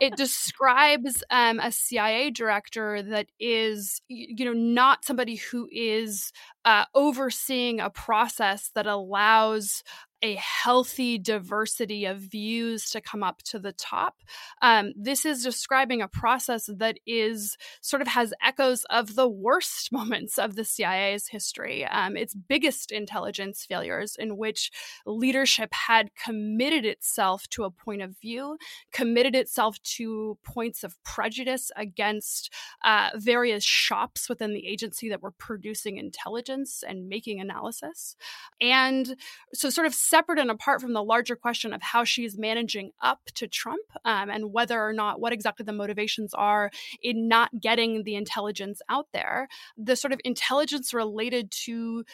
it 0.01 0.15
describes 0.15 1.23
um, 1.29 1.59
a 1.59 1.71
CIA 1.71 2.31
director 2.31 3.01
that 3.01 3.27
is, 3.39 4.01
you 4.07 4.45
know, 4.45 4.53
not 4.53 5.03
somebody 5.03 5.35
who 5.35 5.67
is 5.71 6.31
uh, 6.63 6.85
overseeing 6.93 7.79
a 7.79 7.89
process 7.89 8.71
that 8.75 8.87
allows 8.87 9.83
a 10.25 10.35
healthy 10.37 11.19
diversity 11.19 12.03
of 12.05 12.17
views 12.17 12.89
to 12.89 12.99
come 12.99 13.21
up 13.21 13.43
to 13.43 13.59
the 13.59 13.73
top. 13.73 14.15
Um, 14.59 14.91
this 14.95 15.23
is 15.23 15.43
describing 15.43 16.01
a 16.01 16.07
process 16.07 16.67
that 16.77 16.97
is 17.05 17.55
sort 17.81 18.01
of 18.01 18.07
has 18.07 18.33
echoes 18.43 18.85
of 18.89 19.13
the 19.13 19.29
worst 19.29 19.91
moments 19.91 20.39
of 20.39 20.55
the 20.55 20.65
CIA's 20.65 21.27
history, 21.27 21.85
um, 21.85 22.17
its 22.17 22.33
biggest 22.33 22.91
intelligence 22.91 23.65
failures, 23.69 24.15
in 24.17 24.35
which 24.35 24.71
leadership 25.05 25.71
had 25.71 26.09
committed 26.15 26.85
itself 26.85 27.47
to 27.49 27.63
a 27.63 27.69
point 27.69 28.01
of 28.01 28.17
view, 28.19 28.57
committed 28.91 29.35
itself 29.35 29.79
to 29.83 30.39
points 30.43 30.83
of 30.83 30.95
prejudice 31.03 31.69
against 31.75 32.51
uh, 32.83 33.11
various 33.15 33.63
shops 33.63 34.27
within 34.27 34.55
the 34.55 34.65
agency 34.65 35.07
that 35.07 35.21
were 35.21 35.35
producing 35.37 35.97
intelligence 35.97 36.83
and 36.87 37.07
making 37.07 37.39
analysis. 37.39 38.15
And 38.59 39.15
so, 39.53 39.69
sort 39.69 39.85
of 39.85 39.93
separate 40.15 40.39
and 40.39 40.49
apart 40.49 40.79
from 40.79 40.93
the 40.93 41.03
larger 41.03 41.35
question 41.35 41.73
of 41.73 41.81
how 41.81 42.05
she's 42.05 42.37
managing 42.37 42.91
up 43.01 43.19
to 43.33 43.49
Trump 43.49 43.83
um, 44.05 44.29
and 44.29 44.53
whether 44.53 44.81
or 44.81 44.93
not 44.93 45.19
what 45.19 45.33
exactly 45.33 45.65
the 45.65 45.73
motivations 45.73 46.33
are 46.33 46.71
in 47.01 47.27
not 47.27 47.49
getting 47.59 48.03
the 48.03 48.15
intelligence 48.15 48.81
out 48.87 49.07
there, 49.11 49.49
the 49.77 49.93
sort 49.97 50.13
of 50.13 50.21
intelligence 50.23 50.93
related 50.93 51.51
to 51.51 52.05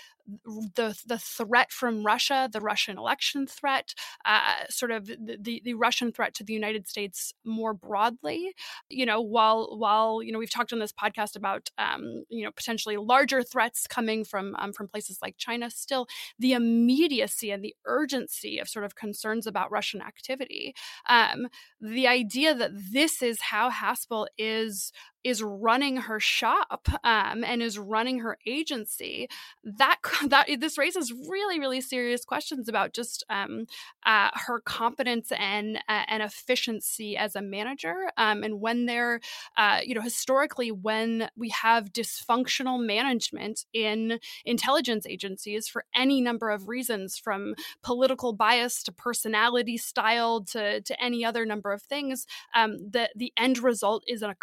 the 0.75 0.97
the 1.05 1.17
threat 1.17 1.71
from 1.71 2.05
Russia, 2.05 2.49
the 2.51 2.61
Russian 2.61 2.97
election 2.97 3.47
threat, 3.47 3.93
uh, 4.25 4.65
sort 4.69 4.91
of 4.91 5.07
the, 5.07 5.61
the 5.63 5.73
Russian 5.73 6.11
threat 6.11 6.33
to 6.35 6.43
the 6.43 6.53
United 6.53 6.87
States 6.87 7.33
more 7.45 7.73
broadly. 7.73 8.53
You 8.89 9.05
know, 9.05 9.21
while 9.21 9.77
while 9.77 10.21
you 10.23 10.31
know 10.31 10.39
we've 10.39 10.49
talked 10.49 10.73
on 10.73 10.79
this 10.79 10.93
podcast 10.93 11.35
about 11.35 11.69
um, 11.77 12.23
you 12.29 12.43
know 12.43 12.51
potentially 12.51 12.97
larger 12.97 13.43
threats 13.43 13.87
coming 13.87 14.23
from 14.23 14.55
um, 14.59 14.73
from 14.73 14.87
places 14.87 15.19
like 15.21 15.35
China, 15.37 15.69
still 15.69 16.07
the 16.39 16.53
immediacy 16.53 17.51
and 17.51 17.63
the 17.63 17.75
urgency 17.85 18.59
of 18.59 18.69
sort 18.69 18.85
of 18.85 18.95
concerns 18.95 19.47
about 19.47 19.71
Russian 19.71 20.01
activity. 20.01 20.73
Um, 21.09 21.47
the 21.79 22.07
idea 22.07 22.53
that 22.55 22.71
this 22.91 23.21
is 23.21 23.41
how 23.41 23.69
Haspel 23.69 24.27
is 24.37 24.91
is 25.23 25.43
running 25.43 25.97
her 25.97 26.19
shop 26.19 26.87
um, 27.03 27.43
and 27.43 27.61
is 27.61 27.77
running 27.77 28.19
her 28.19 28.37
agency 28.45 29.27
that 29.63 29.97
that 30.27 30.47
this 30.59 30.77
raises 30.77 31.13
really 31.29 31.59
really 31.59 31.81
serious 31.81 32.25
questions 32.25 32.67
about 32.67 32.93
just 32.93 33.23
um, 33.29 33.65
uh, 34.05 34.29
her 34.33 34.59
competence 34.61 35.31
and 35.37 35.77
uh, 35.87 36.03
and 36.07 36.23
efficiency 36.23 37.15
as 37.15 37.35
a 37.35 37.41
manager 37.41 38.11
um, 38.17 38.43
and 38.43 38.59
when 38.59 38.85
they're 38.85 39.19
uh, 39.57 39.79
you 39.83 39.93
know 39.93 40.01
historically 40.01 40.71
when 40.71 41.29
we 41.35 41.49
have 41.49 41.93
dysfunctional 41.93 42.83
management 42.83 43.65
in 43.73 44.19
intelligence 44.45 45.05
agencies 45.05 45.67
for 45.67 45.85
any 45.95 46.21
number 46.21 46.49
of 46.49 46.67
reasons 46.67 47.17
from 47.17 47.53
political 47.83 48.33
bias 48.33 48.83
to 48.83 48.91
personality 48.91 49.77
style 49.77 50.43
to 50.43 50.81
to 50.81 51.03
any 51.03 51.23
other 51.23 51.45
number 51.45 51.71
of 51.71 51.81
things 51.83 52.25
um, 52.55 52.77
the 52.89 53.09
the 53.15 53.31
end 53.37 53.59
result 53.59 54.03
is 54.07 54.21
a 54.21 54.35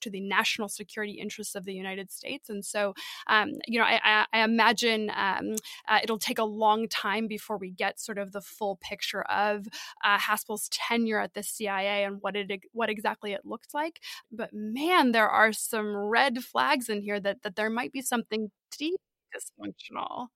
to 0.00 0.10
the 0.10 0.20
national 0.20 0.68
security 0.68 1.14
interests 1.14 1.54
of 1.54 1.64
the 1.64 1.74
United 1.74 2.10
States. 2.10 2.48
And 2.48 2.64
so, 2.64 2.94
um, 3.26 3.52
you 3.66 3.78
know, 3.78 3.84
I, 3.84 4.26
I 4.32 4.44
imagine 4.44 5.10
um, 5.14 5.54
uh, 5.88 6.00
it'll 6.02 6.18
take 6.18 6.38
a 6.38 6.44
long 6.44 6.88
time 6.88 7.26
before 7.26 7.58
we 7.58 7.70
get 7.70 8.00
sort 8.00 8.18
of 8.18 8.32
the 8.32 8.40
full 8.40 8.76
picture 8.80 9.22
of 9.22 9.66
uh, 10.04 10.18
Haspel's 10.18 10.68
tenure 10.70 11.20
at 11.20 11.34
the 11.34 11.42
CIA 11.42 12.04
and 12.04 12.18
what 12.20 12.36
it 12.36 12.50
what 12.72 12.90
exactly 12.90 13.32
it 13.32 13.42
looked 13.44 13.74
like. 13.74 14.00
But 14.30 14.50
man, 14.52 15.12
there 15.12 15.28
are 15.28 15.52
some 15.52 15.96
red 15.96 16.42
flags 16.44 16.88
in 16.88 17.02
here 17.02 17.20
that 17.20 17.42
that 17.42 17.56
there 17.56 17.70
might 17.70 17.92
be 17.92 18.02
something 18.02 18.50
deep 18.76 19.00
dysfunctional 19.34 20.28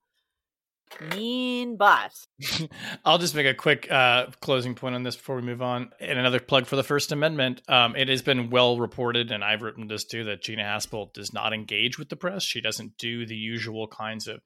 mean 1.01 1.75
boss. 1.77 2.27
I'll 3.05 3.17
just 3.17 3.35
make 3.35 3.45
a 3.45 3.53
quick 3.53 3.91
uh, 3.91 4.27
closing 4.41 4.75
point 4.75 4.95
on 4.95 5.03
this 5.03 5.15
before 5.15 5.35
we 5.35 5.41
move 5.41 5.61
on. 5.61 5.91
And 5.99 6.19
another 6.19 6.39
plug 6.39 6.65
for 6.65 6.75
the 6.75 6.83
First 6.83 7.11
Amendment. 7.11 7.61
Um, 7.67 7.95
it 7.95 8.09
has 8.09 8.21
been 8.21 8.49
well 8.49 8.77
reported, 8.77 9.31
and 9.31 9.43
I've 9.43 9.61
written 9.61 9.87
this 9.87 10.03
too, 10.03 10.23
that 10.25 10.41
Gina 10.41 10.63
Haspel 10.63 11.13
does 11.13 11.33
not 11.33 11.53
engage 11.53 11.97
with 11.97 12.09
the 12.09 12.15
press. 12.15 12.43
She 12.43 12.61
doesn't 12.61 12.97
do 12.97 13.25
the 13.25 13.35
usual 13.35 13.87
kinds 13.87 14.27
of 14.27 14.41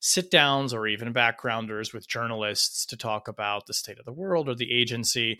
sit 0.00 0.32
downs 0.32 0.74
or 0.74 0.88
even 0.88 1.12
backgrounders 1.12 1.94
with 1.94 2.08
journalists 2.08 2.84
to 2.86 2.96
talk 2.96 3.28
about 3.28 3.66
the 3.66 3.72
state 3.72 4.00
of 4.00 4.04
the 4.04 4.12
world 4.12 4.48
or 4.48 4.54
the 4.54 4.72
agency 4.72 5.38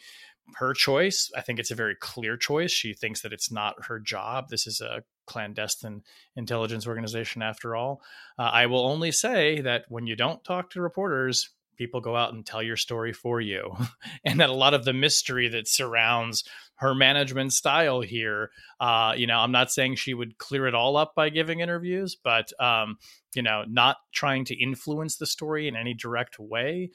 her 0.57 0.75
choice. 0.75 1.31
I 1.37 1.41
think 1.41 1.59
it's 1.59 1.71
a 1.71 1.77
very 1.77 1.95
clear 1.95 2.37
choice. 2.37 2.71
She 2.71 2.95
thinks 2.95 3.23
that 3.23 3.33
it's 3.33 3.51
not 3.51 3.87
her 3.87 3.99
job. 3.99 4.49
This 4.49 4.67
is 4.67 4.81
a 4.81 5.03
clandestine 5.27 6.03
intelligence 6.37 6.87
organization 6.87 7.43
after 7.43 7.77
all. 7.77 8.03
Uh, 8.39 8.43
I 8.43 8.67
will 8.67 8.87
only 8.87 9.13
say 9.13 9.61
that 9.61 9.85
when 9.89 10.07
you 10.07 10.17
don't 10.17 10.45
talk 10.45 10.71
to 10.71 10.83
reporters, 10.83 11.51
people 11.77 12.01
go 12.01 12.17
out 12.17 12.33
and 12.33 12.45
tell 12.45 12.63
your 12.63 12.77
story 12.77 13.13
for 13.13 13.41
you. 13.41 13.75
and 14.25 14.41
that 14.41 14.51
a 14.51 14.55
lot 14.55 14.75
of 14.75 14.85
the 14.85 14.93
mystery 14.93 15.49
that 15.49 15.69
surrounds 15.69 16.45
her 16.77 16.95
management 16.95 17.53
style 17.53 18.01
here, 18.01 18.51
uh, 18.81 19.15
you 19.17 19.27
know, 19.27 19.39
I'm 19.39 19.53
not 19.53 19.71
saying 19.71 19.97
she 19.97 20.15
would 20.15 20.39
clear 20.39 20.67
it 20.67 20.75
all 20.75 20.97
up 20.97 21.15
by 21.15 21.29
giving 21.29 21.61
interviews, 21.61 22.17
but, 22.23 22.53
um, 22.61 22.99
you 23.35 23.43
know, 23.43 23.65
not 23.69 23.99
trying 24.13 24.45
to 24.47 24.61
influence 24.61 25.17
the 25.17 25.27
story 25.27 25.69
in 25.69 25.77
any 25.77 25.95
direct 25.95 26.39
way 26.39 26.91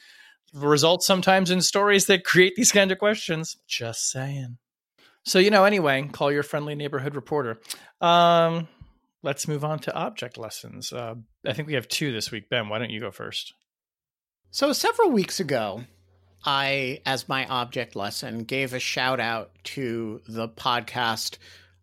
results 0.54 1.06
sometimes 1.06 1.52
in 1.52 1.62
stories 1.62 2.06
that 2.08 2.24
create 2.24 2.56
these 2.56 2.72
kind 2.72 2.92
of 2.92 2.98
questions. 2.98 3.58
Just 3.68 4.10
saying. 4.10 4.58
So, 5.24 5.40
you 5.40 5.50
know, 5.50 5.66
anyway, 5.66 6.08
call 6.12 6.32
your 6.32 6.44
friendly 6.44 6.74
neighborhood 6.74 7.16
reporter. 7.16 7.60
Um, 8.00 8.68
let's 9.24 9.48
move 9.48 9.66
on 9.66 9.80
to 9.80 9.94
object 9.94 10.38
lessons. 10.38 10.94
Uh, 10.94 11.16
I 11.46 11.54
think 11.54 11.68
we 11.68 11.74
have 11.74 11.88
two 11.88 12.14
this 12.14 12.32
week. 12.32 12.50
Ben, 12.50 12.70
why 12.70 12.80
don't 12.80 12.92
you 12.92 13.02
go 13.02 13.12
first? 13.12 13.54
So, 14.52 14.72
several 14.72 15.12
weeks 15.12 15.42
ago, 15.42 15.84
I, 16.46 17.02
as 17.06 17.28
my 17.28 17.46
object 17.48 17.96
lesson, 17.96 18.44
gave 18.44 18.74
a 18.74 18.80
shout 18.80 19.20
out 19.20 19.52
to 19.66 20.22
the 20.28 20.48
podcast 20.48 21.38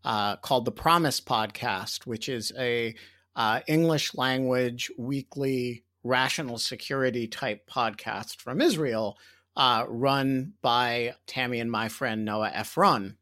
uh, 0.05 0.37
called 0.37 0.65
the 0.65 0.73
Promise 0.73 1.21
Podcast, 1.21 2.07
which 2.07 2.29
is 2.29 2.53
a 2.59 2.95
uh, 3.37 3.61
English 3.67 4.15
language 4.15 4.91
weekly 4.97 5.85
rational 6.05 6.59
security 6.59 7.27
type 7.27 7.69
podcast 7.69 8.37
from 8.37 8.61
Israel, 8.61 9.19
uh, 9.57 9.85
run 9.89 10.53
by 10.63 11.15
Tammy 11.27 11.59
and 11.59 11.71
my 11.71 11.89
friend 11.89 12.25
Noah 12.25 12.53
Efron. 12.55 13.17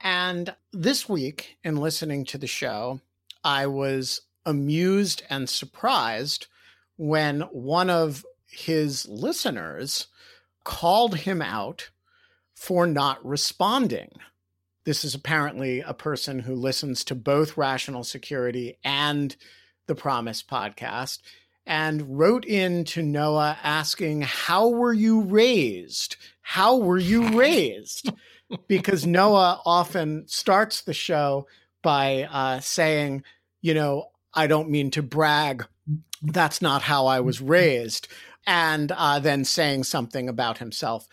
And 0.00 0.54
this 0.72 1.08
week, 1.08 1.58
in 1.62 1.76
listening 1.76 2.24
to 2.26 2.38
the 2.38 2.46
show, 2.46 3.00
I 3.44 3.66
was 3.66 4.22
amused 4.46 5.22
and 5.28 5.48
surprised 5.48 6.46
when 6.96 7.42
one 7.42 7.90
of 7.90 8.24
his 8.46 9.06
listeners 9.06 10.06
called 10.64 11.16
him 11.16 11.42
out 11.42 11.90
for 12.54 12.86
not 12.86 13.24
responding. 13.24 14.10
This 14.84 15.04
is 15.04 15.14
apparently 15.14 15.80
a 15.80 15.92
person 15.92 16.40
who 16.40 16.54
listens 16.54 17.04
to 17.04 17.14
both 17.14 17.56
Rational 17.56 18.04
Security 18.04 18.78
and 18.82 19.36
the 19.86 19.94
Promise 19.94 20.42
podcast 20.42 21.20
and 21.68 22.18
wrote 22.18 22.46
in 22.46 22.82
to 22.82 23.02
Noah 23.02 23.58
asking, 23.62 24.22
How 24.22 24.68
were 24.68 24.94
you 24.94 25.20
raised? 25.20 26.16
How 26.40 26.78
were 26.78 26.98
you 26.98 27.28
raised? 27.38 28.10
because 28.66 29.06
Noah 29.06 29.60
often 29.66 30.26
starts 30.26 30.80
the 30.80 30.94
show 30.94 31.46
by 31.82 32.26
uh, 32.32 32.60
saying, 32.60 33.22
You 33.60 33.74
know, 33.74 34.06
I 34.34 34.46
don't 34.46 34.70
mean 34.70 34.90
to 34.92 35.02
brag. 35.02 35.66
That's 36.22 36.60
not 36.62 36.82
how 36.82 37.06
I 37.06 37.20
was 37.20 37.40
raised. 37.40 38.08
And 38.46 38.90
uh, 38.92 39.18
then 39.18 39.44
saying 39.44 39.84
something 39.84 40.28
about 40.28 40.58
himself. 40.58 41.06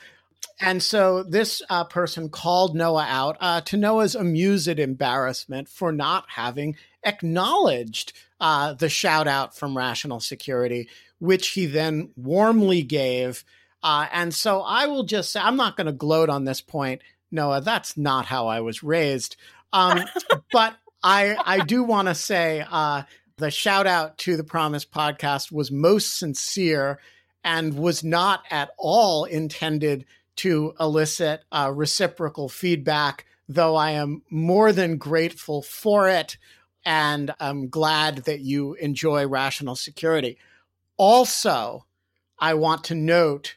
And 0.60 0.82
so 0.82 1.24
this 1.24 1.62
uh, 1.70 1.84
person 1.84 2.30
called 2.30 2.76
Noah 2.76 3.06
out 3.10 3.38
uh, 3.42 3.62
to 3.62 3.78
Noah's 3.78 4.16
amused 4.16 4.68
embarrassment 4.68 5.68
for 5.68 5.92
not 5.92 6.26
having 6.30 6.78
acknowledged 7.04 8.14
uh, 8.40 8.74
the 8.74 8.90
shout 8.90 9.28
out 9.28 9.56
from 9.56 9.78
Rational 9.78 10.20
Security, 10.20 10.88
which 11.20 11.50
he 11.50 11.66
then 11.66 12.12
warmly 12.16 12.84
gave. 12.84 13.44
Uh, 13.84 14.08
and 14.12 14.34
so 14.34 14.62
I 14.62 14.88
will 14.88 15.04
just 15.04 15.32
say, 15.32 15.40
I'm 15.42 15.58
not 15.58 15.78
going 15.78 15.88
to 15.88 15.94
gloat 15.94 16.30
on 16.30 16.46
this 16.46 16.62
point, 16.62 17.02
Noah. 17.32 17.62
That's 17.62 17.98
not 17.98 18.26
how 18.26 18.48
I 18.48 18.62
was 18.62 18.82
raised. 18.82 19.36
Um, 19.74 20.04
but 20.54 20.76
I, 21.04 21.36
I 21.46 21.60
do 21.66 21.84
want 21.84 22.08
to 22.08 22.16
say 22.16 22.66
uh, 22.70 23.04
the 23.38 23.52
shout 23.52 23.88
out 23.88 24.18
to 24.20 24.38
the 24.38 24.44
Promise 24.44 24.86
podcast 24.86 25.52
was 25.52 25.70
most 25.70 26.18
sincere 26.18 27.00
and 27.44 27.78
was 27.78 28.04
not 28.04 28.44
at 28.50 28.72
all 28.78 29.26
intended 29.26 30.06
to 30.38 30.74
elicit 30.80 31.44
uh, 31.52 31.72
reciprocal 31.74 32.50
feedback, 32.50 33.26
though 33.48 33.76
I 33.76 33.92
am 33.92 34.24
more 34.30 34.72
than 34.72 34.98
grateful 34.98 35.62
for 35.62 36.10
it 36.10 36.38
and 36.86 37.34
I'm 37.40 37.68
glad 37.68 38.18
that 38.26 38.42
you 38.42 38.76
enjoy 38.76 39.28
rational 39.28 39.76
security. 39.76 40.38
Also, 40.98 41.86
I 42.38 42.54
want 42.54 42.84
to 42.86 42.96
note 42.96 43.56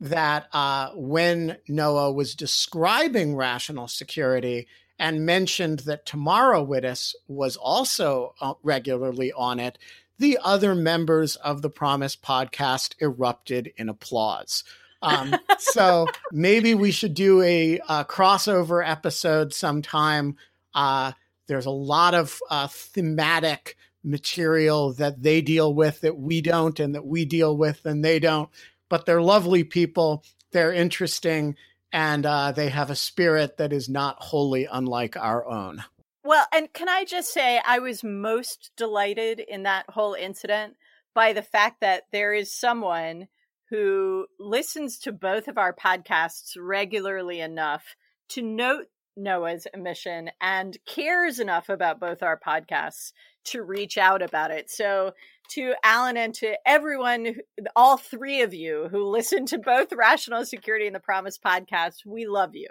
that 0.00 0.48
uh, 0.52 0.90
when 0.94 1.58
Noah 1.68 2.10
was 2.10 2.34
describing 2.34 3.36
rational 3.36 3.86
security 3.86 4.66
and 4.98 5.26
mentioned 5.26 5.80
that 5.80 6.06
Tamara 6.06 6.64
Wittes 6.64 7.14
was 7.28 7.56
also 7.56 8.34
uh, 8.40 8.54
regularly 8.62 9.30
on 9.32 9.60
it, 9.60 9.78
the 10.18 10.38
other 10.42 10.74
members 10.74 11.36
of 11.36 11.60
the 11.62 11.70
Promise 11.70 12.16
podcast 12.16 12.94
erupted 13.00 13.72
in 13.76 13.88
applause. 13.88 14.64
Um, 15.02 15.34
so 15.58 16.06
maybe 16.32 16.74
we 16.74 16.90
should 16.90 17.14
do 17.14 17.42
a, 17.42 17.78
a 17.88 18.04
crossover 18.04 18.86
episode 18.86 19.54
sometime. 19.54 20.36
Uh, 20.74 21.12
there's 21.48 21.66
a 21.66 21.70
lot 21.70 22.14
of 22.14 22.38
uh, 22.50 22.68
thematic 22.68 23.76
material 24.04 24.92
that 24.94 25.22
they 25.22 25.40
deal 25.40 25.74
with 25.74 26.00
that 26.02 26.18
we 26.18 26.40
don't, 26.40 26.78
and 26.80 26.94
that 26.94 27.06
we 27.06 27.24
deal 27.24 27.56
with 27.56 27.84
and 27.84 28.04
they 28.04 28.18
don't. 28.18 28.48
But 28.88 29.06
they're 29.06 29.22
lovely 29.22 29.64
people. 29.64 30.24
They're 30.52 30.72
interesting, 30.72 31.56
and 31.92 32.26
uh, 32.26 32.52
they 32.52 32.68
have 32.68 32.90
a 32.90 32.96
spirit 32.96 33.56
that 33.58 33.72
is 33.72 33.88
not 33.88 34.22
wholly 34.22 34.66
unlike 34.70 35.16
our 35.16 35.46
own. 35.46 35.84
Well, 36.24 36.46
and 36.52 36.72
can 36.72 36.88
I 36.88 37.04
just 37.04 37.32
say, 37.32 37.60
I 37.66 37.78
was 37.78 38.04
most 38.04 38.72
delighted 38.76 39.40
in 39.40 39.62
that 39.62 39.86
whole 39.88 40.14
incident 40.14 40.76
by 41.14 41.32
the 41.32 41.42
fact 41.42 41.80
that 41.80 42.04
there 42.12 42.34
is 42.34 42.52
someone 42.52 43.28
who 43.70 44.26
listens 44.38 44.98
to 44.98 45.12
both 45.12 45.48
of 45.48 45.56
our 45.56 45.72
podcasts 45.72 46.56
regularly 46.58 47.40
enough 47.40 47.94
to 48.28 48.42
note 48.42 48.86
Noah's 49.16 49.66
emission 49.72 50.30
and 50.40 50.76
cares 50.86 51.38
enough 51.38 51.68
about 51.68 52.00
both 52.00 52.22
our 52.22 52.38
podcasts 52.38 53.12
to 53.44 53.62
reach 53.62 53.96
out 53.96 54.22
about 54.22 54.50
it. 54.50 54.70
So, 54.70 55.12
to 55.50 55.74
Alan 55.82 56.16
and 56.16 56.32
to 56.34 56.56
everyone, 56.64 57.34
all 57.74 57.96
three 57.96 58.42
of 58.42 58.54
you 58.54 58.88
who 58.90 59.08
listen 59.10 59.46
to 59.46 59.58
both 59.58 59.92
Rational 59.92 60.44
Security 60.44 60.86
and 60.86 60.94
the 60.94 61.00
Promise 61.00 61.38
podcast, 61.38 62.06
we 62.06 62.26
love 62.26 62.54
you. 62.54 62.68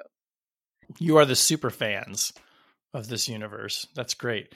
You 0.97 1.17
are 1.17 1.25
the 1.25 1.35
super 1.35 1.69
fans 1.69 2.31
of 2.93 3.09
this 3.09 3.27
universe. 3.27 3.85
That's 3.95 4.13
great. 4.13 4.53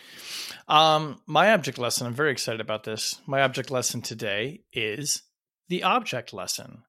Um, 0.69 1.21
my 1.27 1.51
object 1.51 1.77
lesson, 1.77 2.07
I'm 2.07 2.13
very 2.13 2.31
excited 2.31 2.61
about 2.61 2.85
this. 2.85 3.19
My 3.27 3.41
object 3.41 3.69
lesson 3.69 4.01
today 4.01 4.61
is 4.71 5.21
the 5.69 5.83
object 5.83 6.33
lesson. 6.33 6.83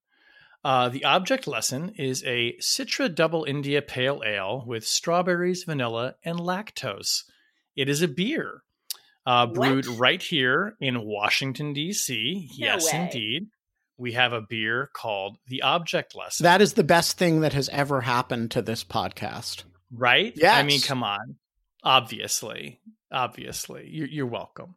Uh, 0.65 0.89
the 0.89 1.05
object 1.05 1.47
lesson 1.47 1.91
is 1.99 2.25
a 2.25 2.57
Citra 2.61 3.15
Double 3.15 3.45
India 3.45 3.83
Pale 3.83 4.23
Ale 4.25 4.65
with 4.67 4.87
strawberries, 4.87 5.65
vanilla, 5.65 6.15
and 6.25 6.39
lactose. 6.39 7.25
It 7.77 7.89
is 7.89 8.01
a 8.01 8.09
beer 8.09 8.63
uh, 9.27 9.47
brewed 9.47 9.87
what? 9.87 9.99
right 9.99 10.23
here 10.23 10.75
in 10.81 11.05
Washington, 11.05 11.75
D.C. 11.75 12.49
No 12.59 12.67
yes, 12.67 12.93
way. 12.93 13.03
indeed. 13.03 13.47
We 13.97 14.13
have 14.13 14.33
a 14.33 14.41
beer 14.41 14.91
called 14.93 15.37
the 15.47 15.63
Object 15.63 16.17
Lesson. 16.17 16.45
That 16.45 16.61
is 16.61 16.73
the 16.73 16.83
best 16.83 17.17
thing 17.17 17.43
that 17.43 17.53
has 17.53 17.69
ever 17.69 18.01
happened 18.01 18.51
to 18.53 18.63
this 18.63 18.83
podcast. 18.83 19.65
Right? 19.93 20.33
Yeah. 20.35 20.57
I 20.57 20.65
mean, 20.65 20.81
come 20.81 21.05
on. 21.05 21.37
Obviously 21.85 22.81
obviously. 23.15 23.89
You're, 23.89 24.09
you're 24.09 24.27
welcome. 24.27 24.75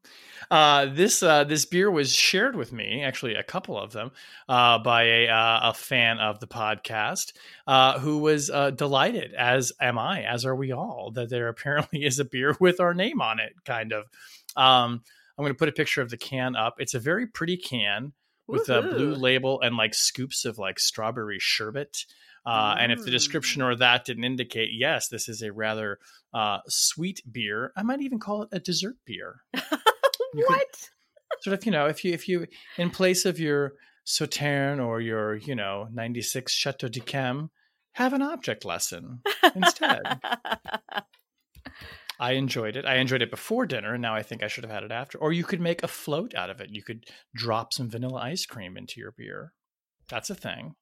Uh, 0.50 0.86
this 0.86 1.22
uh, 1.22 1.44
this 1.44 1.66
beer 1.66 1.92
was 1.92 2.14
shared 2.14 2.56
with 2.56 2.72
me 2.72 3.04
actually 3.04 3.36
a 3.36 3.44
couple 3.44 3.78
of 3.78 3.92
them 3.92 4.12
uh, 4.48 4.78
by 4.80 5.04
a, 5.04 5.28
uh, 5.28 5.60
a 5.64 5.74
fan 5.74 6.20
of 6.20 6.40
the 6.40 6.48
podcast 6.48 7.34
uh, 7.66 8.00
who 8.00 8.20
was 8.20 8.50
uh, 8.50 8.70
delighted 8.70 9.34
as 9.34 9.74
am 9.82 9.98
i 9.98 10.24
as 10.24 10.46
are 10.46 10.56
we 10.56 10.72
all 10.72 11.12
that 11.12 11.30
there 11.30 11.50
apparently 11.50 12.06
is 12.06 12.20
a 12.20 12.26
beer 12.26 12.56
with 12.60 12.80
our 12.80 12.94
name 12.94 13.22
on 13.22 13.40
it 13.40 13.54
kind 13.66 13.92
of. 13.92 14.06
Um, 14.56 15.04
i'm 15.38 15.44
going 15.44 15.54
to 15.54 15.58
put 15.58 15.70
a 15.70 15.74
picture 15.74 16.02
of 16.02 16.10
the 16.10 16.18
can 16.18 16.56
up. 16.56 16.76
It's 16.80 16.94
a 16.94 17.00
very 17.00 17.28
pretty 17.28 17.58
can 17.58 18.14
with 18.48 18.70
Woo-hoo. 18.70 18.90
a 18.90 18.94
blue 18.94 19.16
label 19.16 19.60
and 19.62 19.76
like 19.76 19.94
scoops 19.94 20.46
of 20.46 20.58
like 20.58 20.80
strawberry 20.80 21.40
sherbet 21.40 22.06
uh, 22.48 22.76
and 22.80 22.94
if 22.94 23.04
the 23.04 23.12
description 23.12 23.62
or 23.62 23.76
that 23.76 24.06
didn't 24.06 24.24
indicate, 24.24 24.70
yes, 24.72 25.10
this 25.10 25.28
is 25.28 25.42
a 25.42 25.52
rather 25.52 26.00
uh, 26.34 26.60
sweet 26.68 27.22
beer, 27.30 27.74
I 27.76 27.84
might 27.84 28.02
even 28.02 28.20
call 28.20 28.44
it 28.44 28.50
a 28.54 28.60
dessert 28.60 28.96
beer. 29.06 29.42
what? 30.34 30.90
sort 31.42 31.58
of, 31.58 31.66
you 31.66 31.72
know, 31.72 31.88
if 31.88 32.06
you 32.06 32.14
if 32.14 32.30
you 32.30 32.48
in 32.78 32.90
place 32.90 33.26
of 33.26 33.38
your 33.38 33.74
Sauterne 34.06 34.80
or 34.80 35.02
your, 35.02 35.36
you 35.36 35.56
know, 35.56 35.90
96 35.92 36.54
Chateau 36.54 36.88
d'Yquem, 36.88 37.50
have 37.94 38.14
an 38.14 38.22
object 38.22 38.64
lesson 38.64 39.22
instead. 39.54 40.02
I 42.20 42.32
enjoyed 42.32 42.78
it. 42.78 42.86
I 42.86 42.96
enjoyed 42.96 43.22
it 43.22 43.30
before 43.30 43.66
dinner, 43.66 43.94
and 43.94 44.02
now 44.02 44.16
I 44.16 44.24
think 44.24 44.42
I 44.42 44.48
should 44.48 44.64
have 44.64 44.72
had 44.72 44.84
it 44.84 44.92
after. 44.92 45.18
Or 45.18 45.34
you 45.34 45.44
could 45.44 45.60
make 45.60 45.84
a 45.84 45.88
float 45.88 46.34
out 46.34 46.50
of 46.50 46.62
it. 46.62 46.70
You 46.72 46.82
could 46.82 47.06
drop 47.36 47.74
some 47.74 47.90
vanilla 47.90 48.22
ice 48.22 48.46
cream 48.46 48.78
into 48.78 49.00
your 49.00 49.12
beer. 49.12 49.54
That's 50.08 50.30
a 50.30 50.36
thing. 50.36 50.76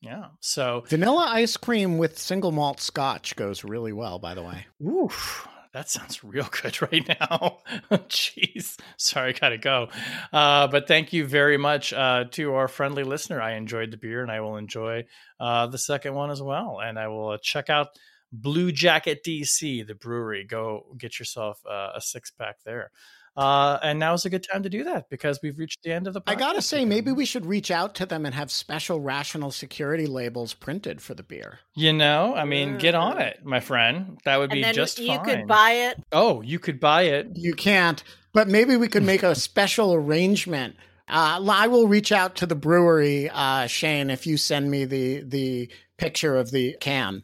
Yeah. 0.00 0.26
So 0.40 0.84
vanilla 0.88 1.26
ice 1.30 1.56
cream 1.56 1.98
with 1.98 2.18
single 2.18 2.52
malt 2.52 2.80
scotch 2.80 3.34
goes 3.36 3.64
really 3.64 3.92
well, 3.92 4.18
by 4.18 4.34
the 4.34 4.42
way. 4.42 4.66
Oof. 4.84 5.48
That 5.72 5.90
sounds 5.90 6.24
real 6.24 6.48
good 6.62 6.80
right 6.90 7.06
now. 7.06 7.58
Jeez. 8.08 8.78
Sorry, 8.96 9.34
I 9.34 9.38
gotta 9.38 9.58
go. 9.58 9.88
Uh, 10.32 10.68
but 10.68 10.88
thank 10.88 11.12
you 11.12 11.26
very 11.26 11.58
much 11.58 11.92
uh, 11.92 12.24
to 12.30 12.54
our 12.54 12.66
friendly 12.66 13.04
listener. 13.04 13.42
I 13.42 13.56
enjoyed 13.56 13.90
the 13.90 13.98
beer 13.98 14.22
and 14.22 14.32
I 14.32 14.40
will 14.40 14.56
enjoy 14.56 15.04
uh, 15.38 15.66
the 15.66 15.76
second 15.76 16.14
one 16.14 16.30
as 16.30 16.40
well. 16.40 16.80
And 16.82 16.98
I 16.98 17.08
will 17.08 17.30
uh, 17.32 17.38
check 17.42 17.68
out 17.68 17.88
Bluejacket 18.32 19.18
DC, 19.22 19.86
the 19.86 19.94
brewery. 19.94 20.44
Go 20.44 20.86
get 20.96 21.18
yourself 21.18 21.60
uh, 21.68 21.90
a 21.94 22.00
six 22.00 22.30
pack 22.30 22.56
there. 22.64 22.90
Uh, 23.36 23.78
and 23.82 23.98
now 23.98 24.14
is 24.14 24.24
a 24.24 24.30
good 24.30 24.46
time 24.50 24.62
to 24.62 24.70
do 24.70 24.84
that 24.84 25.10
because 25.10 25.40
we've 25.42 25.58
reached 25.58 25.82
the 25.82 25.92
end 25.92 26.06
of 26.06 26.14
the 26.14 26.20
podcast. 26.20 26.32
I 26.32 26.34
gotta 26.36 26.62
say, 26.62 26.84
maybe 26.84 27.12
we 27.12 27.26
should 27.26 27.44
reach 27.44 27.70
out 27.70 27.94
to 27.96 28.06
them 28.06 28.24
and 28.24 28.34
have 28.34 28.50
special 28.50 29.00
rational 29.00 29.50
security 29.50 30.06
labels 30.06 30.54
printed 30.54 31.02
for 31.02 31.14
the 31.14 31.22
beer. 31.22 31.60
You 31.74 31.92
know, 31.92 32.34
I 32.34 32.44
mean, 32.44 32.78
get 32.78 32.94
on 32.94 33.20
it, 33.20 33.44
my 33.44 33.60
friend. 33.60 34.18
That 34.24 34.38
would 34.38 34.50
be 34.50 34.62
just 34.72 34.98
you 34.98 35.08
fine. 35.08 35.18
You 35.18 35.24
could 35.24 35.46
buy 35.46 35.70
it. 35.72 36.02
Oh, 36.12 36.40
you 36.40 36.58
could 36.58 36.80
buy 36.80 37.02
it. 37.02 37.28
You 37.34 37.52
can't, 37.54 38.02
but 38.32 38.48
maybe 38.48 38.76
we 38.76 38.88
could 38.88 39.04
make 39.04 39.22
a 39.22 39.34
special 39.34 39.92
arrangement. 39.92 40.76
Uh, 41.08 41.38
I 41.48 41.68
will 41.68 41.86
reach 41.86 42.10
out 42.10 42.36
to 42.36 42.46
the 42.46 42.56
brewery, 42.56 43.30
uh, 43.30 43.66
Shane, 43.66 44.10
if 44.10 44.26
you 44.26 44.36
send 44.36 44.70
me 44.70 44.86
the 44.86 45.20
the 45.20 45.70
picture 45.98 46.36
of 46.36 46.50
the 46.50 46.76
can. 46.80 47.22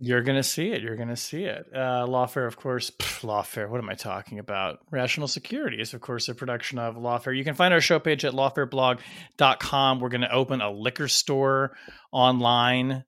You're 0.00 0.22
going 0.22 0.36
to 0.36 0.44
see 0.44 0.70
it. 0.70 0.80
You're 0.80 0.94
going 0.94 1.08
to 1.08 1.16
see 1.16 1.42
it. 1.44 1.66
Uh, 1.74 2.06
Lawfare, 2.06 2.46
of 2.46 2.56
course, 2.56 2.88
pff, 2.90 3.22
Lawfare. 3.22 3.68
What 3.68 3.78
am 3.78 3.90
I 3.90 3.94
talking 3.94 4.38
about? 4.38 4.78
Rational 4.92 5.26
Security 5.26 5.80
is, 5.80 5.92
of 5.92 6.00
course, 6.00 6.28
a 6.28 6.36
production 6.36 6.78
of 6.78 6.94
Lawfare. 6.94 7.36
You 7.36 7.42
can 7.42 7.54
find 7.54 7.74
our 7.74 7.80
show 7.80 7.98
page 7.98 8.24
at 8.24 8.32
lawfareblog.com. 8.32 9.98
We're 9.98 10.08
going 10.08 10.20
to 10.20 10.32
open 10.32 10.60
a 10.60 10.70
liquor 10.70 11.08
store 11.08 11.76
online 12.12 13.02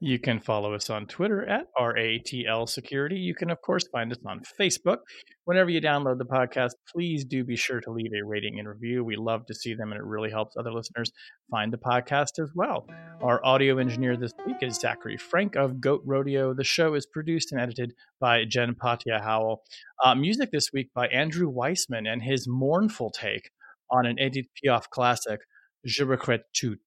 You 0.00 0.18
can 0.18 0.40
follow 0.40 0.74
us 0.74 0.90
on 0.90 1.06
Twitter 1.06 1.44
at 1.48 1.66
RATL 1.78 2.68
Security. 2.68 3.16
You 3.16 3.34
can, 3.34 3.50
of 3.50 3.60
course, 3.60 3.86
find 3.88 4.12
us 4.12 4.18
on 4.26 4.42
Facebook. 4.60 4.98
Whenever 5.44 5.70
you 5.70 5.80
download 5.80 6.18
the 6.18 6.24
podcast, 6.24 6.72
please 6.92 7.24
do 7.24 7.44
be 7.44 7.56
sure 7.56 7.80
to 7.80 7.90
leave 7.90 8.12
a 8.12 8.24
rating 8.24 8.58
and 8.58 8.68
review. 8.68 9.04
We 9.04 9.16
love 9.16 9.46
to 9.46 9.54
see 9.54 9.74
them, 9.74 9.92
and 9.92 10.00
it 10.00 10.04
really 10.04 10.30
helps 10.30 10.56
other 10.56 10.72
listeners 10.72 11.10
find 11.50 11.72
the 11.72 11.78
podcast 11.78 12.40
as 12.40 12.50
well. 12.54 12.86
Our 13.20 13.44
audio 13.44 13.78
engineer 13.78 14.16
this 14.16 14.32
week 14.46 14.56
is 14.62 14.76
Zachary 14.76 15.16
Frank 15.16 15.56
of 15.56 15.80
Goat 15.80 16.02
Rodeo. 16.04 16.54
The 16.54 16.64
show 16.64 16.94
is 16.94 17.06
produced 17.06 17.52
and 17.52 17.60
edited 17.60 17.92
by 18.20 18.44
Jen 18.44 18.74
Patja 18.74 19.20
Howell. 19.22 19.62
Uh, 20.02 20.14
music 20.14 20.50
this 20.52 20.68
week 20.72 20.90
by 20.94 21.08
Andrew 21.08 21.52
Weissmann 21.52 22.06
and 22.06 22.22
his 22.22 22.46
mournful 22.48 23.10
take 23.10 23.50
on 23.90 24.06
an 24.06 24.18
Edith 24.18 24.46
Piaf 24.62 24.88
classic, 24.88 25.40
Je 25.84 26.04
regrette 26.04 26.44
tout. 26.54 26.78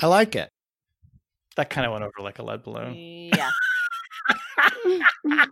I 0.00 0.06
like 0.06 0.34
it. 0.34 0.50
That 1.58 1.70
kind 1.70 1.84
of 1.84 1.92
went 1.92 2.04
over 2.04 2.22
like 2.22 2.38
a 2.38 2.44
lead 2.44 2.62
balloon. 2.62 2.94
Yeah. 2.94 3.50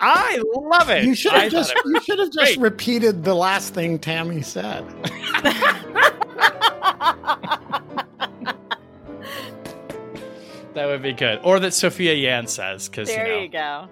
I 0.00 0.40
love 0.54 0.90
it. 0.90 1.06
You 1.06 1.16
should 1.16 1.32
have 1.32 1.50
just 1.50 1.74
you 1.84 2.00
should 2.02 2.20
have 2.20 2.30
just 2.30 2.56
repeated 2.58 3.24
the 3.24 3.34
last 3.34 3.74
thing 3.74 3.98
Tammy 3.98 4.42
said. 4.42 4.86
that 10.74 10.86
would 10.86 11.02
be 11.02 11.14
good. 11.14 11.40
Or 11.42 11.58
that 11.58 11.74
Sophia 11.74 12.14
Yan 12.14 12.46
says, 12.46 12.88
because 12.88 13.08
there 13.08 13.26
you, 13.26 13.32
know, 13.32 13.40
you 13.40 13.48
go. 13.48 13.88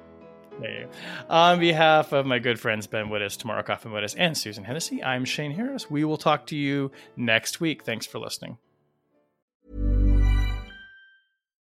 There 0.61 0.83
you 0.83 0.89
On 1.29 1.59
behalf 1.59 2.13
of 2.13 2.25
my 2.25 2.39
good 2.39 2.61
friends 2.61 2.87
Ben 2.87 3.07
Wittes, 3.07 3.37
Tamara 3.37 3.65
Cofman 3.65 3.91
Wittes, 3.91 4.15
and 4.17 4.39
Susan 4.39 4.63
Hennessy, 4.63 5.03
I'm 5.03 5.25
Shane 5.25 5.51
Harris. 5.51 5.91
We 5.91 6.05
will 6.05 6.19
talk 6.19 6.47
to 6.47 6.57
you 6.57 6.93
next 7.17 7.61
week. 7.61 7.83
Thanks 7.83 8.07
for 8.07 8.21
listening. 8.21 8.59